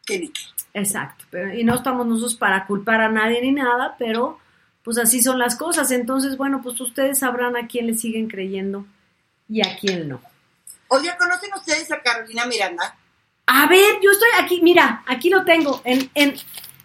que 0.06 0.18
ni. 0.18 0.32
Exacto. 0.74 1.24
Pero, 1.30 1.54
y 1.54 1.62
no 1.64 1.74
estamos 1.74 2.06
nosotros 2.06 2.34
para 2.36 2.66
culpar 2.66 3.00
a 3.00 3.08
nadie 3.08 3.40
ni 3.42 3.52
nada, 3.52 3.96
pero 3.98 4.38
pues 4.82 4.98
así 4.98 5.22
son 5.22 5.38
las 5.38 5.56
cosas. 5.56 5.90
Entonces, 5.90 6.36
bueno, 6.36 6.60
pues 6.62 6.80
ustedes 6.80 7.18
sabrán 7.18 7.56
a 7.56 7.66
quién 7.68 7.86
le 7.86 7.94
siguen 7.94 8.28
creyendo 8.28 8.86
y 9.48 9.60
a 9.66 9.76
quién 9.78 10.08
no. 10.08 10.20
Oye, 10.88 11.10
¿conocen 11.18 11.50
ustedes 11.54 11.92
a 11.92 12.00
Carolina 12.00 12.46
Miranda? 12.46 12.96
A 13.50 13.66
ver, 13.66 13.98
yo 14.02 14.10
estoy 14.10 14.28
aquí, 14.38 14.60
mira, 14.62 15.02
aquí 15.06 15.30
lo 15.30 15.44
tengo, 15.44 15.80
en, 15.84 16.10
en, 16.14 16.36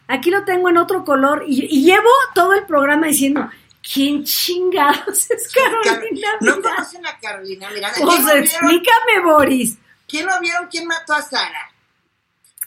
aquí 0.07 0.31
lo 0.31 0.45
tengo 0.45 0.69
en 0.69 0.77
otro 0.77 1.03
color 1.03 1.43
y, 1.47 1.65
y 1.65 1.83
llevo 1.83 2.09
todo 2.33 2.53
el 2.53 2.65
programa 2.65 3.07
diciendo, 3.07 3.49
¿quién 3.93 4.23
chingados 4.23 5.29
es 5.29 5.51
Carolina 5.51 6.27
¿No 6.39 6.61
conocen 6.61 7.05
a 7.05 7.17
Carolina 7.19 7.69
Miranda? 7.69 7.97
Pues 8.01 8.25
explícame, 8.27 9.19
Boris. 9.25 9.77
¿Quién 10.07 10.25
no 10.25 10.39
vieron 10.39 10.67
quién 10.71 10.87
mató 10.87 11.13
a 11.13 11.21
Sara? 11.21 11.69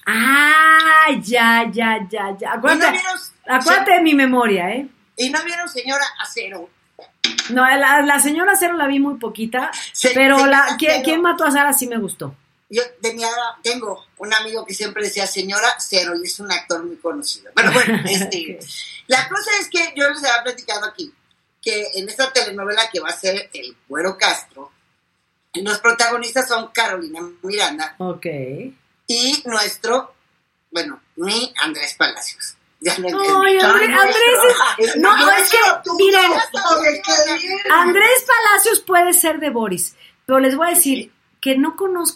Ah, 0.07 1.11
ya, 1.22 1.68
ya, 1.70 1.99
ya, 2.09 2.36
ya. 2.38 2.49
¿Y 2.49 2.51
no 2.51 2.53
Acuérdate, 2.55 3.01
acuérdate 3.49 3.92
de 3.92 4.01
mi 4.03 4.14
memoria, 4.14 4.70
¿eh? 4.70 4.88
y 5.16 5.30
no 5.30 5.42
vieron 5.44 5.68
señora 5.68 6.05
Acero? 6.20 6.68
No, 7.51 7.62
la, 7.66 8.03
la 8.03 8.20
señora 8.20 8.55
Cero 8.59 8.74
la 8.76 8.86
vi 8.86 9.01
muy 9.01 9.14
poquita, 9.18 9.70
Se- 9.92 10.11
pero 10.11 10.47
la, 10.47 10.76
¿quién, 10.78 10.92
Cero. 10.92 11.03
quién 11.05 11.22
mató 11.22 11.44
a 11.44 11.51
Sara 11.51 11.72
sí 11.72 11.86
me 11.86 11.97
gustó. 11.99 12.34
Yo 12.69 12.83
tenía, 13.01 13.29
tengo 13.62 14.05
un 14.19 14.35
amigo 14.35 14.64
que 14.67 14.75
siempre 14.75 15.05
decía 15.05 15.27
señora 15.27 15.77
Cero 15.79 16.14
y 16.21 16.27
es 16.27 16.41
un 16.41 16.51
actor 16.51 16.85
muy 16.85 16.97
conocido. 16.97 17.51
Pero 17.55 17.71
bueno, 17.73 18.03
este, 18.09 18.59
la 19.07 19.29
cosa 19.29 19.51
es 19.61 19.69
que 19.69 19.93
yo 19.97 20.09
les 20.09 20.19
había 20.25 20.43
platicado 20.43 20.85
aquí 20.87 21.12
que 21.62 21.87
en 21.95 22.09
esta 22.09 22.33
telenovela 22.33 22.89
que 22.93 23.01
va 23.01 23.09
a 23.09 23.17
ser 23.17 23.51
El 23.53 23.77
Güero 23.89 24.17
Castro, 24.19 24.73
los 25.55 25.79
protagonistas 25.79 26.49
son 26.49 26.69
Carolina 26.69 27.21
Miranda 27.43 27.95
Ok. 27.99 28.27
y 29.07 29.43
nuestro, 29.47 30.14
bueno, 30.71 31.01
mi 31.17 31.53
Andrés 31.62 31.95
Palacios. 31.95 32.55
Ya 32.81 32.97
lo 32.99 33.09
Ay, 33.09 33.55
entendí. 33.57 33.64
Andrés, 33.95 34.39
es- 34.79 34.97
no, 34.97 35.31
es 35.33 35.51
que, 35.51 35.59
miren, 35.97 36.31
Andrés 37.71 38.25
Palacios 38.27 38.81
puede 38.81 39.12
ser 39.14 39.39
de 39.41 39.51
Boris, 39.51 39.95
pero 40.27 40.41
les 40.41 40.57
voy 40.57 40.69
a 40.69 40.75
decir 40.75 41.12
que 41.41 41.57
no 41.57 41.75
conozco. 41.75 42.16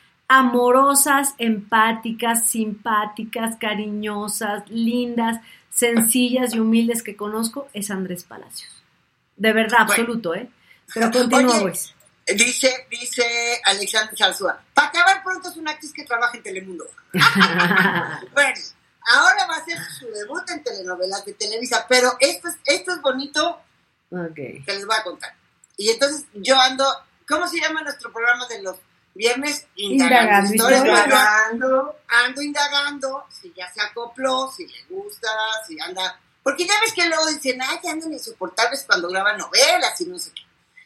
amorosas, 0.33 1.33
empáticas, 1.39 2.49
simpáticas, 2.49 3.57
cariñosas, 3.57 4.63
lindas, 4.69 5.41
sencillas 5.69 6.53
y 6.55 6.59
humildes 6.61 7.03
que 7.03 7.17
conozco 7.17 7.67
es 7.73 7.91
Andrés 7.91 8.23
Palacios. 8.23 8.71
De 9.35 9.51
verdad, 9.51 9.79
Bueno. 9.85 9.91
absoluto, 9.91 10.33
¿eh? 10.35 10.49
Pero 10.93 11.11
continúa, 11.11 11.59
Boris. 11.59 11.93
Dice, 12.33 12.87
dice 12.89 13.23
Alexander 13.65 14.17
Salzúa, 14.17 14.61
para 14.73 14.87
acabar 14.87 15.21
pronto 15.21 15.49
es 15.49 15.57
una 15.57 15.71
actriz 15.71 15.91
que 15.91 16.05
trabaja 16.05 16.37
en 16.37 16.43
Telemundo. 16.43 16.85
bueno, 17.11 18.59
ahora 19.13 19.47
va 19.49 19.55
a 19.55 19.59
hacer 19.59 19.77
su 19.99 20.05
debut 20.11 20.49
en 20.49 20.63
telenovelas 20.63 21.25
de 21.25 21.33
Televisa, 21.33 21.85
pero 21.89 22.13
esto 22.21 22.47
es, 22.47 22.55
esto 22.65 22.93
es 22.93 23.01
bonito 23.01 23.59
Ok. 24.11 24.33
que 24.35 24.63
les 24.67 24.85
voy 24.85 24.95
a 24.97 25.03
contar. 25.03 25.33
Y 25.75 25.89
entonces 25.89 26.25
yo 26.35 26.57
ando, 26.57 26.85
¿cómo 27.27 27.47
se 27.47 27.59
llama 27.59 27.81
nuestro 27.81 28.13
programa 28.13 28.47
de 28.47 28.61
los 28.61 28.77
viernes? 29.13 29.67
Indagando 29.75 30.67
ando 32.07 32.41
indagando, 32.41 33.25
si 33.29 33.53
ya 33.55 33.71
se 33.71 33.81
acopló, 33.81 34.51
si 34.55 34.67
le 34.67 34.83
gusta, 34.89 35.29
si 35.67 35.79
anda... 35.79 36.19
Porque 36.43 36.65
ya 36.65 36.73
ves 36.81 36.93
que 36.93 37.07
luego 37.07 37.27
dicen, 37.27 37.61
ay, 37.61 37.79
ya 37.83 37.91
andan 37.91 38.13
insoportables 38.13 38.83
cuando 38.85 39.09
graban 39.09 39.37
novelas 39.37 39.99
y 40.01 40.05
no 40.05 40.17
sé 40.17 40.31
qué. 40.33 40.41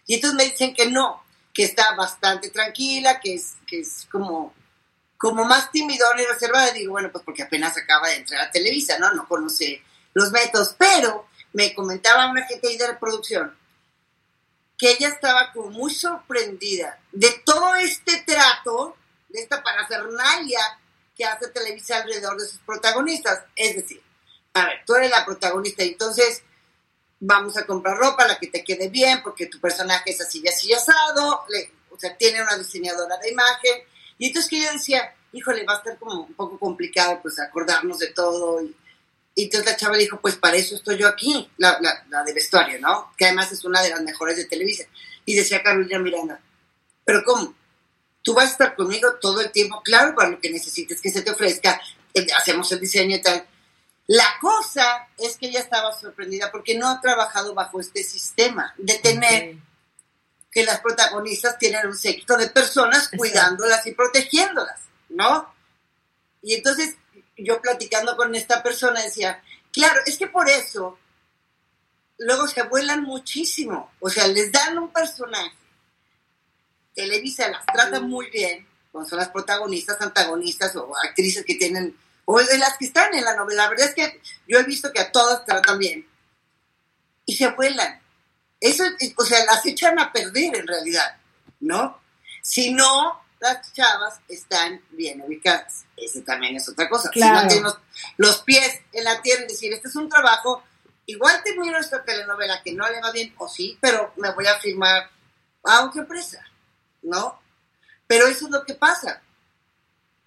Y 0.07 0.15
entonces 0.15 0.37
me 0.37 0.45
dicen 0.45 0.73
que 0.73 0.91
no, 0.91 1.23
que 1.53 1.63
está 1.63 1.95
bastante 1.95 2.49
tranquila, 2.49 3.19
que 3.19 3.35
es, 3.35 3.55
que 3.65 3.79
es 3.79 4.05
como, 4.11 4.53
como 5.17 5.45
más 5.45 5.71
timidona 5.71 6.21
y 6.21 6.25
reservada. 6.25 6.71
Digo, 6.71 6.91
bueno, 6.91 7.09
pues 7.11 7.23
porque 7.23 7.43
apenas 7.43 7.77
acaba 7.77 8.09
de 8.09 8.17
entrar 8.17 8.41
a 8.41 8.51
Televisa, 8.51 8.99
¿no? 8.99 9.13
No 9.13 9.27
conoce 9.27 9.81
los 10.13 10.31
métodos. 10.31 10.75
Pero 10.77 11.27
me 11.53 11.73
comentaba 11.73 12.29
una 12.29 12.45
gente 12.45 12.67
ahí 12.67 12.77
de 12.77 12.89
la 12.89 12.99
producción 12.99 13.55
que 14.77 14.91
ella 14.91 15.09
estaba 15.09 15.51
como 15.53 15.69
muy 15.69 15.93
sorprendida 15.93 16.99
de 17.11 17.29
todo 17.45 17.75
este 17.75 18.23
trato, 18.25 18.95
de 19.29 19.39
esta 19.41 19.63
parafernalia 19.63 20.59
que 21.15 21.25
hace 21.25 21.47
Televisa 21.49 21.97
alrededor 21.97 22.37
de 22.39 22.47
sus 22.47 22.59
protagonistas. 22.59 23.43
Es 23.55 23.75
decir, 23.75 24.01
a 24.53 24.65
ver, 24.65 24.83
tú 24.85 24.95
eres 24.95 25.09
la 25.11 25.25
protagonista 25.25 25.83
entonces 25.83 26.43
vamos 27.19 27.57
a 27.57 27.65
comprar 27.65 27.97
ropa, 27.97 28.27
la 28.27 28.37
que 28.37 28.47
te 28.47 28.63
quede 28.63 28.89
bien, 28.89 29.23
porque 29.23 29.45
tu 29.47 29.59
personaje 29.59 30.11
es 30.11 30.21
así 30.21 30.41
y 30.43 30.47
así 30.49 30.73
asado, 30.73 31.45
le- 31.49 31.71
o 31.89 31.97
sea, 31.97 32.15
tiene 32.17 32.41
una 32.41 32.57
diseñadora 32.57 33.17
de 33.17 33.31
imagen. 33.31 33.81
Y 34.17 34.27
entonces 34.27 34.49
que 34.49 34.61
yo 34.61 34.71
decía, 34.71 35.15
híjole, 35.31 35.63
va 35.65 35.75
a 35.75 35.77
estar 35.77 35.97
como 35.97 36.21
un 36.25 36.33
poco 36.33 36.59
complicado 36.59 37.19
pues 37.21 37.39
acordarnos 37.39 37.99
de 37.99 38.07
todo. 38.07 38.61
Y, 38.61 38.75
y 39.35 39.43
entonces 39.43 39.69
la 39.69 39.75
chava 39.75 39.97
dijo, 39.97 40.19
pues 40.21 40.37
para 40.37 40.55
eso 40.55 40.75
estoy 40.75 40.97
yo 40.97 41.09
aquí, 41.09 41.49
la, 41.57 41.77
la, 41.81 42.05
la 42.09 42.23
de 42.23 42.33
vestuario, 42.33 42.79
¿no? 42.79 43.11
Que 43.17 43.25
además 43.25 43.51
es 43.51 43.65
una 43.65 43.81
de 43.81 43.89
las 43.89 44.01
mejores 44.01 44.37
de 44.37 44.45
Televisa. 44.45 44.85
Y 45.25 45.35
decía 45.35 45.61
Carolina 45.61 45.99
Miranda, 45.99 46.39
pero 47.03 47.21
¿cómo? 47.25 47.53
Tú 48.21 48.33
vas 48.33 48.45
a 48.45 48.51
estar 48.51 48.75
conmigo 48.75 49.15
todo 49.19 49.41
el 49.41 49.51
tiempo, 49.51 49.81
claro, 49.83 50.15
para 50.15 50.29
lo 50.29 50.39
que 50.39 50.49
necesites 50.49 51.01
que 51.01 51.11
se 51.11 51.21
te 51.21 51.31
ofrezca, 51.31 51.81
eh, 52.13 52.25
hacemos 52.35 52.71
el 52.71 52.79
diseño 52.79 53.17
y 53.17 53.21
tal. 53.21 53.45
La 54.07 54.25
cosa 54.39 55.09
es 55.17 55.35
que 55.35 55.47
ella 55.47 55.59
estaba 55.59 55.91
sorprendida 55.91 56.49
porque 56.49 56.77
no 56.77 56.89
ha 56.89 57.01
trabajado 57.01 57.53
bajo 57.53 57.81
este 57.81 58.03
sistema 58.03 58.73
de 58.77 58.93
tener 58.99 59.57
que 60.49 60.63
las 60.63 60.79
protagonistas 60.79 61.57
tienen 61.57 61.87
un 61.87 61.97
séquito 61.97 62.37
de 62.37 62.47
personas 62.47 63.09
cuidándolas 63.09 63.85
y 63.85 63.91
protegiéndolas, 63.91 64.79
¿no? 65.09 65.53
Y 66.41 66.53
entonces 66.53 66.95
yo 67.37 67.61
platicando 67.61 68.15
con 68.15 68.33
esta 68.35 68.63
persona 68.63 69.01
decía, 69.01 69.41
claro, 69.71 69.99
es 70.05 70.17
que 70.17 70.27
por 70.27 70.49
eso 70.49 70.97
luego 72.17 72.47
se 72.47 72.63
vuelan 72.63 73.03
muchísimo, 73.03 73.91
o 73.99 74.09
sea, 74.09 74.27
les 74.27 74.51
dan 74.51 74.77
un 74.77 74.91
personaje, 74.91 75.55
Televisa 76.93 77.49
las 77.49 77.65
trata 77.65 77.99
muy 77.99 78.29
bien, 78.29 78.65
cuando 78.91 79.09
son 79.09 79.19
las 79.19 79.29
protagonistas, 79.29 79.99
antagonistas 79.99 80.73
o 80.77 80.93
actrices 81.03 81.43
que 81.43 81.55
tienen, 81.55 81.97
o 82.23 82.39
de 82.39 82.57
las 82.57 82.77
que 82.77 82.85
están 82.85 83.13
en 83.13 83.25
la 83.25 83.35
novela, 83.35 83.63
la 83.63 83.69
verdad 83.69 83.89
es 83.89 83.95
que 83.95 84.21
yo 84.47 84.59
he 84.59 84.63
visto 84.63 84.93
que 84.93 85.01
a 85.01 85.11
todas 85.11 85.43
tratan 85.43 85.77
bien, 85.77 86.07
y 87.25 87.35
se 87.35 87.49
vuelan. 87.49 88.01
Eso, 88.61 88.85
o 89.17 89.25
sea, 89.25 89.43
las 89.45 89.65
echan 89.65 89.99
a 89.99 90.13
perder 90.13 90.55
en 90.55 90.67
realidad, 90.67 91.17
¿no? 91.59 91.99
Si 92.41 92.73
no, 92.73 93.24
las 93.45 93.73
chavas 93.73 94.19
están 94.27 94.81
bien 94.91 95.21
ubicadas. 95.21 95.85
Ese 95.95 96.21
también 96.21 96.55
es 96.55 96.67
otra 96.67 96.89
cosa. 96.89 97.09
Claro. 97.09 97.49
Si 97.49 97.59
no 97.59 97.71
tienes 97.71 97.73
los, 98.17 98.41
pies 98.41 98.81
en 98.91 99.03
la 99.03 99.21
tierra 99.21 99.43
y 99.43 99.47
decir, 99.47 99.73
este 99.73 99.87
es 99.87 99.95
un 99.95 100.09
trabajo, 100.09 100.63
igual 101.05 101.41
te 101.43 101.57
miro 101.57 101.77
esta 101.79 102.03
telenovela 102.03 102.61
que 102.63 102.73
no 102.73 102.89
le 102.89 103.01
va 103.01 103.11
bien, 103.11 103.33
o 103.37 103.47
sí, 103.47 103.77
pero 103.79 104.13
me 104.17 104.31
voy 104.31 104.47
a 104.47 104.59
firmar 104.59 105.09
a 105.63 105.85
otra 105.85 106.01
empresa, 106.01 106.45
¿no? 107.03 107.39
Pero 108.07 108.27
eso 108.27 108.45
es 108.45 108.51
lo 108.51 108.65
que 108.65 108.75
pasa, 108.75 109.21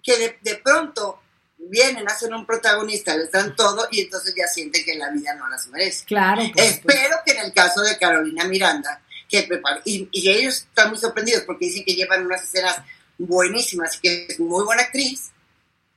que 0.03 0.17
de, 0.17 0.39
de 0.41 0.55
pronto 0.55 1.21
vienen, 1.57 2.07
hacen 2.09 2.33
un 2.33 2.45
protagonista, 2.45 3.15
les 3.15 3.31
dan 3.31 3.55
todo 3.55 3.87
y 3.91 4.01
entonces 4.01 4.33
ya 4.35 4.47
sienten 4.47 4.83
que 4.83 4.95
la 4.95 5.09
vida 5.11 5.33
no 5.35 5.47
las 5.47 5.67
merece. 5.67 6.05
Claro. 6.05 6.41
Espero 6.55 7.17
que 7.25 7.33
en 7.33 7.45
el 7.45 7.53
caso 7.53 7.81
de 7.81 7.97
Carolina 7.97 8.45
Miranda, 8.45 9.01
que 9.29 9.47
y, 9.85 10.09
y 10.11 10.29
ellos 10.29 10.55
están 10.55 10.89
muy 10.89 10.97
sorprendidos 10.97 11.43
porque 11.43 11.65
dicen 11.65 11.85
que 11.85 11.93
llevan 11.93 12.25
unas 12.25 12.43
escenas 12.43 12.77
buenísimas 13.19 13.97
y 13.97 13.99
que 13.99 14.25
es 14.29 14.39
muy 14.39 14.65
buena 14.65 14.83
actriz, 14.83 15.31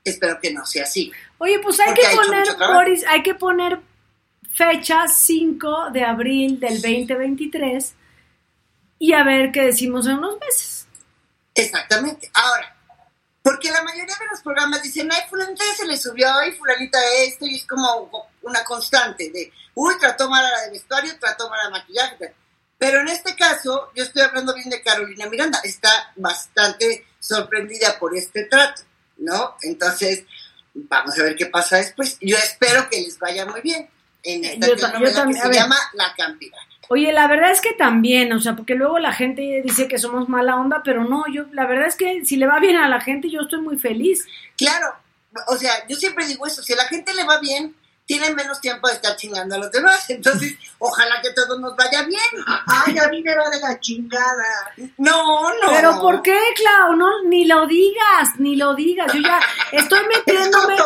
espero 0.04 0.38
que 0.40 0.52
no 0.52 0.66
sea 0.66 0.82
así. 0.82 1.10
Oye, 1.38 1.58
pues 1.60 1.80
hay 1.80 1.88
Porque 1.88 2.02
que 2.02 2.16
poner. 2.16 2.46
Boris, 2.74 3.04
hay 3.06 3.22
que 3.22 3.34
poner 3.34 3.80
fecha 4.52 5.08
5 5.08 5.90
de 5.92 6.04
abril 6.04 6.60
del 6.60 6.82
2023 6.82 7.94
y 8.98 9.12
a 9.14 9.24
ver 9.24 9.50
qué 9.50 9.62
decimos 9.62 10.06
en 10.06 10.18
unos 10.18 10.38
meses. 10.38 10.86
Exactamente. 11.54 12.30
Ahora, 12.34 12.76
porque 13.42 13.70
la 13.70 13.82
mayoría 13.82 14.14
de 14.14 14.26
los 14.30 14.40
programas 14.40 14.82
dicen, 14.82 15.10
ay, 15.10 15.22
fulanita 15.28 15.64
se 15.76 15.86
le 15.86 15.96
subió, 15.96 16.32
ay, 16.32 16.52
fulanita 16.52 16.98
esto, 17.18 17.44
y 17.46 17.56
es 17.56 17.66
como 17.66 18.28
una 18.42 18.62
constante 18.64 19.30
de, 19.30 19.52
uy, 19.74 19.94
trató 19.98 20.28
mal 20.28 20.44
a 20.44 20.50
la 20.50 20.62
de 20.62 20.70
vestuario, 20.70 21.18
trató 21.18 21.48
mal 21.50 21.60
a 21.60 21.64
la 21.64 21.70
maquillaje. 21.70 22.34
Pero 22.78 23.00
en 23.00 23.08
este 23.08 23.34
caso, 23.34 23.90
yo 23.94 24.04
estoy 24.04 24.22
hablando 24.22 24.54
bien 24.54 24.70
de 24.70 24.82
Carolina 24.82 25.26
Miranda, 25.26 25.60
está 25.64 26.12
bastante 26.16 27.06
sorprendida 27.22 27.98
por 27.98 28.16
este 28.16 28.44
trato, 28.44 28.82
¿no? 29.18 29.54
Entonces, 29.62 30.24
vamos 30.74 31.16
a 31.18 31.22
ver 31.22 31.36
qué 31.36 31.46
pasa 31.46 31.76
después. 31.76 32.18
Yo 32.20 32.36
espero 32.36 32.90
que 32.90 33.00
les 33.00 33.18
vaya 33.18 33.46
muy 33.46 33.60
bien 33.60 33.88
en 34.24 34.44
esta 34.44 34.66
Yo 34.66 34.76
también, 34.76 35.14
que 35.14 35.38
a 35.38 35.42
se 35.42 35.52
llama 35.52 35.76
La 35.94 36.12
Campirana. 36.16 36.62
Oye, 36.88 37.12
la 37.12 37.28
verdad 37.28 37.52
es 37.52 37.60
que 37.60 37.72
también, 37.72 38.32
o 38.32 38.40
sea, 38.40 38.56
porque 38.56 38.74
luego 38.74 38.98
la 38.98 39.12
gente 39.12 39.62
dice 39.64 39.88
que 39.88 39.98
somos 39.98 40.28
mala 40.28 40.56
onda, 40.56 40.82
pero 40.84 41.04
no, 41.04 41.24
yo, 41.32 41.46
la 41.52 41.66
verdad 41.66 41.86
es 41.86 41.96
que 41.96 42.24
si 42.24 42.36
le 42.36 42.46
va 42.46 42.58
bien 42.58 42.76
a 42.76 42.88
la 42.88 43.00
gente, 43.00 43.30
yo 43.30 43.42
estoy 43.42 43.60
muy 43.60 43.78
feliz. 43.78 44.26
Claro, 44.58 44.92
o 45.46 45.56
sea, 45.56 45.86
yo 45.88 45.96
siempre 45.96 46.26
digo 46.26 46.44
eso, 46.44 46.62
si 46.62 46.72
a 46.72 46.76
la 46.76 46.88
gente 46.88 47.14
le 47.14 47.24
va 47.24 47.38
bien, 47.38 47.74
tienen 48.12 48.34
menos 48.34 48.60
tiempo 48.60 48.88
de 48.88 48.94
estar 48.94 49.16
chingando 49.16 49.54
a 49.54 49.58
los 49.58 49.72
demás, 49.72 50.10
entonces 50.10 50.54
ojalá 50.78 51.22
que 51.22 51.30
todo 51.30 51.58
nos 51.58 51.74
vaya 51.74 52.02
bien. 52.02 52.20
Ay, 52.66 52.98
a 52.98 53.08
mí 53.08 53.22
me 53.22 53.34
va 53.34 53.48
de 53.48 53.58
la 53.58 53.80
chingada. 53.80 54.70
No, 54.98 55.50
no. 55.50 55.70
Pero 55.70 55.98
¿por 55.98 56.20
qué, 56.20 56.38
Clau? 56.56 56.94
No, 56.94 57.22
ni 57.24 57.46
lo 57.46 57.66
digas, 57.66 58.38
ni 58.38 58.56
lo 58.56 58.74
digas. 58.74 59.10
Yo 59.14 59.20
ya 59.20 59.40
estoy 59.72 60.00
Es 60.12 60.26
metiéndome, 60.26 60.76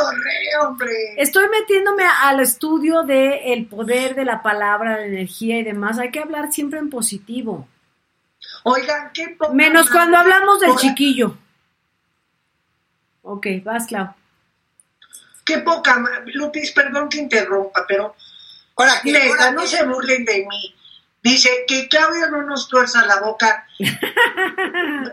estoy 1.16 1.48
metiéndome 1.48 2.04
al 2.04 2.38
estudio 2.38 3.02
de 3.02 3.52
el 3.52 3.66
poder 3.66 4.14
de 4.14 4.24
la 4.24 4.40
palabra, 4.40 4.98
la 4.98 5.06
energía 5.06 5.58
y 5.58 5.64
demás. 5.64 5.98
Hay 5.98 6.12
que 6.12 6.20
hablar 6.20 6.52
siempre 6.52 6.78
en 6.78 6.90
positivo. 6.90 7.66
Oigan, 8.62 9.10
qué 9.12 9.34
poca 9.36 9.52
Menos 9.52 9.90
cuando 9.90 10.16
hablamos 10.16 10.60
del 10.60 10.76
chiquillo. 10.76 11.36
Ok, 13.22 13.46
vas, 13.64 13.88
Clau. 13.88 14.14
Qué 15.46 15.58
poca 15.58 16.04
Lupis, 16.26 16.72
perdón 16.72 17.08
que 17.08 17.18
interrumpa, 17.18 17.84
pero 17.86 18.14
Ahora, 18.76 19.00
neta, 19.04 19.50
no 19.52 19.66
se 19.66 19.84
burlen 19.84 20.24
de 20.24 20.46
mí. 20.46 20.74
Dice 21.22 21.64
que 21.66 21.88
Claudia 21.88 22.28
no 22.28 22.42
nos 22.42 22.68
tuerza 22.68 23.04
la 23.06 23.20
boca. 23.20 23.66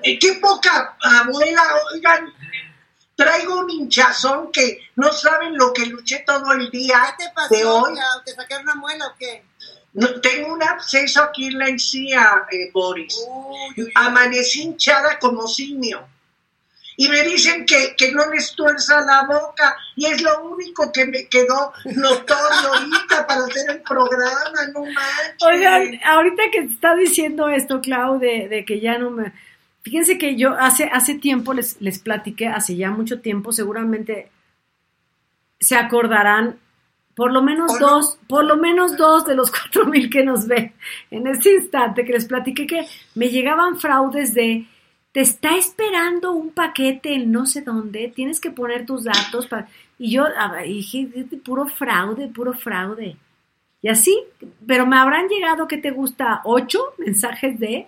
Eh, 0.05 0.19
qué 0.19 0.33
poca 0.33 0.97
abuela, 1.01 1.63
oigan. 1.93 2.33
Traigo 3.15 3.59
un 3.59 3.69
hinchazón 3.69 4.51
que 4.51 4.81
no 4.97 5.13
saben 5.13 5.55
lo 5.57 5.71
que 5.71 5.85
luché 5.85 6.23
todo 6.25 6.51
el 6.51 6.69
día 6.71 7.15
¿Qué 7.17 7.25
te 7.25 7.31
pasó, 7.33 7.55
de 7.55 7.63
hoy. 7.63 7.93
¿Te 8.25 8.33
sacaron 8.33 8.63
una 8.63 8.75
muela 8.75 9.07
o 9.07 9.15
qué? 9.17 9.45
No, 9.93 10.19
tengo 10.19 10.53
un 10.53 10.61
absceso 10.61 11.23
aquí 11.23 11.47
en 11.47 11.59
la 11.59 11.69
encía, 11.69 12.45
eh, 12.51 12.69
Boris. 12.73 13.17
Uy, 13.25 13.57
uy, 13.77 13.83
uy. 13.83 13.91
Amanecí 13.95 14.63
hinchada 14.63 15.17
como 15.19 15.47
simio. 15.47 16.05
Y 16.97 17.07
me 17.09 17.23
dicen 17.23 17.65
que, 17.65 17.95
que 17.97 18.11
no 18.11 18.29
les 18.29 18.53
tuerza 18.55 19.01
la 19.01 19.25
boca. 19.25 19.75
Y 19.95 20.05
es 20.05 20.21
lo 20.21 20.43
único 20.43 20.91
que 20.91 21.05
me 21.05 21.27
quedó 21.27 21.73
notorio 21.85 22.73
ahorita 22.73 23.27
para 23.27 23.45
hacer 23.45 23.71
el 23.71 23.81
programa. 23.81 24.65
No 24.73 24.81
manches. 24.81 25.43
Oigan, 25.45 25.99
ahorita 26.05 26.43
que 26.51 26.59
está 26.59 26.95
diciendo 26.95 27.49
esto, 27.49 27.81
Clau, 27.81 28.19
de, 28.19 28.47
de 28.47 28.65
que 28.65 28.79
ya 28.79 28.97
no 28.97 29.09
me... 29.11 29.33
Fíjense 29.81 30.17
que 30.17 30.37
yo 30.37 30.55
hace, 30.57 30.85
hace 30.85 31.15
tiempo 31.15 31.53
les, 31.53 31.81
les 31.81 31.99
platiqué, 31.99 32.47
hace 32.47 32.77
ya 32.77 32.89
mucho 32.89 33.19
tiempo, 33.19 33.51
seguramente 33.51 34.31
se 35.59 35.75
acordarán, 35.75 36.57
por 37.15 37.31
lo 37.31 37.41
menos 37.41 37.77
dos, 37.79 38.17
por 38.27 38.45
lo 38.45 38.57
menos 38.57 38.97
dos 38.97 39.25
de 39.25 39.35
los 39.35 39.51
cuatro 39.51 39.85
mil 39.85 40.09
que 40.09 40.23
nos 40.23 40.47
ven 40.47 40.73
en 41.11 41.27
este 41.27 41.53
instante, 41.55 42.05
que 42.05 42.13
les 42.13 42.25
platiqué 42.25 42.65
que 42.65 42.87
me 43.15 43.29
llegaban 43.29 43.77
fraudes 43.77 44.33
de, 44.33 44.65
te 45.13 45.21
está 45.21 45.55
esperando 45.55 46.33
un 46.33 46.49
paquete 46.49 47.13
en 47.13 47.31
no 47.31 47.45
sé 47.45 47.61
dónde, 47.61 48.11
tienes 48.13 48.39
que 48.39 48.51
poner 48.51 48.85
tus 48.85 49.05
datos, 49.05 49.47
para... 49.47 49.69
y 49.97 50.11
yo 50.11 50.25
dije, 50.65 51.07
puro 51.45 51.67
fraude, 51.67 52.27
puro 52.27 52.53
fraude. 52.53 53.15
Y 53.81 53.89
así, 53.89 54.17
pero 54.65 54.85
me 54.87 54.97
habrán 54.97 55.27
llegado, 55.27 55.67
¿qué 55.67 55.77
te 55.77 55.91
gusta? 55.91 56.41
Ocho 56.45 56.79
mensajes 56.97 57.59
de, 57.59 57.85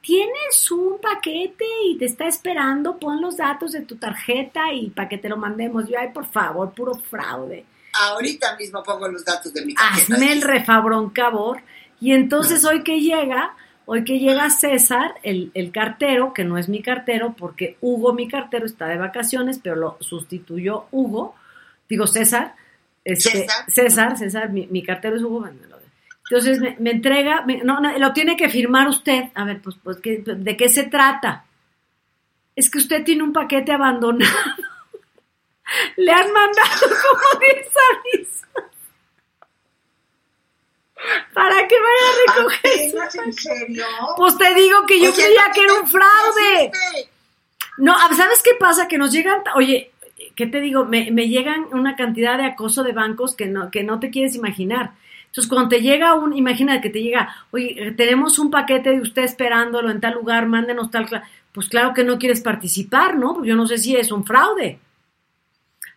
tienes 0.00 0.70
un 0.70 1.00
paquete 1.00 1.64
y 1.86 1.98
te 1.98 2.04
está 2.04 2.28
esperando, 2.28 2.98
pon 2.98 3.20
los 3.20 3.38
datos 3.38 3.72
de 3.72 3.80
tu 3.80 3.96
tarjeta 3.96 4.72
y 4.72 4.90
para 4.90 5.08
que 5.08 5.18
te 5.18 5.28
lo 5.28 5.36
mandemos. 5.36 5.88
Yo, 5.88 5.98
ay, 5.98 6.10
por 6.14 6.26
favor, 6.26 6.72
puro 6.72 6.94
fraude. 6.94 7.64
Ahorita 7.92 8.56
mismo 8.56 8.82
pongo 8.84 9.08
los 9.08 9.24
datos 9.24 9.52
de 9.52 9.66
mi 9.66 9.74
tarjeta. 9.74 10.14
Hazme 10.14 10.32
el 10.32 10.42
refabrón 10.42 11.10
cabor. 11.10 11.60
Y 12.00 12.12
entonces 12.12 12.64
hoy 12.64 12.84
que 12.84 13.00
llega, 13.00 13.56
hoy 13.90 14.04
que 14.04 14.18
llega 14.18 14.50
César, 14.50 15.14
el, 15.22 15.50
el 15.54 15.72
cartero, 15.72 16.34
que 16.34 16.44
no 16.44 16.58
es 16.58 16.68
mi 16.68 16.82
cartero, 16.82 17.34
porque 17.36 17.78
Hugo, 17.80 18.12
mi 18.12 18.28
cartero, 18.28 18.66
está 18.66 18.86
de 18.86 18.98
vacaciones, 18.98 19.58
pero 19.62 19.76
lo 19.76 19.96
sustituyó 20.00 20.84
Hugo, 20.90 21.34
digo 21.88 22.06
César, 22.06 22.54
este, 23.02 23.30
César. 23.30 23.64
César, 23.70 24.18
César, 24.18 24.50
mi, 24.50 24.66
mi 24.66 24.82
cartero 24.82 25.16
es 25.16 25.22
Hugo. 25.22 25.48
Entonces 26.30 26.60
me, 26.60 26.76
me 26.78 26.90
entrega, 26.90 27.44
me- 27.46 27.62
no, 27.64 27.80
no, 27.80 27.96
lo 27.98 28.12
tiene 28.12 28.36
que 28.36 28.50
firmar 28.50 28.88
usted. 28.88 29.30
A 29.34 29.44
ver, 29.44 29.62
pues, 29.62 29.76
pues 29.82 29.96
¿qué- 30.02 30.22
¿de 30.22 30.56
qué 30.58 30.68
se 30.68 30.84
trata? 30.84 31.46
Es 32.54 32.68
que 32.70 32.76
usted 32.78 33.04
tiene 33.04 33.22
un 33.22 33.32
paquete 33.32 33.72
abandonado. 33.72 34.30
Le 35.96 36.12
han 36.12 36.30
mandado 36.32 36.80
como 36.80 37.40
10 37.40 37.68
avisos 37.94 38.67
para 41.32 41.66
que 41.68 41.76
vaya 41.76 42.08
a 42.08 42.36
recoger. 42.38 42.90
su 42.90 42.96
¿Apenas 42.98 43.14
en 43.16 43.32
serio? 43.32 43.86
Pues 44.16 44.36
te 44.38 44.54
digo 44.54 44.86
que 44.86 45.00
yo 45.00 45.12
creía 45.12 45.50
que 45.54 45.60
era 45.62 45.74
un 45.74 45.86
fraude. 45.86 46.72
no 47.78 47.94
ah, 47.96 48.10
¿sabes 48.16 48.42
qué 48.42 48.52
pasa? 48.58 48.88
Que 48.88 48.98
nos 48.98 49.12
llegan, 49.12 49.42
oye, 49.54 49.92
¿qué 50.34 50.46
te 50.46 50.60
digo? 50.60 50.84
Me, 50.84 51.10
me 51.10 51.28
llegan 51.28 51.66
una 51.72 51.96
cantidad 51.96 52.38
de 52.38 52.44
acoso 52.46 52.82
de 52.82 52.92
bancos 52.92 53.34
que 53.34 53.46
no, 53.46 53.70
que 53.70 53.82
no 53.84 54.00
te 54.00 54.10
quieres 54.10 54.34
imaginar. 54.34 54.92
Entonces, 55.26 55.48
cuando 55.50 55.68
te 55.68 55.82
llega 55.82 56.14
un, 56.14 56.34
imagina 56.36 56.80
que 56.80 56.88
te 56.90 57.02
llega, 57.02 57.34
oye, 57.50 57.92
tenemos 57.96 58.38
un 58.38 58.50
paquete 58.50 58.90
de 58.90 59.00
usted 59.02 59.22
esperándolo 59.24 59.90
en 59.90 60.00
tal 60.00 60.14
lugar, 60.14 60.46
mándenos 60.46 60.90
tal, 60.90 61.06
cla-". 61.06 61.22
pues 61.52 61.68
claro 61.68 61.92
que 61.92 62.02
no 62.02 62.18
quieres 62.18 62.40
participar, 62.40 63.14
¿no? 63.14 63.34
Pues 63.34 63.46
yo 63.46 63.54
no 63.54 63.66
sé 63.66 63.76
si 63.78 63.94
es 63.94 64.10
un 64.10 64.24
fraude. 64.24 64.78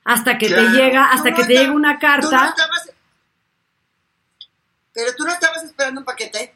Hasta 0.04 0.38
que 0.38 0.50
te 0.50 0.62
llega, 0.72 1.06
hasta 1.12 1.30
no 1.30 1.36
que 1.38 1.44
te 1.44 1.54
llega 1.54 1.72
una 1.72 1.98
tú 2.00 2.06
no 2.06 2.12
carta. 2.12 2.46
estabas- 2.50 2.91
pero 4.94 5.12
tú 5.16 5.24
no 5.24 5.34
estabas 5.34 5.64
esperando 5.64 6.02
un 6.02 6.06
paquete. 6.06 6.54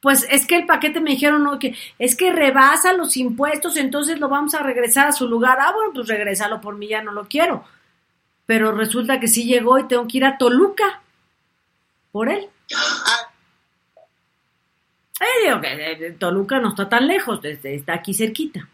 Pues 0.00 0.26
es 0.30 0.46
que 0.46 0.56
el 0.56 0.66
paquete 0.66 1.00
me 1.00 1.12
dijeron 1.12 1.44
no, 1.44 1.58
que 1.58 1.74
es 1.98 2.14
que 2.14 2.30
rebasa 2.30 2.92
los 2.92 3.16
impuestos, 3.16 3.76
entonces 3.76 4.20
lo 4.20 4.28
vamos 4.28 4.54
a 4.54 4.62
regresar 4.62 5.06
a 5.06 5.12
su 5.12 5.26
lugar. 5.26 5.58
Ah, 5.60 5.72
bueno, 5.74 5.92
pues 5.94 6.08
regrésalo 6.08 6.60
por 6.60 6.76
mí, 6.76 6.88
ya 6.88 7.02
no 7.02 7.12
lo 7.12 7.26
quiero. 7.26 7.64
Pero 8.44 8.72
resulta 8.72 9.18
que 9.18 9.28
sí 9.28 9.44
llegó 9.44 9.78
y 9.78 9.88
tengo 9.88 10.06
que 10.06 10.18
ir 10.18 10.24
a 10.26 10.36
Toluca 10.36 11.00
por 12.12 12.28
él. 12.28 12.48
Ah, 12.74 13.30
Eh, 15.20 15.46
digo 15.46 15.60
que 15.60 15.92
eh, 16.06 16.12
Toluca 16.18 16.58
no 16.58 16.70
está 16.70 16.88
tan 16.88 17.06
lejos, 17.06 17.40
este, 17.44 17.74
está 17.74 17.94
aquí 17.94 18.12
cerquita. 18.12 18.68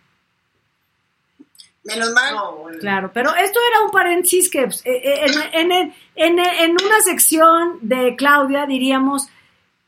Menos 1.94 2.12
mal. 2.12 2.34
No, 2.34 2.52
bueno. 2.56 2.78
Claro, 2.80 3.10
pero 3.12 3.34
esto 3.34 3.58
era 3.70 3.80
un 3.82 3.90
paréntesis 3.90 4.50
que 4.50 4.64
pues, 4.64 4.80
eh, 4.84 5.00
eh, 5.04 5.26
en, 5.52 5.72
en- 5.72 5.94
en- 6.16 6.38
en 6.38 6.70
una 6.72 7.00
sección 7.02 7.78
de 7.82 8.14
Claudia 8.16 8.66
diríamos 8.66 9.28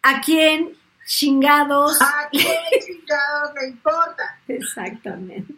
a 0.02 0.20
quién 0.20 0.76
chingados. 1.06 2.00
¿A 2.00 2.28
quién 2.30 2.46
chingados 2.84 3.54
le 3.60 3.68
importa? 3.68 4.38
Exactamente. 4.48 5.54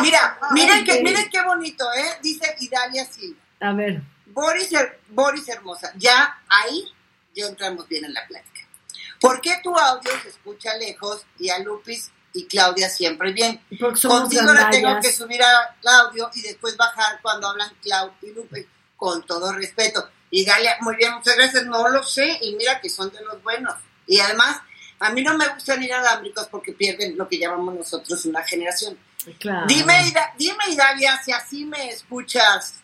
Mira, 0.00 0.38
miren, 0.52 0.84
que, 0.84 1.02
miren 1.02 1.28
qué 1.30 1.42
bonito, 1.42 1.84
¿eh? 1.94 2.18
Dice 2.22 2.54
Idalia 2.60 3.04
Silva. 3.06 3.40
A 3.60 3.72
ver. 3.72 4.02
Boris, 4.26 4.70
Her- 4.72 4.98
Boris 5.08 5.48
Hermosa, 5.48 5.92
ya 5.96 6.38
ahí 6.48 6.84
ya 7.34 7.46
entramos 7.46 7.88
bien 7.88 8.04
en 8.04 8.14
la 8.14 8.26
plática. 8.26 8.60
¿Por 9.20 9.40
qué 9.40 9.56
tu 9.62 9.76
audio 9.76 10.10
se 10.22 10.28
escucha 10.28 10.76
lejos 10.76 11.24
y 11.38 11.48
a 11.50 11.58
Lupis 11.60 12.10
y 12.34 12.46
Claudia 12.46 12.88
siempre 12.88 13.32
bien. 13.32 13.60
Contigo 13.78 14.52
le 14.52 14.64
tengo 14.70 15.00
que 15.00 15.12
subir 15.12 15.42
a 15.42 15.74
Claudio 15.80 16.30
y 16.34 16.42
después 16.42 16.76
bajar 16.76 17.20
cuando 17.22 17.48
hablan 17.48 17.70
Claudio 17.82 18.14
y 18.22 18.30
Lupe, 18.34 18.68
con 18.96 19.24
todo 19.26 19.52
respeto. 19.52 20.08
Y 20.30 20.44
Galia, 20.44 20.76
muy 20.80 20.96
bien, 20.96 21.12
muchas 21.14 21.36
gracias, 21.36 21.64
no 21.66 21.88
lo 21.88 22.02
sé, 22.02 22.38
y 22.42 22.54
mira 22.56 22.80
que 22.80 22.88
son 22.88 23.10
de 23.10 23.22
los 23.22 23.42
buenos. 23.42 23.74
Y 24.06 24.18
además, 24.18 24.60
a 24.98 25.10
mí 25.10 25.22
no 25.22 25.36
me 25.36 25.46
gustan 25.48 25.82
ir 25.82 25.92
alámbricos 25.92 26.46
porque 26.50 26.72
pierden 26.72 27.18
lo 27.18 27.28
que 27.28 27.38
llamamos 27.38 27.74
nosotros 27.74 28.24
una 28.24 28.42
generación. 28.42 28.98
Claro. 29.38 29.66
Dime, 29.66 30.12
dime, 30.38 30.64
Idalia, 30.70 31.20
si 31.22 31.32
así 31.32 31.64
me 31.64 31.90
escuchas 31.90 32.76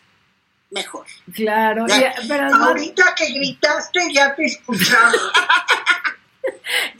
mejor. 0.69 1.05
Claro, 1.33 1.85
Ya. 1.87 2.13
pero 2.27 2.53
Ahorita 2.55 3.15
que 3.15 3.25
gritaste 3.31 4.13
ya 4.13 4.35
te 4.35 4.45
escuchamos. 4.45 5.15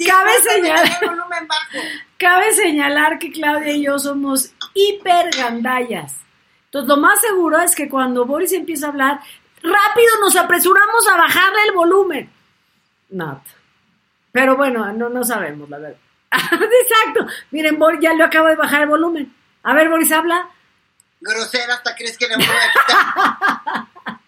cabe 0.07 0.31
señalar, 0.41 1.05
volumen 1.05 1.47
bajo. 1.47 1.77
cabe 2.17 2.53
señalar 2.53 3.19
que 3.19 3.31
Claudia 3.31 3.71
y 3.71 3.83
yo 3.83 3.99
somos 3.99 4.51
hiper 4.73 5.31
gandallas. 5.31 6.15
Entonces, 6.65 6.87
lo 6.87 6.97
más 6.97 7.19
seguro 7.21 7.59
es 7.59 7.75
que 7.75 7.89
cuando 7.89 8.25
Boris 8.25 8.53
empieza 8.53 8.87
a 8.87 8.89
hablar, 8.89 9.19
rápido 9.61 10.19
nos 10.21 10.35
apresuramos 10.35 11.07
a 11.07 11.17
bajarle 11.17 11.59
el 11.67 11.71
volumen. 11.73 12.29
Not. 13.09 13.41
Pero 14.31 14.55
bueno, 14.55 14.91
no, 14.93 15.09
no 15.09 15.23
sabemos, 15.23 15.69
la 15.69 15.79
verdad. 15.79 15.99
Exacto. 16.31 17.25
Miren, 17.51 17.79
Boris 17.79 17.99
ya 18.01 18.13
le 18.13 18.23
acaba 18.23 18.49
de 18.49 18.55
bajar 18.55 18.83
el 18.83 18.89
volumen. 18.89 19.33
A 19.63 19.73
ver, 19.73 19.89
Boris, 19.89 20.11
habla. 20.11 20.47
Grosera, 21.19 21.73
hasta 21.73 21.95
crees 21.95 22.17
que 22.17 22.27
le 22.27 22.35
voy 22.35 22.45
a 22.45 22.71
quitar. 22.71 23.87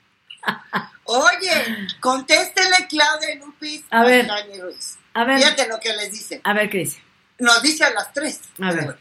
Oye, 1.03 1.87
contéstele, 1.99 2.87
Claudia 2.89 3.35
Lupis. 3.35 3.83
A 3.91 4.03
ver. 4.03 4.27
Jaime 4.27 4.61
Ruiz. 4.61 4.97
A 5.13 5.23
ver. 5.25 5.37
Fíjate 5.37 5.67
lo 5.67 5.79
que 5.79 5.93
les 5.93 6.11
dice. 6.11 6.41
A 6.43 6.53
ver, 6.53 6.69
¿qué 6.69 6.79
dice? 6.79 7.01
Nos 7.39 7.61
dice 7.61 7.83
a 7.83 7.89
las 7.91 8.13
tres. 8.13 8.41
A 8.61 8.71
ver. 8.71 8.97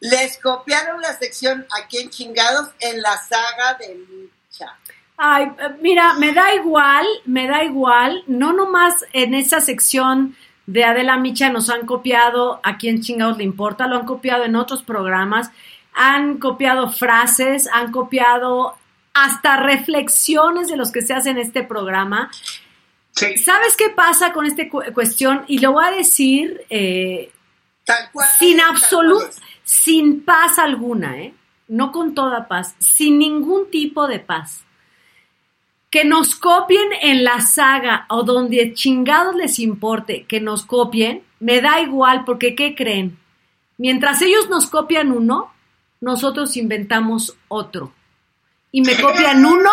Les 0.00 0.38
copiaron 0.38 1.00
la 1.02 1.18
sección 1.18 1.66
aquí 1.78 1.98
en 1.98 2.10
Chingados 2.10 2.70
en 2.80 3.02
la 3.02 3.16
saga 3.18 3.74
de 3.74 3.94
Lucha. 3.96 4.78
Ay, 5.16 5.44
eh, 5.58 5.76
mira, 5.82 6.14
me 6.14 6.32
da 6.32 6.54
igual, 6.54 7.06
me 7.26 7.46
da 7.46 7.62
igual. 7.62 8.24
No 8.26 8.54
nomás 8.54 9.04
en 9.12 9.34
esa 9.34 9.60
sección 9.60 10.34
de 10.66 10.84
Adela 10.84 11.18
Micha 11.18 11.50
nos 11.50 11.68
han 11.68 11.84
copiado 11.84 12.60
a 12.62 12.78
quien 12.78 13.02
chingados 13.02 13.36
le 13.36 13.44
importa, 13.44 13.88
lo 13.88 13.96
han 13.96 14.06
copiado 14.06 14.44
en 14.44 14.54
otros 14.54 14.82
programas, 14.82 15.50
han 15.92 16.38
copiado 16.38 16.88
frases, 16.90 17.68
han 17.72 17.90
copiado 17.90 18.76
hasta 19.12 19.56
reflexiones 19.56 20.68
de 20.68 20.76
los 20.76 20.92
que 20.92 21.02
se 21.02 21.12
hacen 21.12 21.36
en 21.36 21.42
este 21.42 21.64
programa. 21.64 22.30
¿Sabes 23.36 23.76
qué 23.76 23.90
pasa 23.90 24.32
con 24.32 24.46
esta 24.46 24.68
cu- 24.68 24.82
cuestión? 24.94 25.44
Y 25.48 25.58
lo 25.58 25.72
voy 25.72 25.84
a 25.84 25.90
decir 25.90 26.62
eh, 26.70 27.30
sin 28.38 28.60
absoluto, 28.60 29.26
sin 29.64 30.22
paz 30.24 30.58
alguna, 30.58 31.18
¿eh? 31.20 31.34
No 31.68 31.92
con 31.92 32.14
toda 32.14 32.48
paz, 32.48 32.74
sin 32.78 33.18
ningún 33.18 33.70
tipo 33.70 34.06
de 34.08 34.18
paz. 34.18 34.64
Que 35.90 36.04
nos 36.04 36.36
copien 36.36 36.88
en 37.02 37.24
la 37.24 37.40
saga 37.40 38.06
o 38.08 38.22
donde 38.22 38.74
chingados 38.74 39.34
les 39.34 39.58
importe 39.58 40.24
que 40.24 40.40
nos 40.40 40.64
copien, 40.64 41.22
me 41.40 41.60
da 41.60 41.80
igual 41.80 42.24
porque 42.24 42.54
¿qué 42.54 42.74
creen? 42.74 43.18
Mientras 43.76 44.20
ellos 44.22 44.48
nos 44.48 44.68
copian 44.68 45.10
uno, 45.10 45.52
nosotros 46.00 46.56
inventamos 46.56 47.36
otro. 47.48 47.92
Y 48.72 48.82
me 48.82 49.00
copian 49.00 49.44
uno 49.44 49.70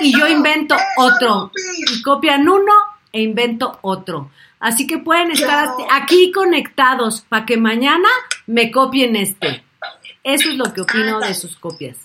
y 0.00 0.16
yo 0.18 0.26
invento 0.26 0.76
otro. 0.96 1.50
Y 1.88 2.02
copian 2.02 2.48
uno 2.48 2.72
e 3.12 3.20
invento 3.20 3.78
otro. 3.82 4.30
Así 4.60 4.86
que 4.86 4.98
pueden 4.98 5.30
estar 5.30 5.68
aquí 5.90 6.32
conectados 6.32 7.20
para 7.28 7.44
que 7.44 7.56
mañana 7.56 8.08
me 8.46 8.70
copien 8.70 9.14
este. 9.16 9.62
Eso 10.22 10.48
es 10.50 10.56
lo 10.56 10.72
que 10.72 10.80
opino 10.80 11.20
de 11.20 11.34
sus 11.34 11.56
copias. 11.56 11.98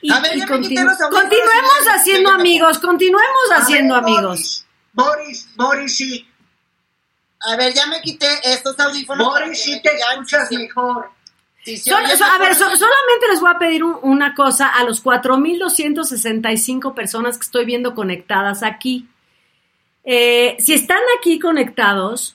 Y, 0.00 0.12
A 0.12 0.20
ver, 0.20 0.36
y 0.36 0.42
continu- 0.42 0.96
continuemos 1.10 1.88
haciendo 1.92 2.30
amigos, 2.30 2.78
continuemos 2.78 3.50
haciendo 3.50 3.94
ver, 3.96 4.04
amigos. 4.04 4.64
Boris, 4.92 5.48
Boris, 5.56 5.96
sí. 5.96 6.28
A 7.40 7.56
ver, 7.56 7.74
ya 7.74 7.86
me 7.86 8.00
quité 8.00 8.26
estos 8.44 8.78
audífonos. 8.78 9.26
Boris, 9.26 9.60
sí 9.60 9.80
te 9.82 9.90
escuchas 9.96 10.50
mejor. 10.52 11.10
Sol- 11.76 12.06
so- 12.16 12.24
a 12.24 12.38
ver, 12.38 12.54
so- 12.54 12.64
solamente 12.76 13.28
les 13.30 13.40
voy 13.40 13.50
a 13.54 13.58
pedir 13.58 13.84
un- 13.84 13.98
una 14.02 14.34
cosa 14.34 14.68
a 14.68 14.84
los 14.84 15.00
4.265 15.00 16.94
personas 16.94 17.38
que 17.38 17.44
estoy 17.44 17.64
viendo 17.64 17.94
conectadas 17.94 18.62
aquí. 18.62 19.06
Eh, 20.04 20.56
si 20.58 20.74
están 20.74 21.00
aquí 21.18 21.38
conectados, 21.38 22.34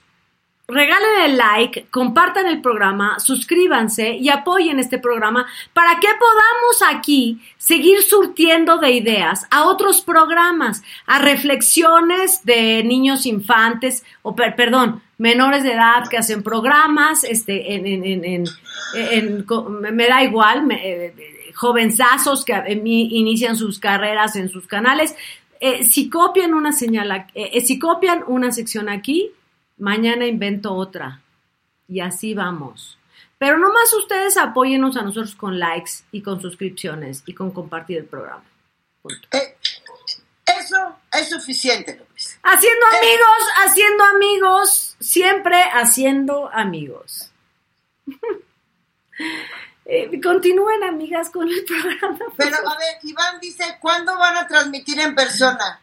regalen 0.67 1.21
el 1.25 1.37
like, 1.37 1.87
compartan 1.91 2.47
el 2.47 2.61
programa, 2.61 3.19
suscríbanse 3.19 4.13
y 4.13 4.29
apoyen 4.29 4.79
este 4.79 4.97
programa 4.97 5.45
para 5.73 5.99
que 5.99 6.07
podamos 6.07 6.81
aquí 6.87 7.41
seguir 7.57 8.01
surtiendo 8.01 8.77
de 8.77 8.91
ideas 8.91 9.45
a 9.51 9.65
otros 9.65 10.01
programas, 10.01 10.81
a 11.05 11.19
reflexiones 11.19 12.45
de 12.45 12.83
niños 12.83 13.25
infantes, 13.25 14.03
o 14.21 14.35
per- 14.35 14.55
perdón, 14.55 15.02
menores 15.17 15.63
de 15.63 15.73
edad 15.73 16.07
que 16.09 16.17
hacen 16.17 16.43
programas, 16.43 17.23
este, 17.23 17.75
en, 17.75 17.85
en- 17.85 18.25
en- 18.25 18.45
en- 18.95 19.45
me 19.95 20.07
da 20.07 20.23
igual, 20.23 20.65
me- 20.65 21.05
eh, 21.07 21.13
jovenzazos 21.55 22.43
que 22.45 22.53
inician 22.83 23.55
sus 23.55 23.79
carreras 23.79 24.35
en 24.35 24.49
sus 24.49 24.67
canales. 24.67 25.15
Eh, 25.59 25.83
si 25.85 26.09
copian 26.09 26.53
una 26.53 26.71
señal, 26.73 27.27
eh, 27.35 27.61
si 27.61 27.79
copian 27.79 28.23
una 28.27 28.51
sección 28.51 28.89
aquí, 28.89 29.31
mañana 29.77 30.25
invento 30.25 30.73
otra. 30.73 31.21
Y 31.87 31.99
así 31.99 32.33
vamos. 32.33 32.97
Pero 33.37 33.57
nomás 33.57 33.93
ustedes 33.93 34.37
apóyennos 34.37 34.95
a 34.97 35.01
nosotros 35.03 35.35
con 35.35 35.59
likes 35.59 35.91
y 36.11 36.21
con 36.21 36.41
suscripciones 36.41 37.23
y 37.25 37.33
con 37.33 37.51
compartir 37.51 37.97
el 37.97 38.05
programa. 38.05 38.43
Eso 40.45 40.95
es 41.13 41.29
suficiente. 41.29 42.01
Haciendo 42.43 42.85
amigos, 42.87 43.47
haciendo 43.63 44.03
amigos, 44.03 44.95
siempre 44.99 45.63
haciendo 45.73 46.49
amigos. 46.51 47.31
Eh, 49.85 50.21
continúen, 50.21 50.81
amigas, 50.83 51.29
con 51.29 51.47
el 51.47 51.63
programa. 51.65 52.17
Pero 52.37 52.55
a 52.55 52.77
ver, 52.77 52.97
Iván 53.03 53.39
dice, 53.41 53.77
¿cuándo 53.81 54.17
van 54.17 54.37
a 54.37 54.47
transmitir 54.47 54.97
en 54.99 55.13
persona? 55.13 55.81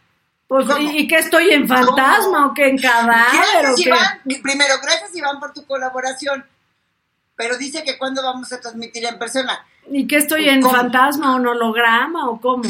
Pues, 0.48 0.66
¿cómo? 0.66 0.90
¿y, 0.90 1.06
qué 1.06 1.18
estoy 1.18 1.50
en 1.50 1.68
fantasma 1.68 2.46
o 2.46 2.54
qué 2.54 2.68
en 2.68 2.78
cadáver 2.78 3.28
Gracias? 3.60 3.86
Iván. 3.86 4.20
Primero, 4.42 4.74
gracias, 4.82 5.14
Iván, 5.14 5.38
por 5.38 5.52
tu 5.52 5.66
colaboración. 5.66 6.46
Pero 7.36 7.58
dice 7.58 7.84
que 7.84 7.98
cuándo 7.98 8.22
vamos 8.22 8.50
a 8.52 8.60
transmitir 8.60 9.04
en 9.04 9.18
persona. 9.18 9.66
¿Y 9.90 10.06
qué 10.06 10.16
estoy 10.16 10.48
en 10.48 10.62
¿Cómo? 10.62 10.74
fantasma 10.74 11.34
o 11.34 11.38
en 11.38 11.46
holograma 11.46 12.28
o 12.30 12.40
cómo? 12.40 12.64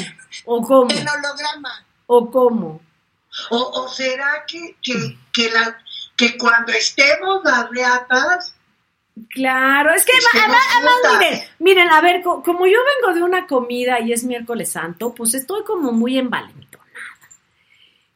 ¿O 0.47 0.62
cómo? 0.62 0.91
En 0.91 1.09
holograma. 1.09 1.86
¿O 2.07 2.30
cómo? 2.30 2.80
¿O, 3.50 3.56
o 3.58 3.88
será 3.88 4.44
que, 4.46 4.76
que, 4.82 5.16
que, 5.32 5.50
la, 5.50 5.78
que 6.16 6.36
cuando 6.36 6.72
estemos 6.72 7.42
las 7.44 7.70
reatas, 7.70 8.54
Claro, 9.28 9.92
es 9.92 10.04
que 10.06 10.12
además, 10.34 10.62
miren, 11.20 11.40
miren, 11.58 11.90
a 11.90 12.00
ver, 12.00 12.22
co- 12.22 12.42
como 12.42 12.66
yo 12.66 12.78
vengo 12.96 13.14
de 13.14 13.22
una 13.22 13.46
comida 13.46 14.00
y 14.00 14.12
es 14.14 14.24
miércoles 14.24 14.72
santo, 14.72 15.14
pues 15.14 15.34
estoy 15.34 15.62
como 15.64 15.92
muy 15.92 16.16
envalentonada. 16.16 16.90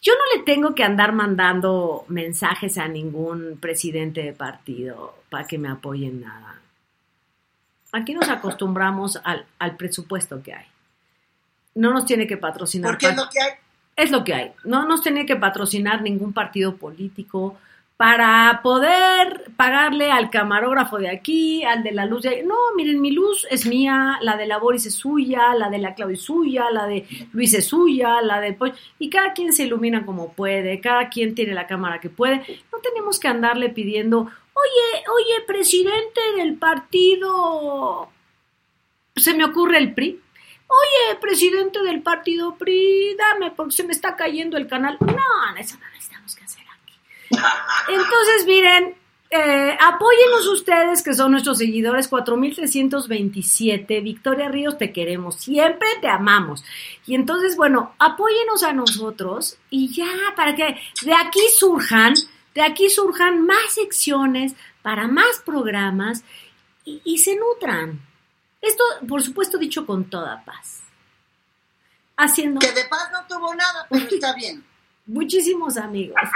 Yo 0.01 0.15
no 0.15 0.37
le 0.39 0.45
tengo 0.45 0.75
que 0.75 0.83
andar 0.83 1.13
mandando 1.13 2.05
mensajes 2.09 2.79
a 2.79 2.89
ningún 2.89 3.59
presidente 3.61 4.23
de 4.23 4.33
partido 4.33 5.15
para 5.31 5.47
que 5.47 5.59
me 5.59 5.69
apoyen 5.69 6.23
nada. 6.23 6.59
Aquí 7.93 8.15
nos 8.15 8.29
acostumbramos 8.31 9.21
al, 9.25 9.47
al 9.59 9.77
presupuesto 9.77 10.43
que 10.43 10.55
hay. 10.55 10.67
No 11.75 11.91
nos 11.93 12.07
tiene 12.07 12.27
que 12.27 12.37
patrocinar. 12.39 12.93
Porque 12.93 13.13
lo 13.13 13.29
que 13.29 13.41
hay. 13.41 13.51
Es 13.97 14.11
lo 14.11 14.25
que 14.25 14.35
hay. 14.35 14.53
No 14.65 14.87
nos 14.87 15.03
tiene 15.03 15.27
que 15.27 15.37
patrocinar 15.37 16.03
ningún 16.03 16.33
partido 16.33 16.77
político 16.77 17.57
para 17.97 18.61
poder 18.63 19.53
pagarle 19.57 20.11
al 20.11 20.29
camarógrafo 20.29 20.99
de 20.99 21.09
aquí, 21.09 21.63
al 21.63 21.85
de 21.85 21.93
la 21.93 22.07
luz 22.07 22.23
de 22.23 22.29
ahí. 22.29 22.43
No, 22.45 22.57
miren, 22.77 23.01
mi 23.01 23.13
luz 23.13 23.47
es 23.51 23.67
mía, 23.67 24.19
la 24.21 24.37
de 24.37 24.47
la 24.47 24.59
Boris 24.59 24.87
es 24.87 24.95
suya, 24.95 25.55
la 25.55 25.71
de 25.71 25.79
la 25.79 25.95
Claudia 25.95 26.15
es 26.15 26.23
suya, 26.23 26.71
la 26.73 26.87
de 26.87 27.07
Luis 27.33 27.55
es 27.55 27.67
suya, 27.67 28.21
la 28.21 28.41
de... 28.41 28.57
Y 28.99 29.11
cada 29.11 29.33
quien 29.33 29.53
se 29.53 29.65
ilumina 29.65 30.05
como 30.05 30.33
puede, 30.33 30.81
cada 30.81 31.09
quien 31.09 31.37
tiene 31.37 31.55
la 31.55 31.69
cámara 31.69 32.01
que 32.01 32.11
puede. 32.11 32.43
No 32.73 32.79
tenemos 32.81 33.21
que 33.21 33.29
andarle 33.29 33.69
pidiendo, 33.69 34.23
oye, 34.23 35.05
oye, 35.15 35.45
presidente 35.47 36.21
del 36.37 36.55
partido... 36.57 38.09
Se 39.17 39.35
me 39.35 39.45
ocurre 39.45 39.79
el 39.79 39.95
PRI. 39.95 40.21
Oye, 40.67 41.17
presidente 41.21 41.83
del 41.83 42.03
partido 42.03 42.57
PRI, 42.57 43.17
dame, 43.17 43.51
porque 43.51 43.75
se 43.75 43.85
me 43.85 43.93
está 43.93 44.17
cayendo 44.17 44.57
el 44.57 44.67
canal. 44.67 44.97
No, 45.01 45.57
eso 45.59 45.77
no 45.79 45.89
necesitamos 45.91 46.35
que 46.35 46.45
hacer 46.45 46.65
aquí. 46.83 46.99
Entonces, 47.89 48.47
miren, 48.47 48.97
eh, 49.37 49.77
apóyenos 49.81 50.47
ustedes, 50.47 51.03
que 51.03 51.13
son 51.13 51.33
nuestros 51.33 51.59
seguidores, 51.59 52.07
4327. 52.07 54.01
Victoria 54.01 54.49
Ríos, 54.49 54.79
te 54.79 54.93
queremos, 54.93 55.41
siempre 55.41 55.89
te 56.01 56.07
amamos. 56.07 56.63
Y 57.05 57.17
entonces, 57.17 57.57
bueno, 57.57 57.97
apóyenos 57.99 58.63
a 58.63 58.73
nosotros 58.73 59.59
y 59.71 59.93
ya, 59.93 60.07
para 60.37 60.55
que 60.55 60.77
de 61.03 61.15
aquí 61.15 61.41
surjan, 61.53 62.15
de 62.55 62.63
aquí 62.63 62.89
surjan 62.89 63.45
más 63.45 63.75
secciones, 63.75 64.55
para 64.83 65.09
más 65.09 65.43
programas 65.45 66.23
y, 66.85 67.03
y 67.05 67.19
se 67.19 67.35
nutran. 67.35 68.01
Esto, 68.67 68.85
por 69.09 69.23
supuesto, 69.23 69.59
dicho 69.59 69.85
con 69.87 70.09
toda 70.09 70.43
paz. 70.45 70.81
Haciendo 72.17 72.61
Que 72.61 72.73
de 72.73 72.85
paz 72.85 73.11
no 73.13 73.27
tuvo 73.27 73.55
nada, 73.55 73.87
pero 73.91 74.07
está 74.07 74.35
bien. 74.35 74.65
muchísimos 75.07 75.77
amigos. 75.77 76.17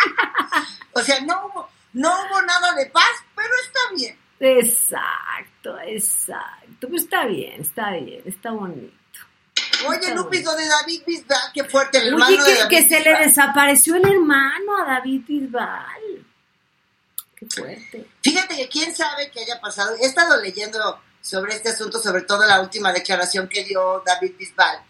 O 0.92 1.00
sea, 1.00 1.20
no 1.20 1.46
hubo, 1.46 1.68
no 1.92 2.08
hubo 2.10 2.42
nada 2.42 2.72
de 2.74 2.86
paz, 2.86 3.12
pero 3.36 3.48
está 3.64 3.80
bien. 3.94 4.18
Exacto, 4.40 5.78
exacto. 5.80 6.88
Pues 6.88 7.04
está 7.04 7.24
bien, 7.26 7.60
está 7.60 7.92
bien, 7.92 8.20
está 8.24 8.50
bonito. 8.50 8.92
Oye, 9.86 9.98
Está 10.00 10.14
Lupito 10.14 10.56
de 10.56 10.66
David 10.66 11.02
Bisbal, 11.06 11.38
qué 11.54 11.62
fuerte, 11.62 11.98
el 11.98 12.14
Oye, 12.14 12.14
hermano 12.14 12.44
de 12.44 12.52
que, 12.52 12.58
David 12.58 12.68
que 12.68 12.88
se 12.88 13.00
le 13.00 13.16
desapareció 13.18 13.94
el 13.94 14.08
hermano 14.10 14.76
a 14.82 14.84
David 14.86 15.22
Bisbal. 15.28 16.26
Qué 17.36 17.46
fuerte. 17.46 18.06
Fíjate 18.24 18.56
que 18.56 18.68
quién 18.68 18.92
sabe 18.96 19.30
qué 19.30 19.40
haya 19.40 19.60
pasado. 19.60 19.94
He 20.00 20.06
estado 20.06 20.40
leyendo 20.42 21.00
sobre 21.20 21.54
este 21.54 21.70
asunto, 21.70 22.00
sobre 22.00 22.22
todo 22.22 22.46
la 22.46 22.60
última 22.60 22.92
declaración 22.92 23.48
que 23.48 23.64
dio 23.64 24.02
David 24.04 24.34
Bisbal. 24.38 24.80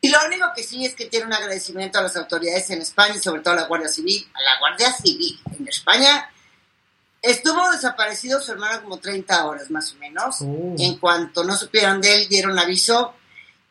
Y 0.00 0.08
lo 0.08 0.18
único 0.26 0.46
que 0.54 0.62
sí 0.62 0.84
es 0.84 0.94
que 0.94 1.06
tiene 1.06 1.26
un 1.26 1.32
agradecimiento 1.32 1.98
a 1.98 2.02
las 2.02 2.16
autoridades 2.16 2.68
en 2.70 2.82
España, 2.82 3.14
y 3.16 3.20
sobre 3.20 3.40
todo 3.40 3.54
a 3.54 3.56
la 3.58 3.66
Guardia 3.66 3.88
Civil. 3.88 4.28
A 4.34 4.42
la 4.42 4.58
Guardia 4.58 4.92
Civil 4.92 5.40
en 5.58 5.68
España 5.68 6.30
estuvo 7.24 7.70
desaparecido 7.70 8.40
su 8.40 8.52
hermano 8.52 8.82
como 8.82 8.98
30 8.98 9.46
horas 9.46 9.70
más 9.70 9.92
o 9.92 9.96
menos. 9.96 10.36
Oh. 10.42 10.74
En 10.78 10.98
cuanto 10.98 11.42
no 11.42 11.56
supieron 11.56 12.00
de 12.00 12.14
él, 12.14 12.28
dieron 12.28 12.58
aviso 12.58 13.14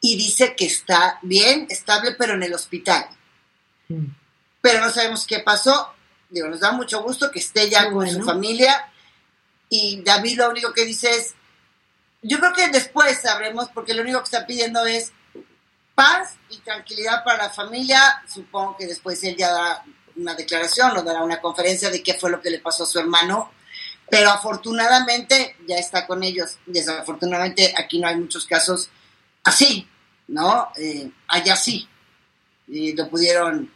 y 0.01 0.17
dice 0.17 0.55
que 0.55 0.65
está 0.65 1.19
bien, 1.21 1.67
estable, 1.69 2.15
pero 2.17 2.33
en 2.33 2.43
el 2.43 2.53
hospital. 2.53 3.05
Mm. 3.87 4.05
Pero 4.59 4.81
no 4.81 4.89
sabemos 4.89 5.25
qué 5.27 5.39
pasó. 5.39 5.93
Digo, 6.29 6.47
nos 6.47 6.61
da 6.61 6.71
mucho 6.71 7.03
gusto 7.03 7.29
que 7.29 7.39
esté 7.39 7.69
ya 7.69 7.91
con 7.91 8.09
su 8.09 8.23
familia. 8.23 8.91
Y 9.69 10.01
David 10.01 10.39
lo 10.39 10.49
único 10.49 10.73
que 10.73 10.85
dice 10.85 11.11
es, 11.11 11.35
yo 12.23 12.39
creo 12.39 12.53
que 12.53 12.69
después 12.69 13.21
sabremos, 13.21 13.69
porque 13.73 13.93
lo 13.93 14.01
único 14.01 14.19
que 14.19 14.25
está 14.25 14.45
pidiendo 14.45 14.85
es 14.85 15.11
paz 15.93 16.35
y 16.49 16.57
tranquilidad 16.59 17.23
para 17.23 17.43
la 17.43 17.49
familia. 17.49 18.23
Supongo 18.27 18.77
que 18.77 18.87
después 18.87 19.23
él 19.23 19.35
ya 19.35 19.51
dará 19.51 19.83
una 20.15 20.33
declaración 20.33 20.97
o 20.97 21.03
dará 21.03 21.23
una 21.23 21.41
conferencia 21.41 21.89
de 21.89 22.01
qué 22.01 22.13
fue 22.13 22.31
lo 22.31 22.41
que 22.41 22.49
le 22.49 22.59
pasó 22.59 22.83
a 22.83 22.87
su 22.87 22.97
hermano. 22.99 23.51
Pero 24.09 24.29
afortunadamente 24.29 25.57
ya 25.67 25.77
está 25.77 26.07
con 26.07 26.23
ellos. 26.23 26.57
Desafortunadamente 26.65 27.73
aquí 27.77 27.99
no 27.99 28.07
hay 28.07 28.15
muchos 28.15 28.45
casos 28.45 28.89
así, 29.43 29.87
¿no? 30.27 30.69
Eh, 30.77 31.11
allá 31.27 31.55
sí. 31.55 31.87
Y 32.67 32.95
lo 32.95 33.09
pudieron, 33.09 33.71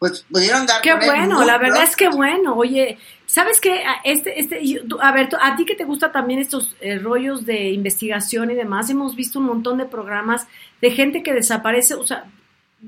pues 0.00 0.24
pudieron 0.30 0.64
dar 0.64 0.80
Qué 0.80 0.94
bueno, 0.94 1.44
la 1.44 1.58
verdad 1.58 1.82
es 1.82 1.94
que 1.94 2.08
bueno. 2.08 2.54
Oye, 2.54 2.96
¿sabes 3.26 3.60
qué? 3.60 3.82
Este, 4.02 4.40
este, 4.40 4.80
a 4.98 5.12
ver, 5.12 5.28
a 5.38 5.56
ti 5.56 5.66
que 5.66 5.74
te 5.74 5.84
gusta 5.84 6.10
también 6.10 6.40
estos 6.40 6.74
eh, 6.80 6.98
rollos 6.98 7.44
de 7.44 7.68
investigación 7.68 8.50
y 8.50 8.54
demás, 8.54 8.88
hemos 8.88 9.14
visto 9.14 9.38
un 9.38 9.44
montón 9.44 9.76
de 9.76 9.84
programas 9.84 10.46
de 10.80 10.90
gente 10.90 11.22
que 11.22 11.34
desaparece, 11.34 11.92
o 11.92 12.06
sea, 12.06 12.24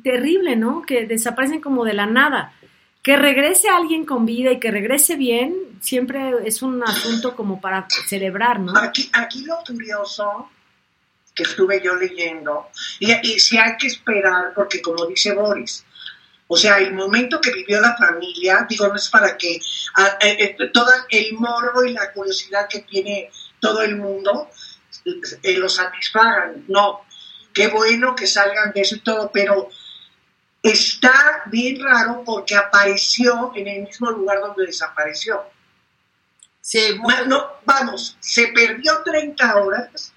terrible, 0.03 0.57
¿no? 0.57 0.81
Que 0.81 1.07
desaparecen 1.07 1.61
como 1.61 1.85
de 1.85 1.93
la 1.93 2.07
nada. 2.07 2.55
Que 3.03 3.19
regrese 3.19 3.69
alguien 3.69 4.07
con 4.07 4.25
vida 4.25 4.51
y 4.51 4.59
que 4.59 4.71
regrese 4.71 5.17
bien, 5.17 5.55
siempre 5.83 6.33
es 6.47 6.63
un 6.63 6.83
asunto 6.83 7.37
como 7.37 7.61
para 7.61 7.87
celebrar, 8.09 8.59
¿no? 8.59 8.75
Aquí, 8.79 9.11
aquí 9.13 9.45
lo 9.45 9.59
curioso 9.67 10.49
que 11.35 11.43
estuve 11.43 11.83
yo 11.85 11.95
leyendo, 11.95 12.69
y, 13.01 13.13
y 13.13 13.39
si 13.39 13.59
hay 13.59 13.77
que 13.77 13.89
esperar, 13.89 14.53
porque 14.55 14.81
como 14.81 15.07
dice 15.07 15.33
Boris, 15.33 15.85
o 16.53 16.57
sea, 16.57 16.77
el 16.79 16.93
momento 16.93 17.41
que 17.41 17.51
vivió 17.51 17.81
la 17.81 17.97
familia, 17.97 18.67
digo, 18.69 18.87
no 18.89 18.97
es 18.97 19.09
para 19.09 19.37
que 19.39 19.59
a- 19.95 20.19
eh, 20.21 20.57
eh, 20.59 20.69
todo 20.73 20.91
el 21.09 21.33
morbo 21.35 21.83
y 21.85 21.93
la 21.95 22.13
curiosidad 22.13 22.69
que 22.69 22.81
tiene 22.81 23.31
todo 23.59 23.81
el 23.83 23.97
mundo 23.97 24.51
eh, 25.43 25.57
lo 25.57 25.69
satisfagan. 25.69 26.65
No, 26.69 27.01
qué 27.55 27.69
bueno 27.69 28.15
que 28.15 28.27
salgan 28.27 28.73
de 28.75 28.83
eso 28.83 28.97
y 28.97 29.01
todo, 29.01 29.31
pero 29.33 29.71
está 30.63 31.43
bien 31.47 31.83
raro 31.83 32.23
porque 32.25 32.55
apareció 32.55 33.53
en 33.55 33.67
el 33.69 33.83
mismo 33.85 34.11
lugar 34.11 34.41
donde 34.41 34.67
desapareció. 34.67 35.43
Sí, 36.61 36.99
Ma- 37.03 37.23
no, 37.23 37.47
vamos, 37.65 38.17
se 38.21 38.49
perdió 38.49 39.03
30 39.05 39.57
horas, 39.57 40.13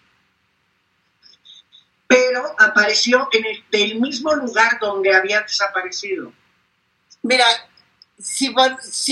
pero 2.07 2.55
apareció 2.59 3.27
en 3.31 3.45
el 3.45 3.63
del 3.71 3.99
mismo 3.99 4.33
lugar 4.35 4.79
donde 4.79 5.15
había 5.15 5.41
desaparecido. 5.41 6.31
Mira, 7.23 7.45
si, 8.19 8.53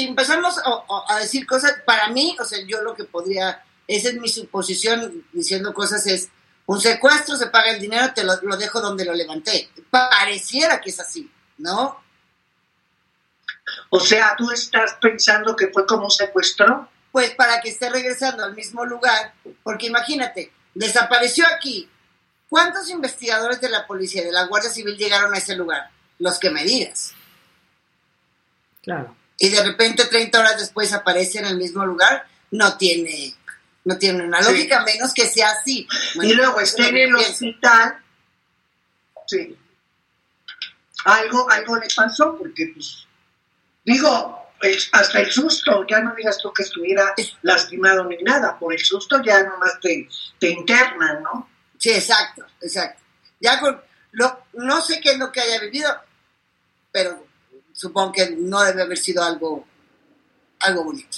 empezamos 0.06 0.58
a, 0.60 0.62
a- 0.62 1.16
a 1.16 1.20
decir 1.20 1.46
cosas, 1.48 1.74
para 1.86 2.08
mí, 2.10 2.36
o 2.40 2.46
sea, 2.46 2.60
yo 2.66 2.82
lo 2.82 2.96
que 2.96 3.04
podría, 3.06 3.64
esa 3.88 4.10
es 4.10 4.16
mi 4.16 4.30
suposición 4.30 5.26
diciendo 5.32 5.74
cosas, 5.74 6.06
es 6.08 6.30
un 6.66 6.80
secuestro, 6.80 7.36
se 7.36 7.48
paga 7.48 7.72
el 7.72 7.82
dinero, 7.82 8.14
te 8.14 8.24
lo, 8.24 8.36
lo 8.44 8.56
dejo 8.58 8.80
donde 8.80 9.04
lo 9.06 9.14
levanté. 9.14 9.70
Pareciera 9.90 10.80
que 10.80 10.92
es 10.92 11.00
así, 11.00 11.30
¿no? 11.58 12.02
O 13.90 14.00
sea, 14.00 14.36
tú 14.38 14.50
estás 14.52 14.96
pensando 15.02 15.56
que 15.56 15.68
fue 15.68 15.86
como 15.86 16.06
un 16.06 16.12
secuestro. 16.12 16.90
Pues 17.12 17.36
para 17.36 17.62
que 17.62 17.70
esté 17.70 17.92
regresando 17.92 18.44
al 18.44 18.56
mismo 18.56 18.84
lugar, 18.86 19.36
porque 19.62 19.86
imagínate, 19.86 20.52
desapareció 20.74 21.46
aquí. 21.56 21.88
¿Cuántos 22.54 22.88
investigadores 22.92 23.60
de 23.62 23.68
la 23.70 23.88
policía, 23.88 24.22
de 24.24 24.32
la 24.32 24.46
Guardia 24.46 24.70
Civil 24.70 24.96
llegaron 24.96 25.34
a 25.34 25.40
ese 25.40 25.56
lugar? 25.56 25.90
Los 26.20 26.38
que 26.38 26.52
me 26.52 26.64
digas. 26.64 27.14
Claro. 28.84 29.16
y 29.40 29.50
de 29.50 29.64
repente 29.64 30.06
30 30.06 30.40
horas 30.40 30.60
después 30.60 30.94
aparece 30.94 31.40
en 31.40 31.46
el 31.46 31.58
mismo 31.58 31.84
lugar, 31.84 32.28
no 32.52 32.78
tiene, 32.78 33.34
no 33.86 33.98
tiene 33.98 34.24
una 34.24 34.40
Sí. 34.44 34.52
lógica, 34.52 34.84
menos 34.84 35.14
que 35.16 35.26
sea 35.26 35.50
así. 35.50 35.88
y 36.22 36.34
luego 36.34 36.60
está 36.60 36.88
en 36.90 36.98
el 36.98 37.16
hospital. 37.16 37.98
Sí. 39.26 39.58
Algo, 41.06 41.50
algo 41.50 41.76
le 41.78 41.88
pasó 41.96 42.38
porque, 42.38 42.72
pues, 42.76 43.08
digo, 43.84 44.48
el- 44.62 44.78
hasta 44.92 45.22
el 45.22 45.32
susto, 45.32 45.86
ya 45.90 46.02
no 46.02 46.14
digas 46.14 46.38
tú 46.38 46.54
que 46.54 46.62
estuviera 46.64 47.16
lastimado 47.42 48.06
ni 48.06 48.18
nada, 48.18 48.60
por 48.60 48.74
el 48.74 48.80
susto 48.86 49.24
ya 49.24 49.42
nomás 49.44 49.80
te, 49.82 50.08
te 50.40 50.50
internan, 50.52 51.24
¿no? 51.24 51.50
Sí, 51.84 51.90
exacto, 51.90 52.46
exacto. 52.62 53.02
Ya 53.42 53.60
con, 53.60 53.78
lo, 54.14 54.46
no 54.54 54.80
sé 54.80 55.02
qué 55.02 55.12
es 55.12 55.18
lo 55.18 55.30
que 55.34 55.42
haya 55.42 55.60
vivido, 55.60 55.90
pero 56.94 57.28
supongo 57.74 58.14
que 58.14 58.30
no 58.38 58.62
debe 58.62 58.84
haber 58.84 58.98
sido 58.98 59.22
algo, 59.22 59.68
algo 60.62 60.86
bonito. 60.86 61.18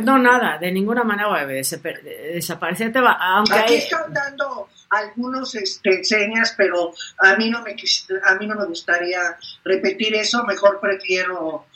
No, 0.00 0.18
nada, 0.18 0.58
de 0.58 0.72
ninguna 0.72 1.04
manera 1.04 1.38
debe 1.38 1.60
desap- 1.60 2.02
desaparecer. 2.02 2.92
Te 2.92 2.98
va, 3.00 3.12
aunque 3.12 3.54
Aquí 3.54 3.74
hay- 3.74 3.78
están 3.78 4.12
dando 4.12 4.68
algunos 4.88 5.54
este, 5.54 6.02
señas, 6.02 6.52
pero 6.56 6.92
a 7.18 7.36
mí 7.36 7.48
no 7.48 7.62
me 7.62 7.76
a 8.24 8.34
mí 8.34 8.46
no 8.48 8.56
me 8.56 8.66
gustaría 8.66 9.38
repetir 9.62 10.16
eso, 10.16 10.42
mejor 10.46 10.80
prefiero 10.80 11.66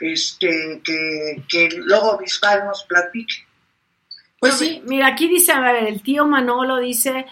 este, 0.00 0.80
que, 0.82 1.44
que 1.46 1.68
luego 1.84 2.16
Bisbal 2.16 2.64
nos 2.64 2.84
platique. 2.84 3.46
Pues 4.40 4.54
sí, 4.54 4.82
Mira, 4.86 5.08
aquí 5.08 5.28
dice, 5.28 5.52
a 5.52 5.60
ver, 5.60 5.84
el 5.84 6.02
tío 6.02 6.26
Manolo 6.26 6.78
dice, 6.78 7.26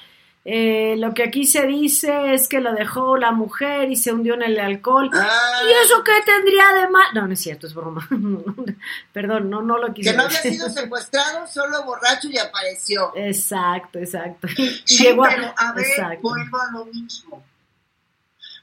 eh, 0.44 0.94
lo 0.96 1.12
que 1.12 1.24
aquí 1.24 1.46
se 1.46 1.66
dice 1.66 2.32
es 2.32 2.48
que 2.48 2.60
lo 2.60 2.72
dejó 2.72 3.16
la 3.18 3.30
mujer 3.30 3.90
y 3.90 3.96
se 3.96 4.12
hundió 4.12 4.34
en 4.34 4.42
el 4.42 4.58
alcohol. 4.58 5.10
Ah. 5.12 5.60
¿Y 5.68 5.84
eso 5.84 6.02
qué 6.02 6.12
tendría 6.24 6.72
de 6.72 6.88
mal? 6.88 7.06
No, 7.14 7.26
no 7.26 7.32
es 7.34 7.40
cierto, 7.40 7.66
es 7.66 7.74
broma. 7.74 8.08
Perdón, 9.12 9.50
no, 9.50 9.60
no 9.60 9.76
lo 9.78 9.92
quise 9.92 10.10
que 10.12 10.16
no 10.16 10.24
había 10.24 10.40
sido 10.40 10.70
secuestrado, 10.70 11.46
solo 11.46 11.84
borracho 11.84 12.28
y 12.28 12.38
apareció. 12.38 13.12
Exacto, 13.16 13.98
exacto. 13.98 14.48
Sí, 14.48 14.82
llegó 15.04 15.24
a- 15.24 15.28
pero 15.28 15.54
a 15.56 15.72
ver, 15.72 15.86
exacto. 15.86 16.20
vuelvo 16.22 16.58
a 16.58 16.70
lo 16.72 16.84
mismo. 16.86 17.44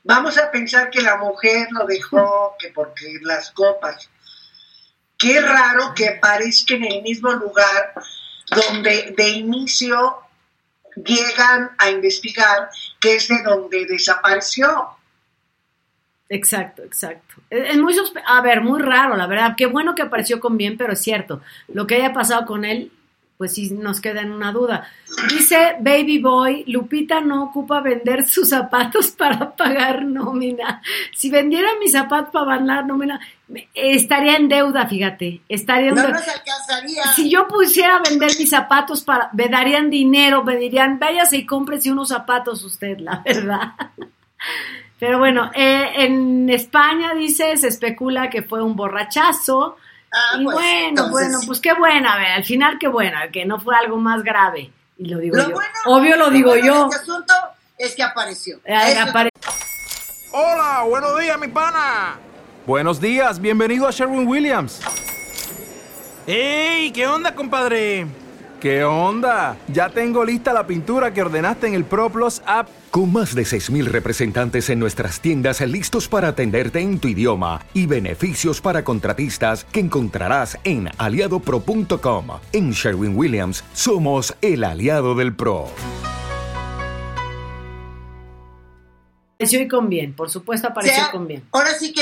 Vamos 0.03 0.37
a 0.37 0.49
pensar 0.49 0.89
que 0.89 1.01
la 1.01 1.17
mujer 1.17 1.67
lo 1.71 1.85
dejó, 1.85 2.55
que 2.57 2.69
porque 2.69 3.19
las 3.21 3.51
copas. 3.51 4.09
Qué 5.17 5.41
raro 5.41 5.93
que 5.95 6.07
aparezca 6.09 6.75
en 6.75 6.85
el 6.85 7.01
mismo 7.01 7.31
lugar 7.33 7.93
donde 8.49 9.13
de 9.17 9.29
inicio 9.29 10.17
llegan 11.05 11.71
a 11.77 11.89
investigar, 11.89 12.69
que 12.99 13.15
es 13.15 13.27
de 13.27 13.43
donde 13.43 13.85
desapareció. 13.85 14.89
Exacto, 16.29 16.83
exacto. 16.83 17.35
Es, 17.49 17.77
muy 17.77 17.95
a 18.25 18.41
ver, 18.41 18.61
muy 18.61 18.81
raro, 18.81 19.15
la 19.15 19.27
verdad. 19.27 19.55
Qué 19.57 19.65
bueno 19.65 19.95
que 19.95 20.01
apareció 20.01 20.39
con 20.39 20.57
bien, 20.57 20.77
pero 20.77 20.93
es 20.93 21.01
cierto. 21.01 21.41
Lo 21.69 21.87
que 21.87 21.95
haya 21.95 22.13
pasado 22.13 22.45
con 22.45 22.65
él, 22.65 22.91
pues 23.37 23.53
sí 23.53 23.69
nos 23.71 24.01
queda 24.01 24.21
en 24.21 24.31
una 24.31 24.51
duda. 24.51 24.87
Dice 25.29 25.75
Baby 25.79 26.19
Boy, 26.19 26.63
Lupita 26.67 27.21
no 27.21 27.43
ocupa 27.43 27.81
vender 27.81 28.27
sus 28.27 28.49
zapatos 28.49 29.11
para 29.17 29.55
pagar 29.55 30.05
nómina. 30.05 30.81
Si 31.15 31.29
vendiera 31.29 31.69
mis 31.79 31.91
zapatos 31.91 32.31
para 32.31 32.45
pagar 32.57 32.85
nómina, 32.85 33.19
estaría 33.75 34.35
en 34.37 34.49
deuda, 34.49 34.87
fíjate. 34.87 35.41
Estaría 35.47 35.89
en 35.89 35.95
No 35.95 36.01
deuda. 36.01 36.13
nos 36.19 36.27
alcanzaría. 36.27 37.03
Si 37.15 37.29
yo 37.29 37.47
pusiera 37.47 37.97
a 37.97 38.01
vender 38.09 38.31
mis 38.39 38.49
zapatos 38.49 39.03
para, 39.03 39.29
me 39.33 39.47
darían 39.49 39.89
dinero, 39.91 40.43
me 40.43 40.55
dirían, 40.57 40.97
váyase 40.97 41.37
y 41.37 41.45
cómprese 41.45 41.91
unos 41.91 42.09
zapatos 42.09 42.63
usted, 42.63 42.97
la 42.99 43.21
verdad. 43.25 43.73
Pero 44.99 45.19
bueno, 45.19 45.51
eh, 45.53 45.91
en 45.97 46.49
España 46.49 47.13
dice, 47.13 47.55
se 47.55 47.67
especula 47.67 48.31
que 48.31 48.41
fue 48.41 48.63
un 48.63 48.75
borrachazo, 48.75 49.77
Ah, 50.11 50.37
y 50.39 50.43
pues, 50.43 50.55
bueno, 50.55 50.87
entonces 50.89 51.11
bueno, 51.11 51.39
pues 51.45 51.59
qué 51.59 51.73
buena, 51.73 52.13
a 52.13 52.17
ver, 52.17 52.27
al 52.31 52.43
final 52.43 52.77
qué 52.79 52.87
buena, 52.87 53.29
que 53.29 53.45
no 53.45 53.59
fue 53.59 53.75
algo 53.75 53.97
más 53.97 54.23
grave. 54.23 54.71
Y 54.97 55.09
lo 55.09 55.19
digo 55.19 55.35
Lo 55.35 55.49
yo. 55.49 55.53
bueno- 55.53 55.69
Obvio 55.85 56.15
lo 56.17 56.25
lo 56.25 56.29
digo 56.31 56.49
bueno 56.51 56.65
yo. 56.65 56.85
este 56.85 56.95
asunto 57.03 57.33
es 57.77 57.95
que 57.95 58.03
apareció. 58.03 58.59
Eh, 58.65 58.73
apare- 58.99 59.29
Hola, 60.31 60.83
buenos 60.87 61.19
días, 61.19 61.37
mi 61.39 61.47
pana. 61.47 62.15
Buenos 62.65 62.99
días, 62.99 63.39
bienvenido 63.39 63.87
a 63.87 63.91
Sherwin 63.91 64.27
Williams. 64.27 64.81
¡Ey! 66.25 66.91
¿Qué 66.91 67.07
onda, 67.07 67.33
compadre? 67.35 68.07
¿Qué 68.59 68.83
onda? 68.83 69.55
Ya 69.71 69.89
tengo 69.89 70.25
lista 70.25 70.51
la 70.51 70.65
pintura 70.65 71.13
que 71.13 71.21
ordenaste 71.21 71.67
en 71.67 71.75
el 71.75 71.85
ProPlus 71.85 72.41
app. 72.47 72.67
Con 72.89 73.13
más 73.13 73.35
de 73.35 73.43
6.000 73.43 73.85
representantes 73.85 74.71
en 74.71 74.79
nuestras 74.79 75.21
tiendas 75.21 75.61
listos 75.61 76.07
para 76.07 76.29
atenderte 76.29 76.79
en 76.79 76.97
tu 76.97 77.07
idioma 77.07 77.61
y 77.75 77.85
beneficios 77.85 78.59
para 78.59 78.83
contratistas 78.83 79.63
que 79.65 79.79
encontrarás 79.79 80.57
en 80.63 80.89
aliadopro.com. 80.97 82.27
En 82.51 82.71
Sherwin 82.71 83.15
Williams 83.15 83.63
somos 83.73 84.35
el 84.41 84.63
aliado 84.63 85.13
del 85.13 85.35
PRO. 85.35 85.67
Apareció 89.35 89.61
y 89.61 89.67
con 89.67 89.87
bien, 89.87 90.13
por 90.13 90.31
supuesto 90.31 90.67
apareció 90.67 90.95
sea, 90.95 91.11
con 91.11 91.27
bien. 91.27 91.43
Ahora 91.51 91.75
sí 91.75 91.93
que 91.93 92.01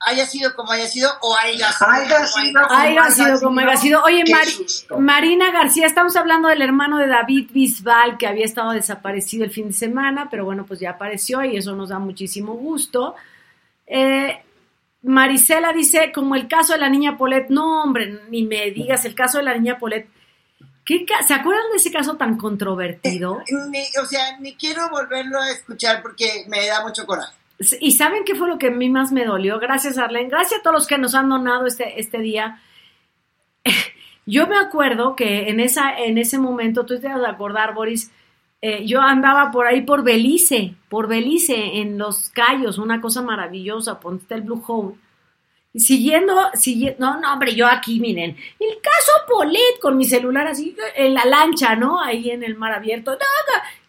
haya 0.00 0.26
sido 0.26 0.54
como 0.56 0.72
haya 0.72 0.86
sido 0.86 1.10
o 1.20 1.36
haya 1.36 1.70
sido. 1.72 1.90
Haya 1.90 2.16
como 2.16 2.26
sido. 2.28 2.60
Haya 2.70 3.10
sido 3.10 3.40
como 3.40 3.60
haya 3.60 3.76
sido. 3.76 4.02
Oye, 4.02 4.24
Mari-. 4.30 4.66
Marina 4.98 5.50
García, 5.52 5.86
estamos 5.86 6.16
hablando 6.16 6.48
del 6.48 6.62
hermano 6.62 6.98
de 6.98 7.06
David 7.06 7.50
Bisbal, 7.52 8.16
que 8.18 8.26
había 8.26 8.44
estado 8.44 8.72
desaparecido 8.72 9.44
el 9.44 9.50
fin 9.50 9.68
de 9.68 9.74
semana, 9.74 10.28
pero 10.30 10.44
bueno, 10.44 10.64
pues 10.66 10.80
ya 10.80 10.90
apareció 10.90 11.44
y 11.44 11.56
eso 11.56 11.74
nos 11.76 11.90
da 11.90 11.98
muchísimo 11.98 12.54
gusto. 12.54 13.14
Eh, 13.86 14.42
Marisela 15.02 15.72
dice, 15.72 16.12
como 16.12 16.34
el 16.34 16.46
caso 16.48 16.72
de 16.74 16.78
la 16.78 16.88
niña 16.88 17.16
Polet, 17.16 17.48
no 17.48 17.82
hombre, 17.82 18.20
ni 18.30 18.42
me 18.44 18.70
digas, 18.70 19.04
el 19.04 19.14
caso 19.14 19.38
de 19.38 19.44
la 19.44 19.54
niña 19.54 19.78
Polet. 19.78 20.08
¿Qué 20.84 21.06
¿Se 21.26 21.34
acuerdan 21.34 21.70
de 21.70 21.76
ese 21.76 21.92
caso 21.92 22.16
tan 22.16 22.36
controvertido? 22.36 23.42
Ni- 23.70 23.86
o 24.02 24.06
sea, 24.06 24.38
ni 24.38 24.54
quiero 24.56 24.88
volverlo 24.90 25.40
a 25.40 25.50
escuchar 25.50 26.02
porque 26.02 26.44
me 26.48 26.66
da 26.66 26.82
mucho 26.82 27.06
coraje. 27.06 27.32
¿Y 27.80 27.92
saben 27.92 28.24
qué 28.24 28.34
fue 28.34 28.48
lo 28.48 28.58
que 28.58 28.68
a 28.68 28.70
mí 28.70 28.88
más 28.88 29.12
me 29.12 29.24
dolió? 29.24 29.58
Gracias, 29.58 29.98
Arlen. 29.98 30.28
Gracias 30.28 30.60
a 30.60 30.62
todos 30.62 30.74
los 30.74 30.86
que 30.86 30.98
nos 30.98 31.14
han 31.14 31.28
donado 31.28 31.66
este, 31.66 32.00
este 32.00 32.18
día. 32.18 32.60
Yo 34.26 34.46
me 34.46 34.56
acuerdo 34.56 35.14
que 35.14 35.48
en, 35.48 35.60
esa, 35.60 35.98
en 35.98 36.16
ese 36.16 36.38
momento, 36.38 36.86
tú 36.86 36.98
te 36.98 37.08
vas 37.08 37.22
a 37.22 37.30
acordar, 37.30 37.74
Boris, 37.74 38.10
eh, 38.62 38.86
yo 38.86 39.00
andaba 39.00 39.50
por 39.50 39.66
ahí 39.66 39.82
por 39.82 40.04
Belice, 40.04 40.74
por 40.88 41.08
Belice, 41.08 41.78
en 41.80 41.96
Los 41.96 42.28
Cayos, 42.28 42.76
una 42.76 43.00
cosa 43.00 43.22
maravillosa, 43.22 43.98
ponte 43.98 44.34
el 44.34 44.42
Blue 44.42 44.62
Hole. 44.66 44.96
Siguiendo, 45.74 46.34
siguiendo, 46.54 46.98
no, 46.98 47.20
no, 47.20 47.32
hombre, 47.32 47.54
yo 47.54 47.66
aquí, 47.66 47.98
miren, 47.98 48.36
el 48.58 48.80
caso 48.82 49.12
Polet 49.28 49.80
con 49.80 49.96
mi 49.96 50.04
celular 50.04 50.46
así, 50.46 50.76
en 50.94 51.14
la 51.14 51.24
lancha, 51.24 51.74
¿no? 51.74 52.00
Ahí 52.00 52.30
en 52.30 52.42
el 52.42 52.56
mar 52.56 52.72
abierto. 52.72 53.12
no. 53.12 53.18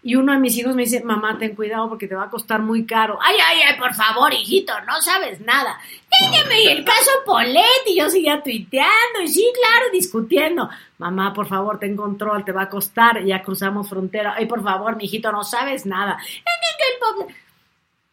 Y 0.04 0.16
uno 0.16 0.34
de 0.34 0.40
mis 0.40 0.58
hijos 0.58 0.76
me 0.76 0.84
dice, 0.84 1.04
mamá, 1.04 1.38
ten 1.38 1.56
cuidado 1.56 1.88
porque 1.88 2.08
te 2.08 2.16
va 2.16 2.24
a 2.24 2.30
costar 2.30 2.62
muy 2.62 2.86
caro. 2.86 3.20
Ay, 3.22 3.36
ay, 3.48 3.60
ay, 3.68 3.80
por 3.80 3.94
favor, 3.94 4.34
hijito, 4.34 4.74
no 4.88 5.00
sabes 5.00 5.40
nada. 5.42 5.78
Dígame, 6.20 6.64
y 6.64 6.68
el 6.70 6.84
caso 6.84 7.12
Polet, 7.24 7.64
y 7.88 8.00
yo 8.00 8.10
seguía 8.10 8.42
tuiteando, 8.42 9.22
y 9.24 9.28
sí, 9.28 9.48
claro, 9.54 9.92
discutiendo. 9.94 10.70
Mamá, 10.98 11.34
por 11.34 11.48
favor, 11.48 11.78
ten 11.78 11.96
control, 11.96 12.44
te 12.44 12.52
va 12.52 12.64
a 12.64 12.70
costar. 12.70 13.24
Ya 13.24 13.44
cruzamos 13.44 13.88
frontera. 13.88 14.34
Ay, 14.36 14.48
por 14.48 14.64
favor, 14.64 14.96
mi 14.96 15.06
hijito, 15.06 15.32
no 15.32 15.44
sabes 15.44 15.86
nada. 15.86 16.18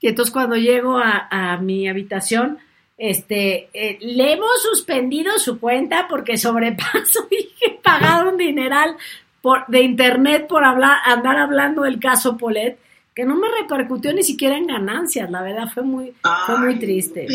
Y 0.01 0.09
entonces 0.09 0.33
cuando 0.33 0.57
llego 0.57 0.99
a, 0.99 1.57
mi 1.61 1.89
habitación, 1.89 2.59
este, 2.97 3.69
eh, 3.73 3.99
le 4.01 4.33
hemos 4.33 4.63
suspendido 4.63 5.39
su 5.39 5.59
cuenta 5.59 6.07
porque 6.09 6.37
sobrepaso 6.37 7.27
y 7.31 7.49
que 7.59 7.79
pagaron 7.83 8.37
dineral 8.37 8.97
por, 9.43 9.67
de 9.67 9.83
internet 9.83 10.47
por 10.49 10.65
hablar, 10.65 10.99
andar 11.05 11.37
hablando 11.37 11.83
del 11.83 12.01
caso 12.01 12.37
Polet, 12.37 12.79
que 13.15 13.25
no 13.25 13.37
me 13.37 13.49
repercutió 13.61 14.13
ni 14.13 14.23
siquiera 14.23 14.57
en 14.57 14.67
ganancias, 14.67 15.31
la 15.31 15.43
verdad 15.43 15.69
fue 15.73 15.83
muy, 15.83 16.15
fue 16.47 16.59
muy 16.59 16.79
triste. 16.79 17.27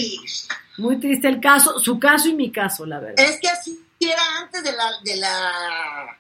Muy 0.78 1.00
triste 1.00 1.28
el 1.28 1.40
caso, 1.40 1.80
su 1.80 2.00
caso 2.00 2.30
y 2.30 2.34
mi 2.34 2.52
caso, 2.52 2.86
la 2.86 3.00
verdad. 3.00 3.24
Es 3.26 3.40
que 3.40 3.48
así 3.48 3.80
era 4.00 4.22
antes 4.42 4.64
de 4.64 4.72
la, 4.72 4.92
de 5.04 5.16
la, 5.18 6.18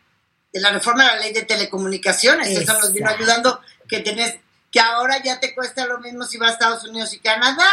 de 0.51 0.59
la 0.59 0.71
reforma 0.71 1.03
de 1.03 1.09
la 1.09 1.19
ley 1.19 1.33
de 1.33 1.43
telecomunicaciones. 1.43 2.49
Eso 2.49 2.73
nos 2.73 2.93
vino 2.93 3.09
ayudando 3.09 3.61
que 3.87 3.99
tenés, 3.99 4.37
que 4.71 4.79
ahora 4.79 5.21
ya 5.23 5.39
te 5.39 5.53
cuesta 5.53 5.85
lo 5.85 5.99
mismo 5.99 6.23
si 6.25 6.37
vas 6.37 6.51
a 6.51 6.53
Estados 6.53 6.85
Unidos 6.85 7.13
y 7.13 7.19
Canadá. 7.19 7.65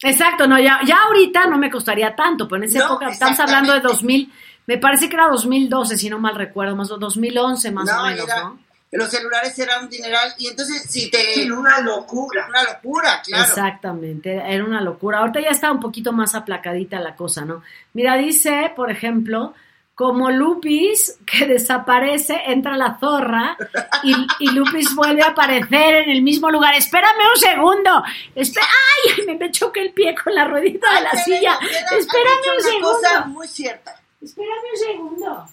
Exacto, 0.00 0.46
no, 0.46 0.58
ya, 0.60 0.80
ya 0.86 0.98
ahorita 1.06 1.46
no 1.46 1.58
me 1.58 1.70
costaría 1.70 2.14
tanto, 2.14 2.46
pero 2.46 2.62
en 2.62 2.68
esa 2.68 2.78
No, 2.78 2.84
época 2.86 3.10
estamos 3.10 3.40
hablando 3.40 3.72
de 3.72 3.78
exactamente. 3.78 4.28
2000, 4.28 4.32
me 4.68 4.78
parece 4.78 5.08
que 5.08 5.16
era 5.16 5.26
2012, 5.28 5.98
si 5.98 6.08
no 6.08 6.20
mal 6.20 6.36
recuerdo, 6.36 6.76
más 6.76 6.90
o 6.92 6.96
2011 6.98 7.72
más 7.72 7.86
No, 7.86 8.02
o 8.02 8.04
menos, 8.06 8.24
era- 8.28 8.42
¿no? 8.44 8.58
Los 8.90 9.10
celulares 9.10 9.58
eran 9.58 9.82
un 9.84 9.90
dineral 9.90 10.32
y 10.38 10.46
entonces 10.46 10.82
si 10.88 11.10
te... 11.10 11.18
Sí, 11.34 11.50
una 11.50 11.78
locura. 11.80 12.46
Una 12.48 12.62
locura, 12.62 13.20
claro. 13.22 13.44
Exactamente, 13.44 14.32
era- 14.34 14.48
era 14.48 14.64
una 14.64 14.80
locura. 14.80 15.18
Ahorita 15.18 15.40
ya 15.40 15.48
está 15.50 15.70
un 15.72 15.80
poquito 15.80 16.12
más 16.12 16.34
aplacadita 16.34 16.98
la 17.00 17.14
cosa, 17.16 17.44
¿no? 17.44 17.62
Mira, 17.92 18.16
dice, 18.16 18.72
por 18.74 18.90
ejemplo, 18.90 19.52
como 19.94 20.30
Lupis 20.30 21.18
que 21.26 21.44
desaparece, 21.46 22.40
entra 22.46 22.76
la 22.78 22.98
zorra 22.98 23.58
y, 24.04 24.14
y 24.38 24.50
Lupis 24.52 24.94
vuelve 24.94 25.22
a 25.22 25.28
aparecer 25.32 25.96
en 26.04 26.10
el 26.10 26.22
mismo 26.22 26.50
lugar. 26.50 26.72
Espérame 26.74 27.28
un 27.34 27.40
segundo. 27.40 28.02
Espe- 28.34 28.60
¡Ay! 28.62 29.26
Me, 29.26 29.34
me 29.36 29.50
choqué 29.50 29.82
el 29.82 29.92
pie 29.92 30.14
con 30.14 30.34
la 30.34 30.44
ruedita 30.44 30.86
de 30.94 31.00
la 31.02 31.10
Ay, 31.12 31.18
silla. 31.24 31.58
Espérame 31.98 32.42
un 32.46 32.54
una 32.54 32.62
segundo. 32.70 32.88
cosa 32.92 33.24
muy 33.26 33.48
cierta. 33.48 33.97
Espérame 34.20 34.70
un 34.72 34.78
segundo. 34.78 35.48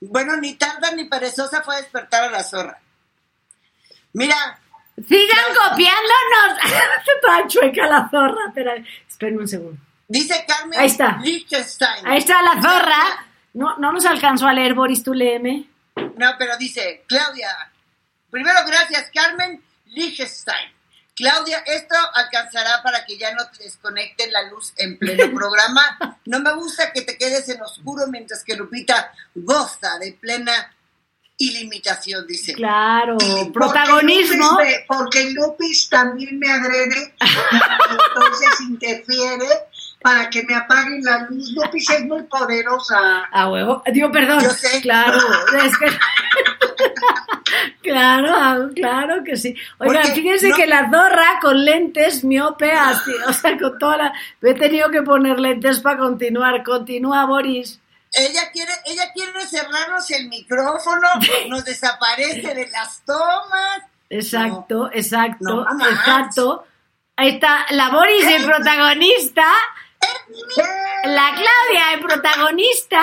Bueno, 0.00 0.36
ni 0.36 0.54
tarda 0.54 0.92
ni 0.92 1.04
perezosa 1.04 1.62
fue 1.62 1.76
a 1.76 1.78
despertar 1.78 2.24
a 2.24 2.30
la 2.30 2.42
zorra. 2.44 2.80
Mira, 4.12 4.60
Sigan 5.06 5.44
copiándonos. 5.54 6.58
Toda 7.22 7.46
chueca 7.46 7.86
la 7.86 8.08
zorra. 8.10 8.52
Pero, 8.54 8.72
espérame 9.08 9.38
un 9.38 9.48
segundo. 9.48 9.80
dice 10.08 10.44
Carmen 10.46 10.78
Ahí 10.78 10.86
está. 10.86 11.18
Liechtenstein. 11.22 12.06
Ahí 12.06 12.18
está 12.18 12.42
la 12.42 12.60
zorra. 12.60 13.26
No, 13.54 13.76
no 13.78 13.92
nos 13.92 14.04
alcanzó 14.06 14.46
a 14.46 14.52
leer, 14.52 14.74
Boris, 14.74 15.02
tú 15.02 15.14
léeme. 15.14 15.68
No, 15.96 16.32
pero 16.38 16.56
dice, 16.58 17.04
Claudia, 17.06 17.48
primero 18.30 18.58
gracias, 18.66 19.10
Carmen 19.12 19.62
Liechtenstein. 19.86 20.70
Claudia, 21.18 21.58
esto 21.66 21.94
alcanzará 22.14 22.80
para 22.82 23.04
que 23.04 23.18
ya 23.18 23.34
no 23.34 23.44
te 23.50 23.64
desconecten 23.64 24.32
la 24.32 24.42
luz 24.44 24.72
en 24.76 24.96
pleno 24.98 25.30
programa. 25.34 26.16
No 26.24 26.38
me 26.40 26.54
gusta 26.54 26.92
que 26.92 27.02
te 27.02 27.18
quedes 27.18 27.48
en 27.48 27.60
oscuro 27.60 28.06
mientras 28.08 28.42
que 28.44 28.56
Lupita 28.56 29.12
goza 29.34 29.98
de 29.98 30.12
plena 30.12 30.72
ilimitación, 31.40 32.26
dice. 32.26 32.52
Claro, 32.54 33.16
Porque 33.18 33.50
protagonismo. 33.52 34.52
Lupis 34.52 34.66
me- 34.66 34.84
porque 34.88 35.30
Lupis 35.30 35.88
también 35.88 36.38
me 36.38 36.50
agrede, 36.50 37.14
entonces 37.90 38.60
interfiere 38.68 39.46
para 40.02 40.28
que 40.30 40.42
me 40.44 40.54
apaguen 40.56 41.02
la 41.04 41.26
luz. 41.30 41.50
Lupis 41.52 41.88
es 41.90 42.04
muy 42.04 42.22
poderosa. 42.24 43.24
A 43.32 43.48
huevo. 43.50 43.82
Digo, 43.92 44.10
perdón. 44.10 44.40
Yo 44.40 44.50
sé. 44.50 44.80
Claro, 44.80 45.18
es 45.64 45.78
que. 45.78 45.86
claro, 47.82 48.70
claro 48.74 49.24
que 49.24 49.36
sí. 49.36 49.54
Oigan, 49.78 50.02
Porque 50.02 50.14
fíjense 50.14 50.48
no- 50.50 50.56
que 50.56 50.66
la 50.66 50.90
zorra 50.90 51.38
con 51.40 51.64
lentes 51.64 52.24
miope, 52.24 52.72
así, 52.72 53.12
o 53.26 53.32
sea, 53.32 53.58
con 53.58 53.78
toda 53.78 53.96
la. 53.96 54.12
He 54.42 54.54
tenido 54.54 54.90
que 54.90 55.02
poner 55.02 55.38
lentes 55.38 55.80
para 55.80 55.98
continuar. 55.98 56.62
Continúa, 56.62 57.24
Boris. 57.26 57.80
Ella 58.12 58.50
quiere, 58.52 58.72
ella 58.86 59.04
quiere 59.14 59.40
cerrarnos 59.46 60.10
el 60.10 60.28
micrófono, 60.28 61.08
nos 61.48 61.64
desaparece 61.64 62.54
de 62.54 62.68
las 62.70 63.02
tomas. 63.04 63.82
Exacto, 64.10 64.90
exacto, 64.92 65.64
no 65.64 65.88
exacto. 65.90 66.64
Ahí 67.16 67.30
está 67.34 67.66
la 67.70 67.90
Boris, 67.90 68.24
el 68.24 68.44
protagonista. 68.44 69.44
La 71.04 71.30
Claudia, 71.34 71.92
el 71.94 72.00
protagonista. 72.00 73.02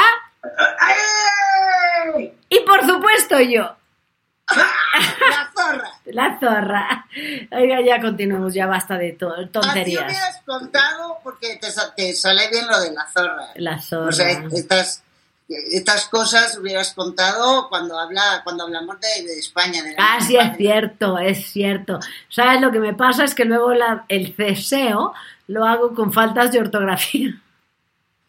Y 2.50 2.60
por 2.62 2.86
supuesto 2.86 3.40
yo. 3.42 3.76
La 4.56 5.52
zorra. 5.56 5.90
La 6.06 6.40
zorra. 6.40 7.06
Oiga, 7.52 7.82
ya 7.82 8.00
continuamos, 8.00 8.54
ya 8.54 8.68
basta 8.68 8.98
de 8.98 9.14
to- 9.14 9.34
Así 9.34 9.48
tonterías. 9.48 10.04
hubieras 10.06 10.42
contado 10.46 11.18
porque 11.24 11.58
te, 11.60 11.68
te 11.96 12.14
sale 12.14 12.50
bien 12.50 12.68
lo 12.68 12.80
de 12.80 12.92
la 12.92 13.08
zorra. 13.12 13.48
La 13.56 13.82
zorra. 13.82 14.10
O 14.10 14.12
sea, 14.12 14.30
estas, 14.54 15.04
estas 15.72 16.06
cosas 16.10 16.58
hubieras 16.58 16.94
contado 16.94 17.68
cuando 17.70 18.00
habla 18.00 18.42
cuando 18.44 18.64
hablamos 18.66 18.98
de, 19.00 19.24
de 19.24 19.40
España. 19.40 19.82
de 19.84 19.94
la 19.94 19.98
Ah, 19.98 20.18
sí, 20.22 20.36
es 20.36 20.44
España. 20.44 20.58
cierto, 20.58 21.18
es 21.20 21.46
cierto. 21.52 22.00
¿Sabes 22.30 22.62
lo 22.62 22.72
que 22.72 22.80
me 22.80 22.94
pasa? 22.94 23.24
Es 23.24 23.34
que 23.36 23.46
luego 23.46 23.74
la- 23.74 24.06
el 24.10 24.36
ceseo 24.36 25.14
lo 25.48 25.66
hago 25.66 25.94
con 25.96 26.14
faltas 26.14 26.52
de 26.52 26.60
ortografía. 26.60 27.32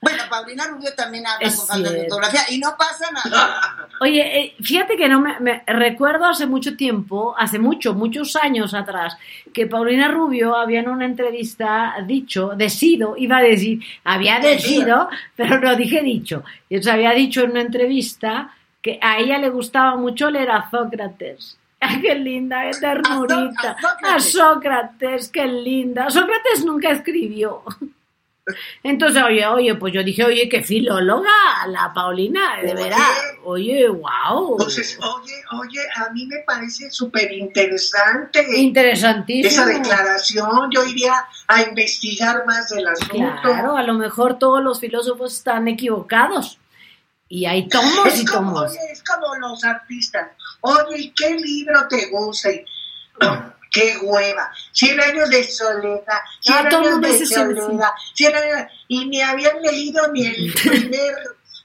Bueno, 0.08 0.22
Paulina 0.30 0.66
Rubio 0.68 0.94
también 0.94 1.26
habla 1.26 1.48
Es 1.48 1.56
con 1.56 1.66
falta 1.66 1.90
de 1.90 2.02
ortografía 2.02 2.42
y 2.50 2.58
no 2.58 2.76
pasa 2.78 3.10
nada. 3.10 3.88
Oye, 4.00 4.40
eh, 4.40 4.54
fíjate 4.62 4.96
que 4.96 5.08
no 5.08 5.20
me, 5.20 5.40
me- 5.40 5.62
recuerdo 5.66 6.26
hace 6.26 6.46
mucho 6.46 6.76
tiempo, 6.76 7.34
hace 7.36 7.58
mucho, 7.58 7.92
muchos 7.94 8.36
años 8.36 8.72
atrás, 8.74 9.16
que 9.52 9.66
Paulina 9.66 10.08
Rubio 10.08 10.54
había 10.54 10.80
en 10.80 10.88
una 10.88 11.06
entrevista 11.06 11.94
dicho, 12.06 12.52
decido, 12.56 13.16
iba 13.16 13.38
a 13.38 13.42
decir, 13.42 13.80
había 14.04 14.38
decido, 14.38 15.08
pero 15.34 15.58
no 15.60 15.74
dije 15.74 16.02
dicho. 16.02 16.44
Y 16.68 16.74
entonces 16.76 16.92
había 16.94 17.10
dicho 17.12 17.42
en 17.42 17.50
una 17.50 17.62
entrevista 17.62 18.50
que 18.82 18.98
a 19.02 19.18
ella 19.18 19.38
le 19.38 19.48
gustaba 19.48 19.96
mucho 19.96 20.30
leer 20.30 20.50
a 20.50 20.70
Sócrates. 20.70 21.58
Ay, 21.80 22.00
qué 22.00 22.14
linda, 22.14 22.62
qué 22.70 22.78
ternurita. 22.78 23.76
A 24.04 24.20
Sócrates, 24.20 25.28
qué 25.30 25.46
linda. 25.46 26.10
Sócrates 26.10 26.64
nunca 26.64 26.90
escribió. 26.90 27.62
Entonces, 28.82 29.22
oye, 29.22 29.44
oye, 29.46 29.74
pues 29.74 29.92
yo 29.92 30.04
dije, 30.04 30.24
oye, 30.24 30.48
qué 30.48 30.62
filóloga 30.62 31.30
la 31.68 31.92
Paulina, 31.92 32.60
de 32.62 32.74
veras. 32.74 33.00
Oye, 33.44 33.88
wow. 33.88 34.52
Entonces, 34.52 34.98
oye, 35.00 35.34
oye, 35.60 35.80
a 35.96 36.10
mí 36.12 36.26
me 36.26 36.38
parece 36.46 36.90
súper 36.90 37.32
interesante. 37.32 38.46
Interesantísimo. 38.56 39.48
Esa 39.48 39.66
declaración, 39.66 40.70
yo 40.70 40.84
iría 40.84 41.26
a 41.48 41.62
investigar 41.62 42.46
más 42.46 42.68
del 42.68 42.86
asunto. 42.86 43.14
Claro, 43.42 43.76
a 43.76 43.82
lo 43.82 43.94
mejor 43.94 44.38
todos 44.38 44.62
los 44.62 44.78
filósofos 44.78 45.34
están 45.34 45.66
equivocados. 45.66 46.58
Y 47.28 47.46
hay 47.46 47.68
tomos 47.68 48.06
es 48.06 48.22
y 48.22 48.24
como, 48.26 48.54
tomos. 48.54 48.70
oye, 48.70 48.78
es 48.92 49.02
como 49.02 49.34
los 49.36 49.64
artistas. 49.64 50.30
Oye, 50.60 50.98
¿y 50.98 51.10
¿qué 51.10 51.34
libro 51.34 51.88
te 51.88 52.06
gusta? 52.10 52.50
¡Qué 53.76 53.96
hueva! 54.02 54.50
Cien 54.72 55.00
años 55.00 55.28
de 55.30 55.42
soledad, 55.44 56.18
cien 56.40 56.56
Ah, 56.56 56.68
años 56.78 57.00
de 57.00 57.26
soledad, 57.26 57.90
cien 58.14 58.34
años- 58.34 58.70
y 58.88 59.04
ni 59.06 59.20
habían 59.22 59.60
leído 59.62 60.10
ni 60.12 60.26
el 60.26 60.52
primer 60.62 61.14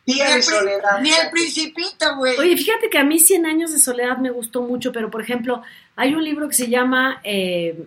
día 0.06 0.36
de 0.36 0.42
soledad. 0.42 1.00
Ni 1.02 1.10
el 1.12 1.30
principito, 1.32 2.16
güey. 2.18 2.38
Oye, 2.38 2.58
fíjate 2.58 2.90
que 2.90 2.98
a 2.98 3.04
mí 3.04 3.18
100 3.20 3.46
años 3.46 3.72
de 3.72 3.80
soledad 3.80 4.18
me 4.18 4.30
gustó 4.32 4.62
mucho, 4.62 4.92
pero 4.92 5.10
por 5.10 5.22
ejemplo, 5.22 5.62
hay 5.96 6.14
un 6.14 6.24
libro 6.24 6.48
que 6.50 6.56
se 6.56 6.68
llama, 6.70 7.22
eh, 7.24 7.86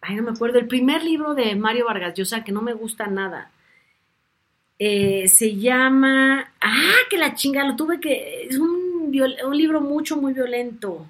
ay, 0.00 0.14
no 0.16 0.22
me 0.22 0.30
acuerdo, 0.30 0.58
el 0.58 0.66
primer 0.68 1.02
libro 1.04 1.34
de 1.34 1.54
Mario 1.56 1.86
Vargas 1.86 2.14
Llosa, 2.14 2.42
que 2.44 2.52
no 2.52 2.62
me 2.62 2.72
gusta 2.72 3.06
nada. 3.08 3.50
Eh, 4.78 5.28
se 5.28 5.56
llama, 5.56 6.52
ah, 6.60 6.94
que 7.10 7.18
la 7.18 7.34
chinga, 7.34 7.64
lo 7.64 7.76
tuve 7.76 8.00
que, 8.00 8.46
es 8.48 8.56
un, 8.58 9.10
viol- 9.12 9.36
un 9.44 9.54
libro 9.56 9.80
mucho, 9.82 10.16
muy 10.16 10.32
violento. 10.32 11.06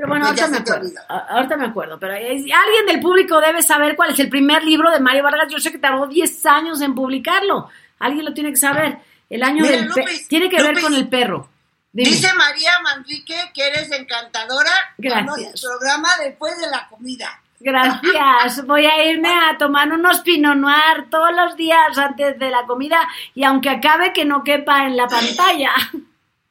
Pero 0.00 0.12
bueno, 0.12 0.28
ahorita 0.28 0.48
me 0.48 0.56
acuerdo, 0.56 0.88
ahorita 1.08 1.56
me 1.58 1.66
acuerdo, 1.66 1.98
pero 1.98 2.14
alguien 2.14 2.86
del 2.86 3.00
público 3.00 3.38
debe 3.38 3.60
saber 3.62 3.96
cuál 3.96 4.12
es 4.12 4.18
el 4.18 4.30
primer 4.30 4.64
libro 4.64 4.90
de 4.90 4.98
Mario 4.98 5.22
Vargas 5.22 5.52
Llosa 5.52 5.70
que 5.70 5.78
tardó 5.78 6.06
10 6.06 6.46
años 6.46 6.80
en 6.80 6.94
publicarlo. 6.94 7.68
Alguien 7.98 8.24
lo 8.24 8.32
tiene 8.32 8.48
que 8.48 8.56
saber. 8.56 8.96
El 9.28 9.42
año 9.42 9.62
Mira, 9.62 9.76
del 9.76 9.88
Lupis, 9.88 10.26
tiene 10.26 10.48
que 10.48 10.62
ver 10.62 10.80
con 10.80 10.94
el 10.94 11.06
perro. 11.06 11.50
Dime. 11.92 12.08
Dice 12.08 12.32
María 12.32 12.70
Manrique 12.82 13.50
que 13.52 13.66
eres 13.66 13.92
encantadora. 13.92 14.72
Gracias. 14.96 15.64
Al 15.64 15.70
programa 15.70 16.08
después 16.24 16.58
de 16.58 16.70
la 16.70 16.88
comida. 16.88 17.38
Gracias. 17.60 18.64
Voy 18.66 18.86
a 18.86 19.04
irme 19.04 19.28
a 19.28 19.58
tomar 19.58 19.92
unos 19.92 20.20
Pinot 20.20 20.56
Noir 20.56 21.10
todos 21.10 21.36
los 21.36 21.56
días 21.56 21.98
antes 21.98 22.38
de 22.38 22.48
la 22.48 22.64
comida 22.66 23.06
y 23.34 23.44
aunque 23.44 23.68
acabe 23.68 24.14
que 24.14 24.24
no 24.24 24.44
quepa 24.44 24.86
en 24.86 24.96
la 24.96 25.08
pantalla. 25.08 25.72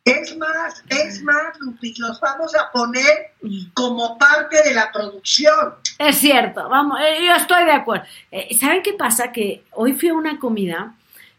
Es 0.09 0.37
más, 0.37 0.83
es 0.89 1.21
más, 1.23 1.59
Lupi, 1.59 1.93
los 1.97 2.19
vamos 2.19 2.55
a 2.55 2.71
poner 2.71 3.33
como 3.73 4.17
parte 4.17 4.63
de 4.63 4.73
la 4.73 4.91
producción. 4.91 5.75
Es 5.97 6.17
cierto, 6.17 6.67
vamos, 6.69 6.99
eh, 7.01 7.25
yo 7.25 7.33
estoy 7.35 7.65
de 7.65 7.71
acuerdo. 7.71 8.05
Eh, 8.31 8.57
¿Saben 8.57 8.81
qué 8.81 8.93
pasa? 8.93 9.31
Que 9.31 9.63
hoy 9.71 9.93
fui 9.93 10.09
a 10.09 10.13
una 10.13 10.39
comida, 10.39 10.95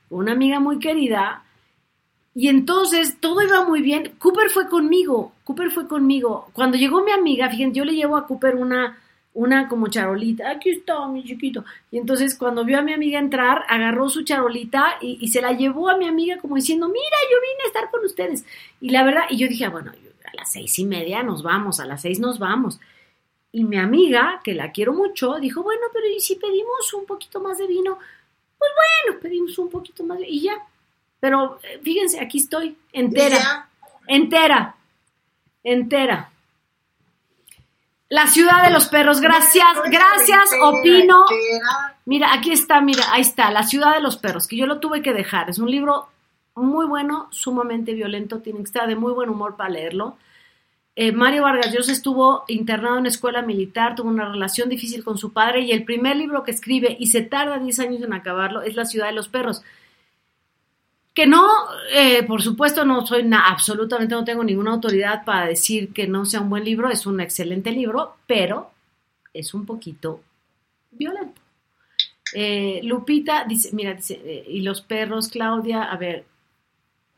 una 0.08 0.32
amiga 0.32 0.60
muy 0.60 0.78
querida, 0.78 1.42
y 2.34 2.48
entonces 2.48 3.18
todo 3.20 3.42
iba 3.42 3.64
muy 3.64 3.82
bien. 3.82 4.14
Cooper 4.18 4.50
fue 4.50 4.68
conmigo, 4.68 5.32
Cooper 5.44 5.70
fue 5.70 5.88
conmigo. 5.88 6.48
Cuando 6.52 6.78
llegó 6.78 7.02
mi 7.02 7.12
amiga, 7.12 7.50
fíjense, 7.50 7.76
yo 7.76 7.84
le 7.84 7.94
llevo 7.94 8.16
a 8.16 8.26
Cooper 8.26 8.54
una, 8.54 8.98
una 9.34 9.68
como 9.68 9.88
charolita. 9.88 10.50
Aquí 10.50 10.70
está, 10.70 11.06
mi 11.08 11.24
chiquito. 11.24 11.64
Y 11.90 11.98
entonces 11.98 12.34
cuando 12.34 12.64
vio 12.64 12.78
a 12.78 12.82
mi 12.82 12.92
amiga 12.92 13.18
entrar, 13.18 13.64
agarró 13.68 14.08
su 14.08 14.22
charolita 14.24 14.96
y, 15.00 15.18
y 15.20 15.28
se 15.28 15.40
la 15.40 15.52
llevó 15.52 15.88
a 15.88 15.96
mi 15.96 16.06
amiga 16.06 16.38
como 16.38 16.56
diciendo, 16.56 16.88
mira, 16.88 17.16
yo 17.30 17.36
vine 17.40 17.62
a 17.64 17.66
estar 17.68 17.90
con 17.90 18.04
ustedes. 18.04 18.44
Y 18.80 18.90
la 18.90 19.04
verdad, 19.04 19.22
y 19.30 19.36
yo 19.36 19.48
dije, 19.48 19.64
"Ah, 19.64 19.70
bueno, 19.70 19.92
a 19.92 20.36
las 20.36 20.52
seis 20.52 20.78
y 20.78 20.84
media 20.84 21.22
nos 21.22 21.42
vamos, 21.42 21.80
a 21.80 21.86
las 21.86 22.02
seis 22.02 22.18
nos 22.20 22.38
vamos. 22.38 22.78
Y 23.52 23.64
mi 23.64 23.78
amiga, 23.78 24.40
que 24.44 24.54
la 24.54 24.70
quiero 24.70 24.92
mucho, 24.92 25.36
dijo, 25.40 25.62
bueno, 25.62 25.82
pero 25.92 26.06
¿y 26.08 26.20
si 26.20 26.36
pedimos 26.36 26.92
un 26.94 27.04
poquito 27.04 27.40
más 27.40 27.58
de 27.58 27.66
vino? 27.66 27.98
Pues 28.58 28.70
bueno, 29.06 29.20
pedimos 29.20 29.58
un 29.58 29.70
poquito 29.70 30.04
más 30.04 30.18
de... 30.18 30.28
Y 30.28 30.42
ya. 30.42 30.54
Pero 31.18 31.58
eh, 31.64 31.80
fíjense, 31.82 32.20
aquí 32.20 32.38
estoy, 32.38 32.76
entera. 32.92 33.68
Entera. 34.06 34.76
Entera. 35.64 36.30
La 38.10 38.26
ciudad 38.26 38.64
de 38.64 38.72
los 38.72 38.88
perros, 38.88 39.20
gracias, 39.20 39.64
gracias, 39.88 40.50
opino. 40.60 41.24
Mira, 42.06 42.34
aquí 42.34 42.50
está, 42.50 42.80
mira, 42.80 43.04
ahí 43.12 43.20
está, 43.20 43.52
La 43.52 43.62
ciudad 43.62 43.94
de 43.94 44.00
los 44.00 44.16
perros, 44.16 44.48
que 44.48 44.56
yo 44.56 44.66
lo 44.66 44.80
tuve 44.80 45.00
que 45.00 45.12
dejar. 45.12 45.48
Es 45.48 45.60
un 45.60 45.70
libro 45.70 46.08
muy 46.56 46.86
bueno, 46.86 47.28
sumamente 47.30 47.94
violento, 47.94 48.40
tiene 48.40 48.58
que 48.58 48.64
estar 48.64 48.88
de 48.88 48.96
muy 48.96 49.12
buen 49.12 49.30
humor 49.30 49.54
para 49.56 49.70
leerlo. 49.70 50.16
Eh, 50.96 51.12
Mario 51.12 51.44
Vargas 51.44 51.72
Llosa 51.72 51.92
estuvo 51.92 52.42
internado 52.48 52.98
en 52.98 53.06
escuela 53.06 53.42
militar, 53.42 53.94
tuvo 53.94 54.08
una 54.08 54.28
relación 54.28 54.68
difícil 54.68 55.04
con 55.04 55.16
su 55.16 55.32
padre 55.32 55.60
y 55.60 55.70
el 55.70 55.84
primer 55.84 56.16
libro 56.16 56.42
que 56.42 56.50
escribe, 56.50 56.96
y 56.98 57.06
se 57.06 57.22
tarda 57.22 57.60
10 57.60 57.78
años 57.78 58.02
en 58.02 58.12
acabarlo, 58.12 58.62
es 58.62 58.74
La 58.74 58.86
ciudad 58.86 59.06
de 59.06 59.12
los 59.12 59.28
perros. 59.28 59.62
Que 61.14 61.26
no, 61.26 61.44
eh, 61.92 62.22
por 62.22 62.40
supuesto, 62.40 62.84
no 62.84 63.04
soy 63.06 63.24
na- 63.24 63.48
absolutamente, 63.48 64.14
no 64.14 64.24
tengo 64.24 64.44
ninguna 64.44 64.70
autoridad 64.72 65.24
para 65.24 65.46
decir 65.46 65.92
que 65.92 66.06
no 66.06 66.24
sea 66.24 66.40
un 66.40 66.50
buen 66.50 66.64
libro, 66.64 66.88
es 66.88 67.04
un 67.06 67.20
excelente 67.20 67.72
libro, 67.72 68.16
pero 68.26 68.70
es 69.34 69.52
un 69.54 69.66
poquito 69.66 70.22
violento. 70.92 71.40
Eh, 72.32 72.80
Lupita 72.84 73.44
dice, 73.44 73.70
mira, 73.72 73.92
dice, 73.94 74.20
eh, 74.24 74.44
y 74.48 74.60
los 74.62 74.82
perros, 74.82 75.28
Claudia, 75.28 75.82
a 75.82 75.96
ver, 75.96 76.24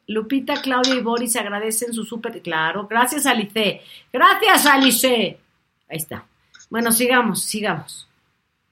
Lupita, 0.07 0.61
Claudia 0.62 0.95
y 0.95 1.01
Boris 1.03 1.36
agradecen 1.36 1.93
su 1.93 2.05
súper, 2.05 2.40
claro, 2.40 2.86
gracias 2.88 3.26
Alice, 3.26 3.82
gracias 4.12 4.66
Alice. 4.66 5.38
Ahí 5.88 5.97
está. 5.99 6.24
Bueno, 6.70 6.90
sigamos, 6.93 7.43
sigamos. 7.45 8.09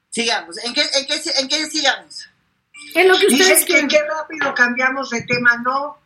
Sigamos. 0.08 0.56
¿En 0.64 0.72
qué, 0.72 0.80
en 0.80 1.06
qué, 1.06 1.14
en 1.40 1.48
qué 1.48 1.66
sigamos? 1.66 2.26
En 2.94 3.08
lo 3.08 3.18
que 3.18 3.26
ustedes 3.26 3.60
Dices 3.60 3.64
que 3.64 3.88
qué 3.88 4.02
rápido 4.02 4.54
cambiamos 4.54 5.10
de 5.10 5.22
tema, 5.22 5.56
no. 5.64 5.98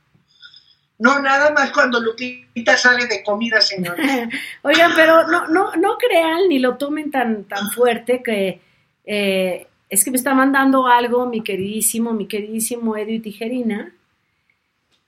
No, 0.98 1.20
nada 1.20 1.50
más 1.50 1.72
cuando 1.72 2.00
Lupita 2.00 2.76
sale 2.76 3.06
de 3.06 3.22
comida, 3.22 3.60
señor. 3.60 3.96
Oigan, 4.62 4.92
pero 4.94 5.26
no, 5.26 5.48
no, 5.48 5.74
no 5.76 5.98
crean 5.98 6.48
ni 6.48 6.58
lo 6.58 6.76
tomen 6.76 7.10
tan, 7.10 7.44
tan 7.44 7.70
fuerte 7.70 8.22
que 8.22 8.60
eh, 9.04 9.66
es 9.88 10.04
que 10.04 10.10
me 10.10 10.16
está 10.16 10.34
mandando 10.34 10.86
algo 10.86 11.26
mi 11.26 11.42
queridísimo, 11.42 12.12
mi 12.12 12.26
queridísimo 12.26 12.96
Edio 12.96 13.16
y 13.16 13.20
Tijerina. 13.20 13.92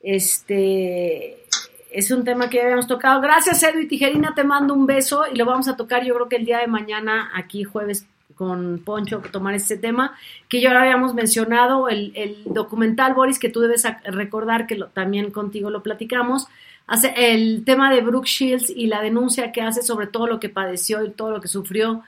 Este 0.00 1.46
es 1.90 2.10
un 2.10 2.24
tema 2.24 2.50
que 2.50 2.58
ya 2.58 2.64
habíamos 2.64 2.86
tocado. 2.86 3.20
Gracias, 3.20 3.62
Edu 3.62 3.80
y 3.80 3.88
Tijerina, 3.88 4.34
te 4.34 4.44
mando 4.44 4.74
un 4.74 4.86
beso 4.86 5.24
y 5.32 5.36
lo 5.36 5.44
vamos 5.44 5.68
a 5.68 5.76
tocar 5.76 6.04
yo 6.04 6.14
creo 6.14 6.28
que 6.28 6.36
el 6.36 6.44
día 6.44 6.58
de 6.58 6.66
mañana 6.66 7.30
aquí 7.34 7.64
jueves 7.64 8.06
con 8.36 8.78
Poncho 8.84 9.22
tomar 9.32 9.54
este 9.54 9.76
tema 9.76 10.16
que 10.48 10.60
ya 10.60 10.72
lo 10.72 10.78
habíamos 10.78 11.14
mencionado, 11.14 11.88
el, 11.88 12.12
el 12.14 12.42
documental, 12.44 13.14
Boris, 13.14 13.38
que 13.38 13.48
tú 13.48 13.60
debes 13.60 13.84
recordar 14.04 14.66
que 14.66 14.76
lo- 14.76 14.88
también 14.88 15.30
contigo 15.30 15.70
lo 15.70 15.82
platicamos, 15.82 16.46
hace 16.86 17.12
el 17.32 17.64
tema 17.64 17.92
de 17.92 18.00
Brooke 18.02 18.28
Shields 18.28 18.70
y 18.70 18.86
la 18.86 19.00
denuncia 19.02 19.50
que 19.50 19.62
hace 19.62 19.82
sobre 19.82 20.06
todo 20.06 20.26
lo 20.26 20.38
que 20.38 20.48
padeció 20.48 21.04
y 21.04 21.10
todo 21.10 21.30
lo 21.32 21.40
que 21.40 21.48
sufrió 21.48 22.04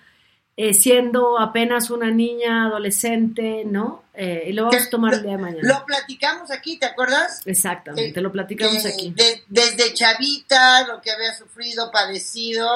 eh, 0.60 0.74
siendo 0.74 1.38
apenas 1.38 1.88
una 1.88 2.10
niña 2.10 2.64
adolescente, 2.66 3.62
¿no? 3.64 4.02
Eh, 4.12 4.46
y 4.48 4.52
lo 4.52 4.64
vamos 4.64 4.86
a 4.88 4.90
tomar 4.90 5.14
el 5.14 5.22
día 5.22 5.32
de 5.32 5.38
mañana. 5.38 5.60
Lo 5.62 5.86
platicamos 5.86 6.50
aquí, 6.50 6.76
¿te 6.80 6.86
acuerdas? 6.86 7.42
Exactamente, 7.46 8.20
lo 8.20 8.32
platicamos 8.32 8.84
Eh, 8.84 8.88
aquí. 8.92 9.10
de- 9.16 9.44
desde 9.48 9.94
chavita, 9.94 10.84
lo 10.88 11.00
que 11.00 11.12
había 11.12 11.32
sufrido, 11.32 11.92
padecido, 11.92 12.68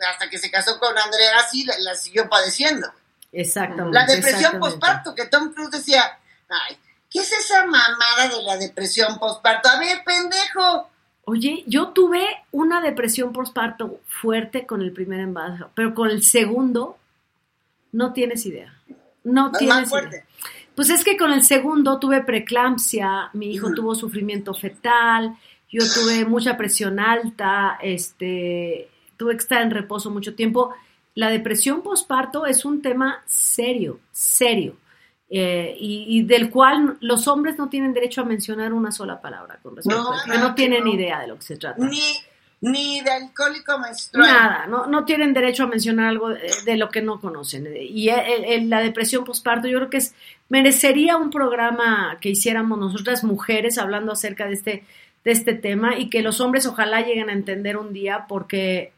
hasta 0.00 0.28
que 0.28 0.38
se 0.38 0.50
casó 0.50 0.78
con 0.78 0.96
Andrea, 0.96 1.42
sí, 1.50 1.64
la, 1.64 1.78
la 1.78 1.94
siguió 1.94 2.28
padeciendo. 2.28 2.88
Exactamente. 3.32 3.98
La 3.98 4.06
depresión 4.06 4.58
postparto, 4.58 5.14
que 5.14 5.26
Tom 5.26 5.52
Cruise 5.52 5.70
decía, 5.70 6.18
ay, 6.48 6.76
¿qué 7.10 7.20
es 7.20 7.32
esa 7.32 7.66
mamada 7.66 8.28
de 8.28 8.42
la 8.42 8.56
depresión 8.56 9.18
postparto? 9.18 9.68
A 9.68 9.78
ver, 9.78 10.02
pendejo. 10.04 10.88
Oye, 11.24 11.62
yo 11.66 11.88
tuve 11.88 12.26
una 12.52 12.80
depresión 12.80 13.32
postparto 13.32 14.00
fuerte 14.06 14.66
con 14.66 14.80
el 14.80 14.92
primer 14.92 15.20
embarazo, 15.20 15.70
pero 15.74 15.94
con 15.94 16.08
el 16.10 16.22
segundo 16.22 16.96
no 17.92 18.12
tienes 18.12 18.46
idea. 18.46 18.74
No 19.24 19.50
Más 19.50 19.58
tienes 19.58 19.88
fuerte. 19.90 20.16
idea. 20.16 20.24
Pues 20.74 20.90
es 20.90 21.04
que 21.04 21.16
con 21.16 21.32
el 21.32 21.42
segundo 21.42 21.98
tuve 21.98 22.22
preeclampsia, 22.22 23.30
mi 23.32 23.52
hijo 23.52 23.74
tuvo 23.74 23.94
sufrimiento 23.94 24.54
fetal, 24.54 25.36
yo 25.68 25.82
tuve 25.92 26.24
mucha 26.24 26.56
presión 26.56 26.98
alta, 27.00 27.78
este, 27.82 28.88
tuve 29.18 29.32
que 29.32 29.42
estar 29.42 29.60
en 29.60 29.70
reposo 29.70 30.10
mucho 30.10 30.34
tiempo. 30.34 30.72
La 31.14 31.28
depresión 31.30 31.82
postparto 31.82 32.46
es 32.46 32.64
un 32.64 32.80
tema 32.80 33.22
serio, 33.26 34.00
serio. 34.12 34.76
eh, 35.30 35.76
y, 35.78 36.06
y 36.08 36.22
del 36.22 36.48
cual 36.48 36.96
los 37.00 37.28
hombres 37.28 37.58
no 37.58 37.68
tienen 37.68 37.92
derecho 37.92 38.22
a 38.22 38.24
mencionar 38.24 38.72
una 38.72 38.90
sola 38.90 39.20
palabra 39.20 39.58
con 39.62 39.76
respecto 39.76 40.02
No, 40.02 40.12
a 40.12 40.38
no 40.38 40.54
que 40.54 40.62
tienen 40.62 40.84
no. 40.84 40.94
idea 40.94 41.20
de 41.20 41.26
lo 41.26 41.36
que 41.36 41.42
se 41.42 41.56
trata. 41.58 41.84
Ni, 41.84 42.00
ni 42.62 43.00
de 43.02 43.10
alcohólico 43.10 43.78
menstrual. 43.78 44.26
Nada, 44.26 44.66
no, 44.68 44.86
no 44.86 45.04
tienen 45.04 45.34
derecho 45.34 45.64
a 45.64 45.66
mencionar 45.66 46.06
algo 46.06 46.30
de, 46.30 46.48
de 46.64 46.76
lo 46.78 46.88
que 46.88 47.02
no 47.02 47.20
conocen. 47.20 47.68
Y 47.78 48.08
el- 48.08 48.44
el- 48.46 48.70
la 48.70 48.80
depresión 48.80 49.24
postparto, 49.24 49.68
yo 49.68 49.76
creo 49.78 49.90
que 49.90 49.98
es, 49.98 50.14
merecería 50.48 51.16
un 51.18 51.28
programa 51.30 52.16
que 52.22 52.30
hiciéramos 52.30 52.78
nosotras 52.78 53.22
mujeres 53.22 53.76
hablando 53.76 54.12
acerca 54.12 54.46
de 54.46 54.54
este, 54.54 54.84
de 55.24 55.30
este 55.32 55.52
tema 55.52 55.98
y 55.98 56.08
que 56.08 56.22
los 56.22 56.40
hombres 56.40 56.64
ojalá 56.66 57.02
lleguen 57.02 57.28
a 57.28 57.34
entender 57.34 57.76
un 57.76 57.92
día 57.92 58.24
porque 58.28 58.92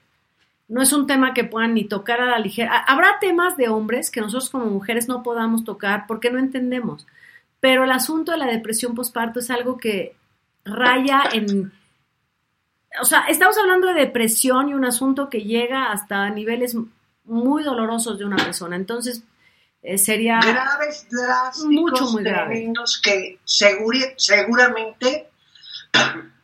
no 0.70 0.80
es 0.82 0.92
un 0.92 1.06
tema 1.06 1.34
que 1.34 1.44
puedan 1.44 1.74
ni 1.74 1.84
tocar 1.84 2.20
a 2.20 2.26
la 2.26 2.38
ligera. 2.38 2.72
Ha- 2.74 2.92
Habrá 2.92 3.18
temas 3.20 3.56
de 3.56 3.68
hombres 3.68 4.10
que 4.10 4.20
nosotros 4.20 4.48
como 4.50 4.66
mujeres 4.66 5.08
no 5.08 5.22
podamos 5.22 5.64
tocar 5.64 6.06
porque 6.06 6.30
no 6.30 6.38
entendemos. 6.38 7.06
Pero 7.58 7.84
el 7.84 7.90
asunto 7.92 8.32
de 8.32 8.38
la 8.38 8.46
depresión 8.46 8.94
postparto 8.94 9.40
es 9.40 9.50
algo 9.50 9.76
que 9.76 10.14
raya 10.64 11.22
en... 11.32 11.72
O 13.00 13.04
sea, 13.04 13.24
estamos 13.28 13.58
hablando 13.58 13.88
de 13.88 13.94
depresión 13.94 14.68
y 14.68 14.74
un 14.74 14.84
asunto 14.84 15.28
que 15.28 15.42
llega 15.42 15.92
hasta 15.92 16.30
niveles 16.30 16.76
muy 17.24 17.62
dolorosos 17.62 18.18
de 18.18 18.24
una 18.24 18.36
persona. 18.36 18.76
Entonces, 18.76 19.22
eh, 19.82 19.98
sería... 19.98 20.40
graves, 20.40 21.06
drásticos, 21.10 21.70
Mucho, 21.72 22.04
muy 22.12 22.22
grave. 22.24 22.54
tremendos 22.54 23.00
que 23.02 23.38
seguri- 23.44 24.14
seguramente, 24.16 25.28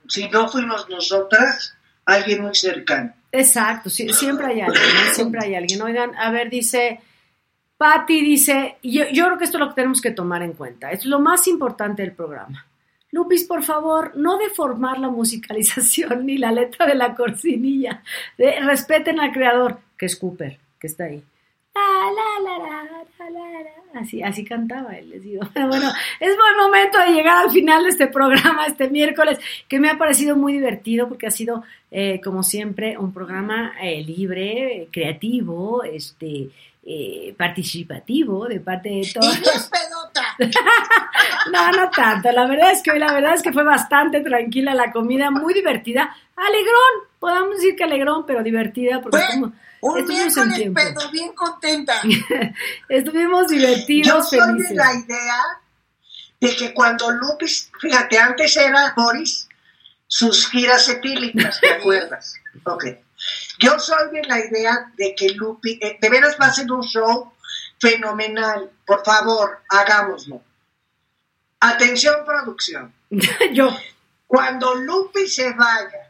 si 0.09 0.29
no 0.29 0.49
fuimos 0.49 0.89
nosotras, 0.89 1.76
alguien 2.07 2.43
muy 2.43 2.55
cercano. 2.55 3.13
Exacto, 3.33 3.91
siempre 3.91 4.47
hay 4.47 4.61
alguien, 4.63 4.83
siempre 5.13 5.41
hay 5.45 5.55
alguien. 5.55 5.83
Oigan, 5.83 6.15
a 6.17 6.31
ver, 6.31 6.49
dice, 6.49 7.01
Patty 7.77 8.23
dice, 8.23 8.77
yo, 8.83 9.05
yo 9.13 9.27
creo 9.27 9.39
que 9.39 9.45
esto 9.45 9.59
es 9.59 9.61
lo 9.61 9.69
que 9.69 9.75
tenemos 9.75 10.01
que 10.01 10.13
tomar 10.13 10.43
en 10.43 10.55
cuenta, 10.55 10.91
es 10.91 11.05
lo 11.05 11.21
más 11.21 11.47
importante 11.47 12.03
del 12.03 12.13
programa. 12.13 12.65
Lupis, 13.11 13.45
por 13.45 13.63
favor, 13.63 14.13
no 14.17 14.39
deformar 14.39 14.99
la 14.99 15.09
musicalización 15.09 16.27
ni 16.27 16.39
la 16.39 16.53
letra 16.53 16.87
de 16.87 16.95
la 16.95 17.15
cortinilla. 17.15 18.03
Respeten 18.37 19.21
al 19.21 19.33
creador, 19.33 19.81
que 19.97 20.07
es 20.07 20.17
Cooper, 20.17 20.59
que 20.79 20.87
está 20.87 21.05
ahí. 21.05 21.23
Así, 23.95 24.22
así 24.22 24.45
cantaba 24.45 24.97
él, 24.97 25.11
les 25.11 25.22
digo. 25.22 25.43
Pero 25.55 25.68
bueno, 25.68 25.91
es 26.20 26.37
buen 26.37 26.57
momento 26.59 26.99
de 26.99 27.12
llegar 27.12 27.45
al 27.45 27.51
final 27.51 27.85
de 27.85 27.89
este 27.91 28.07
programa 28.09 28.66
este 28.66 28.89
miércoles, 28.89 29.39
que 29.68 29.81
me 29.81 29.89
ha 29.89 29.99
parecido 29.99 30.37
muy 30.37 30.53
divertido 30.53 31.09
porque 31.09 31.27
ha 31.27 31.31
sido, 31.31 31.64
eh, 31.91 32.20
como 32.22 32.43
siempre, 32.43 32.99
un 32.99 33.12
programa 33.12 33.72
eh, 33.81 34.03
libre, 34.05 34.89
creativo, 34.93 35.83
este, 35.83 36.51
eh, 36.85 37.35
participativo 37.37 38.47
de 38.47 38.61
parte 38.61 38.91
de 38.91 39.11
todos. 39.12 39.41
No, 41.51 41.70
no 41.72 41.91
tanto. 41.91 42.31
La 42.33 42.47
verdad 42.47 42.72
es 42.72 42.83
que 42.83 42.91
hoy 42.91 42.99
la 42.99 43.12
verdad 43.12 43.35
es 43.35 43.43
que 43.43 43.53
fue 43.53 43.64
bastante 43.64 44.20
tranquila 44.20 44.74
la 44.74 44.93
comida, 44.93 45.31
muy 45.31 45.55
divertida. 45.55 46.14
Alegrón, 46.37 47.06
podemos 47.19 47.57
decir 47.57 47.77
que 47.77 47.85
alegrón, 47.85 48.25
pero 48.27 48.43
divertida 48.43 49.01
porque 49.01 49.19
estuvimos, 49.19 49.53
Un 49.81 49.99
estuvimos 49.99 50.37
en 50.37 50.55
tiempo. 50.55 50.81
pedo, 50.81 51.11
bien 51.11 51.33
contenta. 51.33 52.01
Estuvimos 52.89 53.43
Yo 53.51 53.59
divertidos, 53.59 54.31
soy 54.31 54.62
de 54.62 54.75
la 54.75 54.95
idea 54.95 55.43
de 56.41 56.57
que 56.57 56.75
cuando 56.75 57.11
Lupis, 57.11 57.71
fíjate, 57.81 58.19
antes 58.19 58.57
era 58.57 58.93
Boris, 58.97 59.49
sus 60.07 60.49
giras 60.51 60.89
etílicas, 60.89 61.61
¿te 61.61 61.73
acuerdas? 61.81 62.35
Ok. 62.64 62.85
Yo 63.59 63.79
soy 63.79 64.11
de 64.12 64.23
la 64.25 64.39
idea 64.39 64.93
de 64.97 65.14
que 65.14 65.31
Lupi, 65.31 65.79
eh, 65.83 65.97
de 66.01 66.11
veras 66.11 66.37
va 66.41 66.47
a 66.47 66.53
ser 66.53 66.71
un 66.71 66.83
show 66.83 67.33
fenomenal. 67.81 68.71
Por 68.87 69.03
favor, 69.05 69.61
hagámoslo. 69.71 70.43
Atención, 71.61 72.17
producción. 72.27 72.93
Yo, 73.53 73.75
Cuando 74.27 74.75
Lupi 74.75 75.27
se 75.27 75.53
vaya 75.55 76.06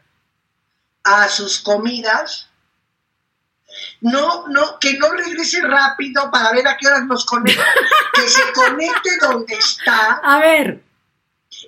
a 1.07 1.27
sus 1.29 1.59
comidas, 1.59 2.49
no, 4.01 4.47
no, 4.47 4.79
que 4.79 4.97
no 4.97 5.09
regrese 5.11 5.61
rápido 5.61 6.29
para 6.31 6.51
ver 6.51 6.67
a 6.67 6.77
qué 6.77 6.87
horas 6.87 7.05
nos 7.05 7.25
conecta, 7.25 7.63
que 8.13 8.27
se 8.27 8.41
conecte 8.53 9.09
donde 9.21 9.53
está 9.53 10.19
a 10.23 10.39
ver, 10.39 10.83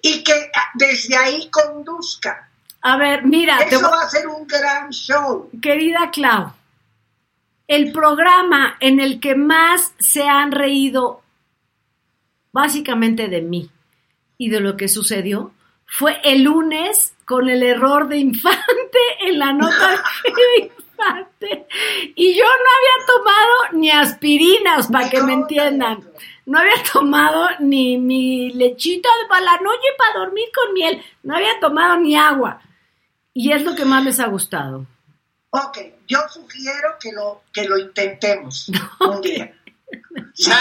y 0.01 0.23
que 0.23 0.51
desde 0.75 1.15
ahí 1.17 1.49
conduzca. 1.49 2.49
a 2.81 2.97
ver, 2.97 3.23
mira, 3.25 3.57
te 3.59 3.75
Eso 3.75 3.81
voy- 3.81 3.91
va 3.97 4.03
a 4.03 4.09
ser 4.09 4.27
un 4.27 4.45
gran 4.47 4.89
show. 4.91 5.49
querida 5.61 6.09
Clau, 6.11 6.53
el 7.67 7.91
programa 7.91 8.75
en 8.79 8.99
el 8.99 9.19
que 9.19 9.35
más 9.35 9.93
se 9.99 10.27
han 10.27 10.51
reído 10.51 11.21
básicamente 12.51 13.27
de 13.27 13.41
mí 13.41 13.69
y 14.37 14.49
de 14.49 14.59
lo 14.59 14.75
que 14.77 14.87
sucedió 14.87 15.51
fue 15.89 16.19
el 16.23 16.43
lunes 16.43 17.13
con 17.25 17.49
el 17.49 17.63
error 17.63 18.07
de 18.07 18.17
infante 18.17 18.99
en 19.21 19.39
la 19.39 19.53
nota 19.53 20.03
de 20.23 20.65
infante. 20.65 21.67
Y 22.15 22.37
yo 22.37 22.45
no 22.45 22.51
había 22.51 23.05
tomado 23.05 23.79
ni 23.79 23.91
aspirinas, 23.91 24.87
para 24.87 25.09
que 25.09 25.21
me 25.21 25.33
entiendan. 25.33 26.03
No 26.45 26.59
había 26.59 26.81
tomado 26.91 27.47
ni 27.59 27.97
mi 27.97 28.51
lechita 28.51 29.09
para 29.29 29.45
la 29.45 29.57
noche 29.57 29.87
para 29.97 30.19
dormir 30.19 30.47
con 30.53 30.73
miel. 30.73 31.03
No 31.23 31.35
había 31.35 31.59
tomado 31.59 31.97
ni 31.97 32.15
agua. 32.15 32.61
Y 33.33 33.51
es 33.51 33.63
lo 33.63 33.75
que 33.75 33.85
más 33.85 34.03
les 34.03 34.19
ha 34.19 34.27
gustado. 34.27 34.85
Ok, 35.51 35.77
yo 36.07 36.19
sugiero 36.29 36.97
que 36.99 37.11
lo, 37.11 37.43
que 37.53 37.65
lo 37.65 37.77
intentemos 37.77 38.71
un 38.99 39.21
día. 39.21 39.53
Sí. 40.33 40.51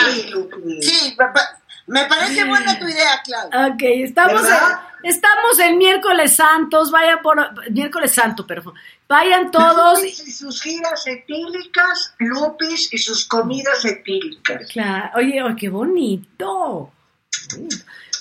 Sí, 0.81 1.14
papá, 1.16 1.61
me 1.89 2.05
parece 2.05 2.45
buena 2.45 2.78
tu 2.78 2.86
idea, 2.86 3.20
Claudia. 3.24 3.66
Ok, 3.66 3.82
estamos 3.82 4.43
en, 4.43 5.11
estamos 5.11 5.59
en 5.59 5.78
miércoles 5.78 6.36
santos, 6.36 6.91
vayan 6.91 7.20
por 7.22 7.70
miércoles 7.70 8.12
santo, 8.12 8.47
perdón. 8.47 8.74
Vayan 9.09 9.51
todos. 9.51 9.99
Lupis 9.99 10.28
y 10.28 10.30
sus 10.30 10.62
giras 10.62 11.07
etílicas, 11.07 12.14
Lupis 12.18 12.93
y 12.93 12.99
sus 12.99 13.26
comidas 13.26 13.84
etílicas. 13.84 14.70
Claro, 14.70 15.11
oye, 15.16 15.43
oh, 15.43 15.57
qué 15.57 15.68
bonito. 15.68 16.93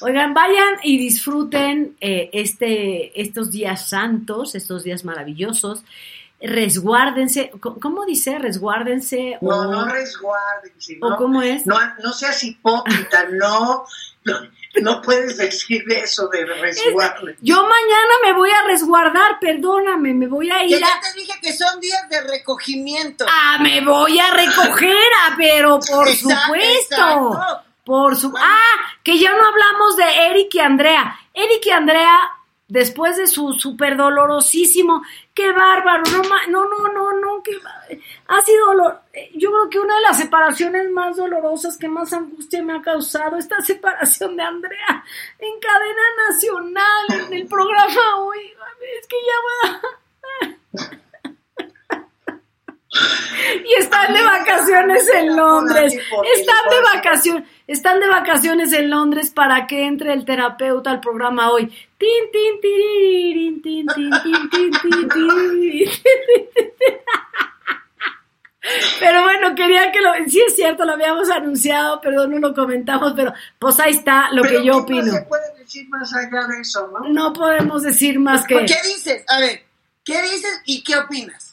Oigan, 0.01 0.33
vayan 0.33 0.75
y 0.83 0.97
disfruten 0.97 1.97
eh, 1.99 2.29
este, 2.31 3.19
estos 3.19 3.51
días 3.51 3.89
santos, 3.89 4.55
estos 4.55 4.83
días 4.83 5.03
maravillosos. 5.03 5.83
Resguárdense, 6.39 7.51
¿cómo- 7.59 7.79
¿cómo 7.79 8.05
dice? 8.05 8.37
Resguárdense. 8.39 9.37
No, 9.41 9.49
o- 9.59 9.71
no 9.71 9.85
resguárdense. 9.85 10.97
¿O 11.01 11.09
no, 11.11 11.17
cómo 11.17 11.41
es? 11.41 11.65
No, 11.65 11.77
no 12.03 12.13
seas 12.13 12.43
hipócrita, 12.43 13.25
no, 13.31 13.85
no, 14.25 14.33
no 14.81 15.01
puedes 15.01 15.37
decir 15.37 15.83
eso 15.91 16.27
de 16.27 16.45
resguarde. 16.45 17.37
Yo 17.41 17.55
mañana 17.55 18.13
me 18.23 18.33
voy 18.33 18.49
a 18.51 18.67
resguardar, 18.67 19.39
perdóname, 19.39 20.13
me 20.13 20.27
voy 20.27 20.51
a 20.51 20.63
ir 20.63 20.79
ya 20.79 20.87
a... 20.87 20.99
te 21.01 21.19
dije 21.19 21.33
que 21.41 21.53
son 21.53 21.79
días 21.79 22.07
de 22.09 22.21
recogimiento. 22.21 23.25
Ah, 23.27 23.57
me 23.61 23.81
voy 23.81 24.19
a 24.19 24.29
recoger, 24.31 24.95
ah, 25.25 25.33
pero 25.37 25.79
por 25.79 26.07
Exacto, 26.07 26.45
supuesto. 26.45 26.95
exacto. 26.95 27.61
Por 27.83 28.17
su 28.17 28.33
Ah, 28.37 28.91
que 29.01 29.17
ya 29.17 29.31
no 29.31 29.45
hablamos 29.47 29.95
de 29.95 30.03
Eric 30.29 30.53
y 30.55 30.59
Andrea. 30.59 31.17
Eric 31.33 31.65
y 31.67 31.69
Andrea, 31.71 32.19
después 32.67 33.17
de 33.17 33.27
su 33.27 33.53
súper 33.53 33.95
dolorosísimo, 33.95 35.03
qué 35.33 35.51
bárbaro, 35.51 36.03
no, 36.49 36.65
no, 36.65 36.91
no, 36.91 37.13
no, 37.13 37.43
ha 38.27 38.41
sido 38.41 38.65
dolor. 38.67 39.01
Yo 39.35 39.51
creo 39.51 39.69
que 39.69 39.79
una 39.79 39.95
de 39.95 40.01
las 40.01 40.17
separaciones 40.17 40.89
más 40.91 41.15
dolorosas 41.15 41.77
que 41.77 41.87
más 41.87 42.11
angustia 42.13 42.61
me 42.61 42.73
ha 42.73 42.81
causado 42.81 43.37
esta 43.37 43.61
separación 43.61 44.35
de 44.35 44.43
Andrea 44.43 45.03
en 45.39 45.59
cadena 45.59 46.01
nacional, 46.29 47.27
en 47.27 47.33
el 47.33 47.47
programa 47.47 48.17
hoy. 48.19 48.53
Es 48.99 49.07
que 49.07 49.15
ya 49.25 49.37
va. 49.47 50.97
Y 53.65 53.73
están 53.75 54.13
de 54.13 54.23
vacaciones 54.23 55.07
en 55.13 55.35
Londres. 55.35 55.93
Están 55.93 56.69
de 56.69 56.81
vacaciones. 56.81 57.43
Están 57.67 57.99
de 57.99 58.07
vacaciones 58.07 58.71
en 58.71 58.89
Londres 58.89 59.29
para 59.29 59.67
que 59.67 59.85
entre 59.85 60.13
el 60.13 60.23
terapeuta 60.23 60.89
al 60.89 61.01
programa 61.01 61.51
hoy. 61.51 61.67
Tin, 61.97 62.31
tin, 62.31 62.61
tiririn, 62.61 63.61
tin, 63.61 63.85
tin, 63.87 64.09
tin, 64.23 64.49
tin, 64.49 64.71
tin, 64.71 65.09
tin. 65.09 65.89
Pero 68.99 69.23
bueno, 69.23 69.55
quería 69.55 69.91
que 69.91 70.01
lo... 70.01 70.11
Sí 70.27 70.41
es 70.45 70.55
cierto, 70.55 70.85
lo 70.85 70.93
habíamos 70.93 71.29
anunciado, 71.29 72.01
perdón, 72.01 72.31
no 72.31 72.39
lo 72.39 72.53
comentamos, 72.53 73.13
pero 73.15 73.33
pues 73.59 73.79
ahí 73.79 73.91
está 73.91 74.29
lo 74.31 74.41
Pero 74.43 74.59
que 74.59 74.65
yo 74.65 74.73
¿qué 74.73 74.79
opino. 74.79 75.05
No 75.05 75.11
se 75.13 75.21
puede 75.23 75.57
decir 75.57 75.89
más 75.89 76.13
allá 76.13 76.47
de 76.47 76.61
eso, 76.61 76.89
¿no? 76.91 77.09
No 77.09 77.33
podemos 77.33 77.83
decir 77.83 78.19
más 78.19 78.45
que... 78.45 78.65
¿Qué 78.65 78.75
dices? 78.85 79.23
A 79.27 79.39
ver, 79.39 79.63
¿qué 80.03 80.21
dices 80.21 80.61
y 80.65 80.83
qué 80.83 80.97
opinas? 80.97 81.46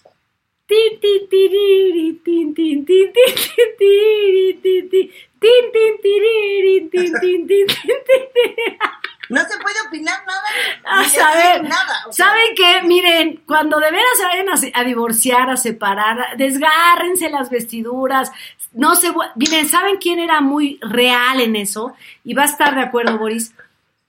No 9.28 9.40
se 9.40 9.58
puede 9.58 9.76
opinar 9.86 10.22
nada. 10.26 10.42
Ah, 10.84 11.04
saber. 11.04 11.62
decir 11.62 11.68
nada. 11.68 12.04
o 12.06 12.12
sea, 12.12 12.26
¿Saben 12.26 12.54
qué? 12.54 12.82
Miren, 12.86 13.42
cuando 13.46 13.78
de 13.80 13.90
veras 13.90 14.16
se 14.16 14.24
vayan 14.24 14.46
a, 14.74 14.84
divorciar, 14.84 15.50
a 15.50 15.56
separar, 15.56 16.36
desgárrense 16.36 17.30
las 17.30 17.50
vestiduras. 17.50 18.30
No 18.72 18.94
se. 18.94 19.12
Miren, 19.36 19.68
¿saben 19.68 19.96
quién 19.96 20.18
era 20.18 20.40
muy 20.40 20.78
real 20.82 21.40
en 21.40 21.56
eso? 21.56 21.94
Y 22.22 22.34
va 22.34 22.42
a 22.42 22.46
estar 22.46 22.74
de 22.74 22.82
acuerdo, 22.82 23.18
Boris. 23.18 23.54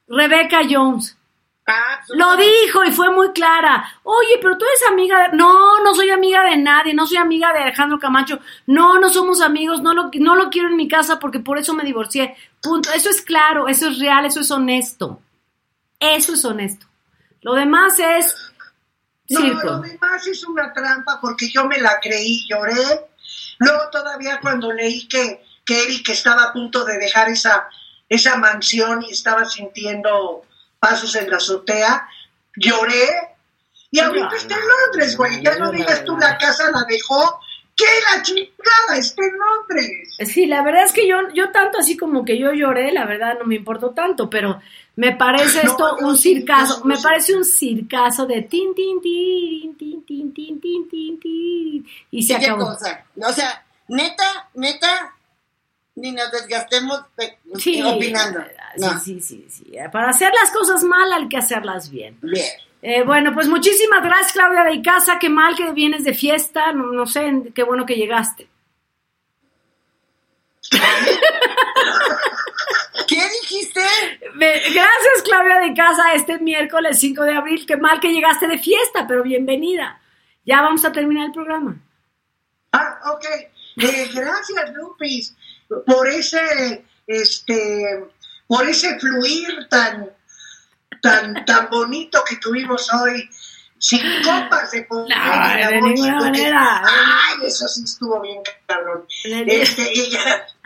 Rebecca 0.08 0.62
Jones. 0.70 1.15
Ah, 1.68 2.02
Lo 2.10 2.36
dijo 2.38 2.84
y 2.84 2.92
fue 2.92 3.10
muy 3.12 3.32
clara. 3.32 3.86
Oye, 4.04 4.40
pero 4.42 4.58
tú 4.58 4.66
eres 4.66 4.82
amiga 4.90 5.30
de... 5.30 5.38
No, 5.38 5.84
no 5.84 5.96
soy 5.96 6.10
amiga 6.10 6.44
de 6.44 6.58
nadie, 6.58 6.94
no 6.94 7.08
soy 7.08 7.18
amiga 7.18 7.54
de 7.54 7.60
Alejandro 7.60 8.00
Camacho. 8.00 8.40
No, 8.68 9.00
no 9.00 9.10
somos 9.10 9.42
amigos, 9.42 9.82
no 9.82 9.94
lo, 9.94 10.10
no 10.14 10.36
lo 10.36 10.50
quiero 10.50 10.70
en 10.70 10.76
mi 10.76 10.88
casa 10.88 11.20
porque 11.20 11.40
por 11.40 11.58
eso 11.58 11.74
me 11.74 11.84
divorcié. 11.84 12.36
Punto. 12.62 12.92
Eso 12.94 13.10
es 13.10 13.22
claro, 13.22 13.68
eso 13.68 13.88
es 13.90 14.00
real, 14.00 14.26
eso 14.26 14.42
es 14.42 14.52
honesto. 14.52 15.22
Eso 16.00 16.34
es 16.34 16.46
honesto. 16.46 16.88
Lo 17.42 17.54
demás 17.54 18.00
es 18.00 18.36
No, 19.30 19.40
lo 19.64 19.80
demás 19.80 20.26
es 20.28 20.44
una 20.46 20.74
trampa 20.74 21.20
porque 21.22 21.50
yo 21.52 21.66
me 21.66 21.78
la 21.80 22.00
creí, 22.00 22.46
lloré. 22.50 23.08
Luego 23.60 23.90
todavía 23.92 24.40
cuando 24.42 24.72
leí 24.72 25.08
que, 25.08 25.44
que 25.64 25.84
Eric 25.84 26.10
estaba 26.10 26.44
a 26.44 26.54
punto 26.54 26.86
de 26.86 26.98
dejar 26.98 27.30
esa, 27.30 27.70
esa 28.10 28.38
mansión 28.38 29.04
y 29.04 29.12
estaba 29.12 29.46
sintiendo 29.46 30.44
pasos 30.90 31.16
en 31.16 31.30
la 31.30 31.38
azotea, 31.38 32.08
lloré. 32.58 33.08
Y 33.92 34.00
ahorita 34.00 34.36
está 34.36 34.56
en 34.56 34.62
Londres, 34.68 35.18
güey. 35.18 35.42
Ya 35.42 35.56
no 35.58 35.72
digas 35.72 36.04
tú 36.06 36.16
la 36.18 36.38
casa 36.38 36.70
la 36.72 36.84
dejó. 36.88 37.40
¿Qué 37.78 37.86
la 38.14 38.22
chingada? 38.24 38.98
Está 38.98 39.22
en 39.26 39.34
Londres. 39.38 40.16
Sí, 40.32 40.46
la 40.46 40.62
verdad 40.64 40.86
es 40.86 40.94
que 40.94 41.08
yo, 41.08 41.18
yo 41.34 41.52
tanto 41.52 41.80
así 41.80 41.98
como 41.98 42.24
que 42.24 42.38
yo 42.38 42.54
lloré, 42.54 42.92
la 42.94 43.06
verdad 43.06 43.38
no 43.40 43.46
me 43.46 43.56
importó 43.56 43.90
tanto, 43.92 44.30
pero 44.30 44.62
me 44.96 45.14
parece 45.14 45.64
No, 45.64 45.72
esto 45.72 45.98
no, 46.00 46.08
un 46.10 46.18
circazo, 46.18 46.80
no, 46.80 46.86
me 46.86 46.98
parece 47.00 47.36
un 47.36 47.44
circazo 47.44 48.26
de 48.26 48.44
tin, 48.44 48.74
tin, 48.76 49.02
tin, 49.02 49.76
tin, 49.78 50.06
tin, 50.06 50.34
tin, 50.34 50.62
tin, 50.62 50.90
tin, 50.90 51.20
tin, 51.20 51.86
y 52.12 52.24
se 52.24 52.34
¿y 52.34 52.40
qué 52.40 52.46
acabó. 52.46 52.68
cosa? 52.68 53.04
O 53.22 53.34
sea, 53.34 53.66
neta, 53.90 54.50
neta, 54.54 55.15
ni 55.96 56.12
nos 56.12 56.32
desgastemos 56.32 57.02
Sí, 57.58 57.82
opinando. 57.82 58.40
No. 58.78 59.00
sí, 59.00 59.22
sí, 59.22 59.48
sí, 59.50 59.66
sí. 59.66 59.78
Para 59.92 60.10
hacer 60.10 60.32
las 60.34 60.52
cosas 60.52 60.84
mal 60.84 61.12
hay 61.14 61.28
que 61.30 61.38
hacerlas 61.38 61.90
bien. 61.90 62.18
Bien. 62.22 62.46
Eh, 62.82 63.04
bueno, 63.04 63.34
pues 63.34 63.48
muchísimas 63.48 64.04
gracias, 64.04 64.34
Claudia 64.34 64.64
de 64.64 64.74
Icaza. 64.74 65.18
Qué 65.20 65.30
mal 65.30 65.56
que 65.56 65.72
vienes 65.72 66.04
de 66.04 66.14
fiesta. 66.14 66.72
No, 66.74 66.92
no 66.92 67.06
sé, 67.08 67.32
qué 67.54 67.64
bueno 67.64 67.86
que 67.86 67.96
llegaste. 67.96 68.48
¿Qué 73.08 73.22
dijiste? 73.42 73.82
Gracias, 74.34 75.22
Claudia 75.24 75.60
de 75.60 75.74
Casa, 75.74 76.14
este 76.14 76.40
miércoles 76.40 77.00
5 77.00 77.24
de 77.24 77.34
abril. 77.34 77.66
Qué 77.66 77.78
mal 77.78 78.00
que 78.00 78.12
llegaste 78.12 78.48
de 78.48 78.58
fiesta, 78.58 79.06
pero 79.08 79.24
bienvenida. 79.24 80.02
Ya 80.46 80.62
vamos 80.62 80.84
a 80.86 80.92
terminar 80.92 81.28
el 81.28 81.32
programa. 81.32 81.78
Ah, 82.72 83.00
ok. 83.14 83.26
Eh, 83.78 84.10
gracias, 84.14 84.74
Lupis, 84.74 85.36
por 85.86 86.08
ese, 86.08 86.86
este, 87.08 88.04
por 88.48 88.68
ese 88.68 89.00
fluir 89.00 89.68
tan, 89.70 90.10
tan, 91.02 91.46
tan 91.46 91.70
bonito 91.70 92.24
que 92.28 92.38
tuvimos 92.38 92.92
hoy. 92.94 93.30
Sin 93.78 94.02
copas 94.24 94.72
de 94.72 94.84
poder. 94.84 95.16
No, 95.16 95.70
de 95.70 95.82
ninguna 95.82 96.16
manera. 96.16 96.82
Ay, 96.84 97.46
eso 97.46 97.68
sí 97.68 97.84
estuvo 97.84 98.20
bien, 98.22 98.42
cabrón. 98.66 99.06
Este, 99.24 99.92
y, 99.94 100.18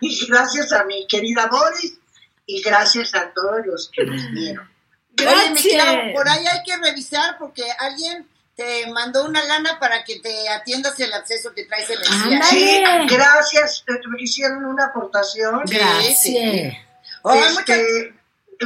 y 0.01 0.25
gracias 0.27 0.71
a 0.71 0.83
mi 0.85 1.05
querida 1.07 1.47
Boris 1.47 1.97
y 2.45 2.61
gracias 2.61 3.13
a 3.15 3.33
todos 3.33 3.65
los 3.65 3.91
que 3.91 4.05
nos 4.05 4.31
vieron. 4.31 4.67
Mi 4.67 5.15
Clau, 5.15 5.35
Gracias. 5.35 6.13
por 6.13 6.29
ahí 6.29 6.45
hay 6.47 6.63
que 6.63 6.77
revisar 6.77 7.37
porque 7.37 7.63
alguien 7.79 8.27
te 8.59 8.91
mandó 8.91 9.23
una 9.23 9.41
lana 9.45 9.79
para 9.79 10.03
que 10.03 10.19
te 10.19 10.49
atiendas 10.49 10.99
el 10.99 11.13
acceso 11.13 11.53
que 11.53 11.63
traes 11.63 11.89
en 11.91 11.99
el. 11.99 12.43
Sí, 12.43 12.83
gracias, 13.07 13.85
me 13.87 14.21
hicieron 14.21 14.65
una 14.65 14.87
aportación. 14.87 15.61
Gracias. 15.65 16.75
Ay, 17.23 17.39
Este, 17.57 18.13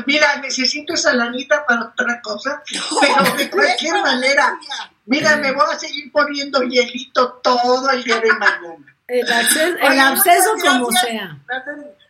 mira, 0.07 0.37
necesito 0.37 0.95
esa 0.95 1.13
lanita 1.13 1.63
para 1.67 1.89
otra 1.89 2.19
cosa, 2.21 2.63
pero 2.99 3.35
de 3.37 3.51
cualquier 3.51 4.01
manera, 4.01 4.57
mira, 5.05 5.37
me 5.37 5.51
voy 5.51 5.65
a 5.71 5.77
seguir 5.77 6.11
poniendo 6.11 6.63
hielito 6.63 7.33
todo 7.43 7.91
el 7.91 8.03
día 8.03 8.19
de 8.19 8.33
mañana. 8.33 8.89
El, 9.05 9.31
acceso, 9.31 9.75
el 9.79 10.55
muchas 10.55 10.73
como 10.73 10.91
sea. 10.91 11.37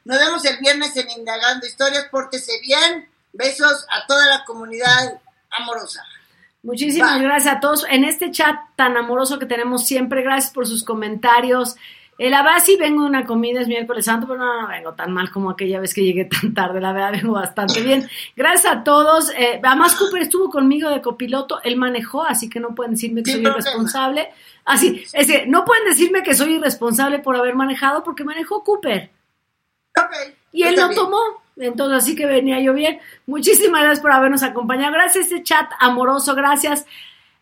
Nos 0.05 0.19
vemos 0.19 0.45
el 0.45 0.57
viernes 0.59 0.95
en 0.95 1.09
Indagando 1.09 1.65
Historias. 1.65 2.05
Pórtese 2.09 2.51
bien. 2.61 3.09
Besos 3.33 3.85
a 3.89 4.05
toda 4.05 4.25
la 4.27 4.45
comunidad 4.45 5.19
amorosa. 5.49 6.05
Muchísimas 6.63 7.19
Bye. 7.19 7.23
gracias 7.23 7.55
a 7.55 7.59
todos 7.59 7.85
en 7.89 8.05
este 8.05 8.31
chat 8.31 8.55
tan 8.75 8.95
amoroso 8.97 9.37
que 9.37 9.45
tenemos 9.45 9.85
siempre. 9.85 10.23
Gracias 10.23 10.53
por 10.53 10.65
sus 10.65 10.83
comentarios. 10.83 11.75
La 12.17 12.43
verdad 12.43 12.59
sí 12.63 12.77
vengo 12.79 13.03
de 13.03 13.09
una 13.09 13.25
comida, 13.25 13.59
es 13.59 13.67
miércoles 13.67 14.05
santo, 14.05 14.27
pero 14.27 14.39
no, 14.39 14.61
no 14.61 14.67
vengo 14.67 14.93
tan 14.93 15.11
mal 15.11 15.29
como 15.31 15.49
aquella 15.49 15.79
vez 15.79 15.93
que 15.93 16.03
llegué 16.03 16.25
tan 16.25 16.53
tarde. 16.53 16.79
La 16.79 16.93
verdad 16.93 17.11
vengo 17.11 17.33
bastante 17.33 17.81
bien. 17.81 18.07
Gracias 18.35 18.71
a 18.71 18.83
todos. 18.83 19.31
Eh, 19.31 19.59
además 19.61 19.95
Cooper 19.95 20.21
estuvo 20.21 20.49
conmigo 20.49 20.89
de 20.89 21.01
copiloto, 21.01 21.61
él 21.63 21.75
manejó, 21.75 22.23
así 22.23 22.49
que 22.49 22.59
no 22.59 22.75
pueden 22.75 22.93
decirme 22.93 23.23
que 23.23 23.31
soy 23.31 23.41
irresponsable. 23.41 24.29
Así, 24.63 25.03
es 25.11 25.27
que 25.27 25.45
no 25.47 25.65
pueden 25.65 25.83
decirme 25.85 26.23
que 26.23 26.33
soy 26.33 26.53
irresponsable 26.53 27.19
por 27.19 27.35
haber 27.35 27.55
manejado 27.55 28.03
porque 28.03 28.23
manejó 28.23 28.63
Cooper. 28.63 29.11
Ok. 29.97 30.42
Y 30.53 30.63
él 30.63 30.75
lo 30.75 30.87
bien. 30.87 31.01
tomó. 31.01 31.17
Entonces, 31.57 32.03
así 32.03 32.15
que 32.15 32.25
venía 32.25 32.59
yo 32.61 32.73
bien. 32.73 32.99
Muchísimas 33.27 33.81
gracias 33.81 33.99
por 33.99 34.11
habernos 34.11 34.43
acompañado. 34.43 34.93
Gracias 34.93 35.25
a 35.25 35.27
este 35.27 35.43
chat 35.43 35.71
amoroso. 35.79 36.35
Gracias, 36.35 36.85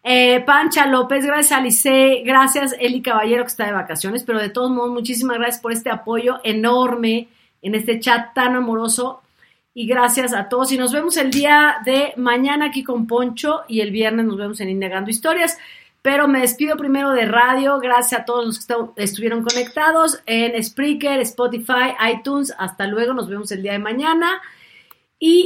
eh, 0.04 0.40
Pancha 0.42 0.88
López. 0.88 1.26
Gracias, 1.26 1.58
Alice. 1.58 2.24
Gracias, 2.26 2.76
Eli 2.80 3.02
Caballero, 3.02 3.44
que 3.44 3.50
está 3.50 3.66
de 3.68 3.74
vacaciones. 3.74 4.24
Pero 4.24 4.40
de 4.40 4.50
todos 4.50 4.72
modos, 4.72 4.92
muchísimas 4.92 5.38
gracias 5.38 5.62
por 5.62 5.72
este 5.72 5.90
apoyo 5.90 6.40
enorme 6.44 7.30
en 7.62 7.76
este 7.76 8.00
chat 8.00 8.34
tan 8.34 8.56
amoroso. 8.56 9.22
Y 9.74 9.86
gracias 9.86 10.34
a 10.34 10.50
todos. 10.50 10.72
Y 10.72 10.78
nos 10.78 10.92
vemos 10.92 11.16
el 11.18 11.32
día 11.32 11.78
de 11.86 12.14
mañana 12.18 12.66
aquí 12.66 12.84
con 12.84 13.08
Poncho. 13.08 13.62
Y 13.68 13.82
el 13.82 13.92
viernes 13.92 14.26
nos 14.26 14.38
vemos 14.38 14.60
en 14.60 14.70
Indagando 14.70 15.10
Historias. 15.10 15.58
Pero 16.02 16.28
me 16.28 16.42
despido 16.42 16.78
primero 16.78 17.12
de 17.12 17.26
radio. 17.26 17.80
Gracias 17.80 18.22
a 18.22 18.26
todos 18.26 18.46
los 18.46 18.66
que 18.66 18.74
estu- 18.74 18.94
estuvieron 18.96 19.44
conectados 19.44 20.20
en 20.26 20.62
Spreaker, 20.64 21.20
Spotify, 21.22 21.94
iTunes. 22.12 22.54
Hasta 22.58 22.88
luego. 22.88 23.14
Nos 23.14 23.30
vemos 23.30 23.52
el 23.52 23.62
día 23.62 23.74
de 23.74 23.80
mañana. 23.80 24.42
Y 25.20 25.40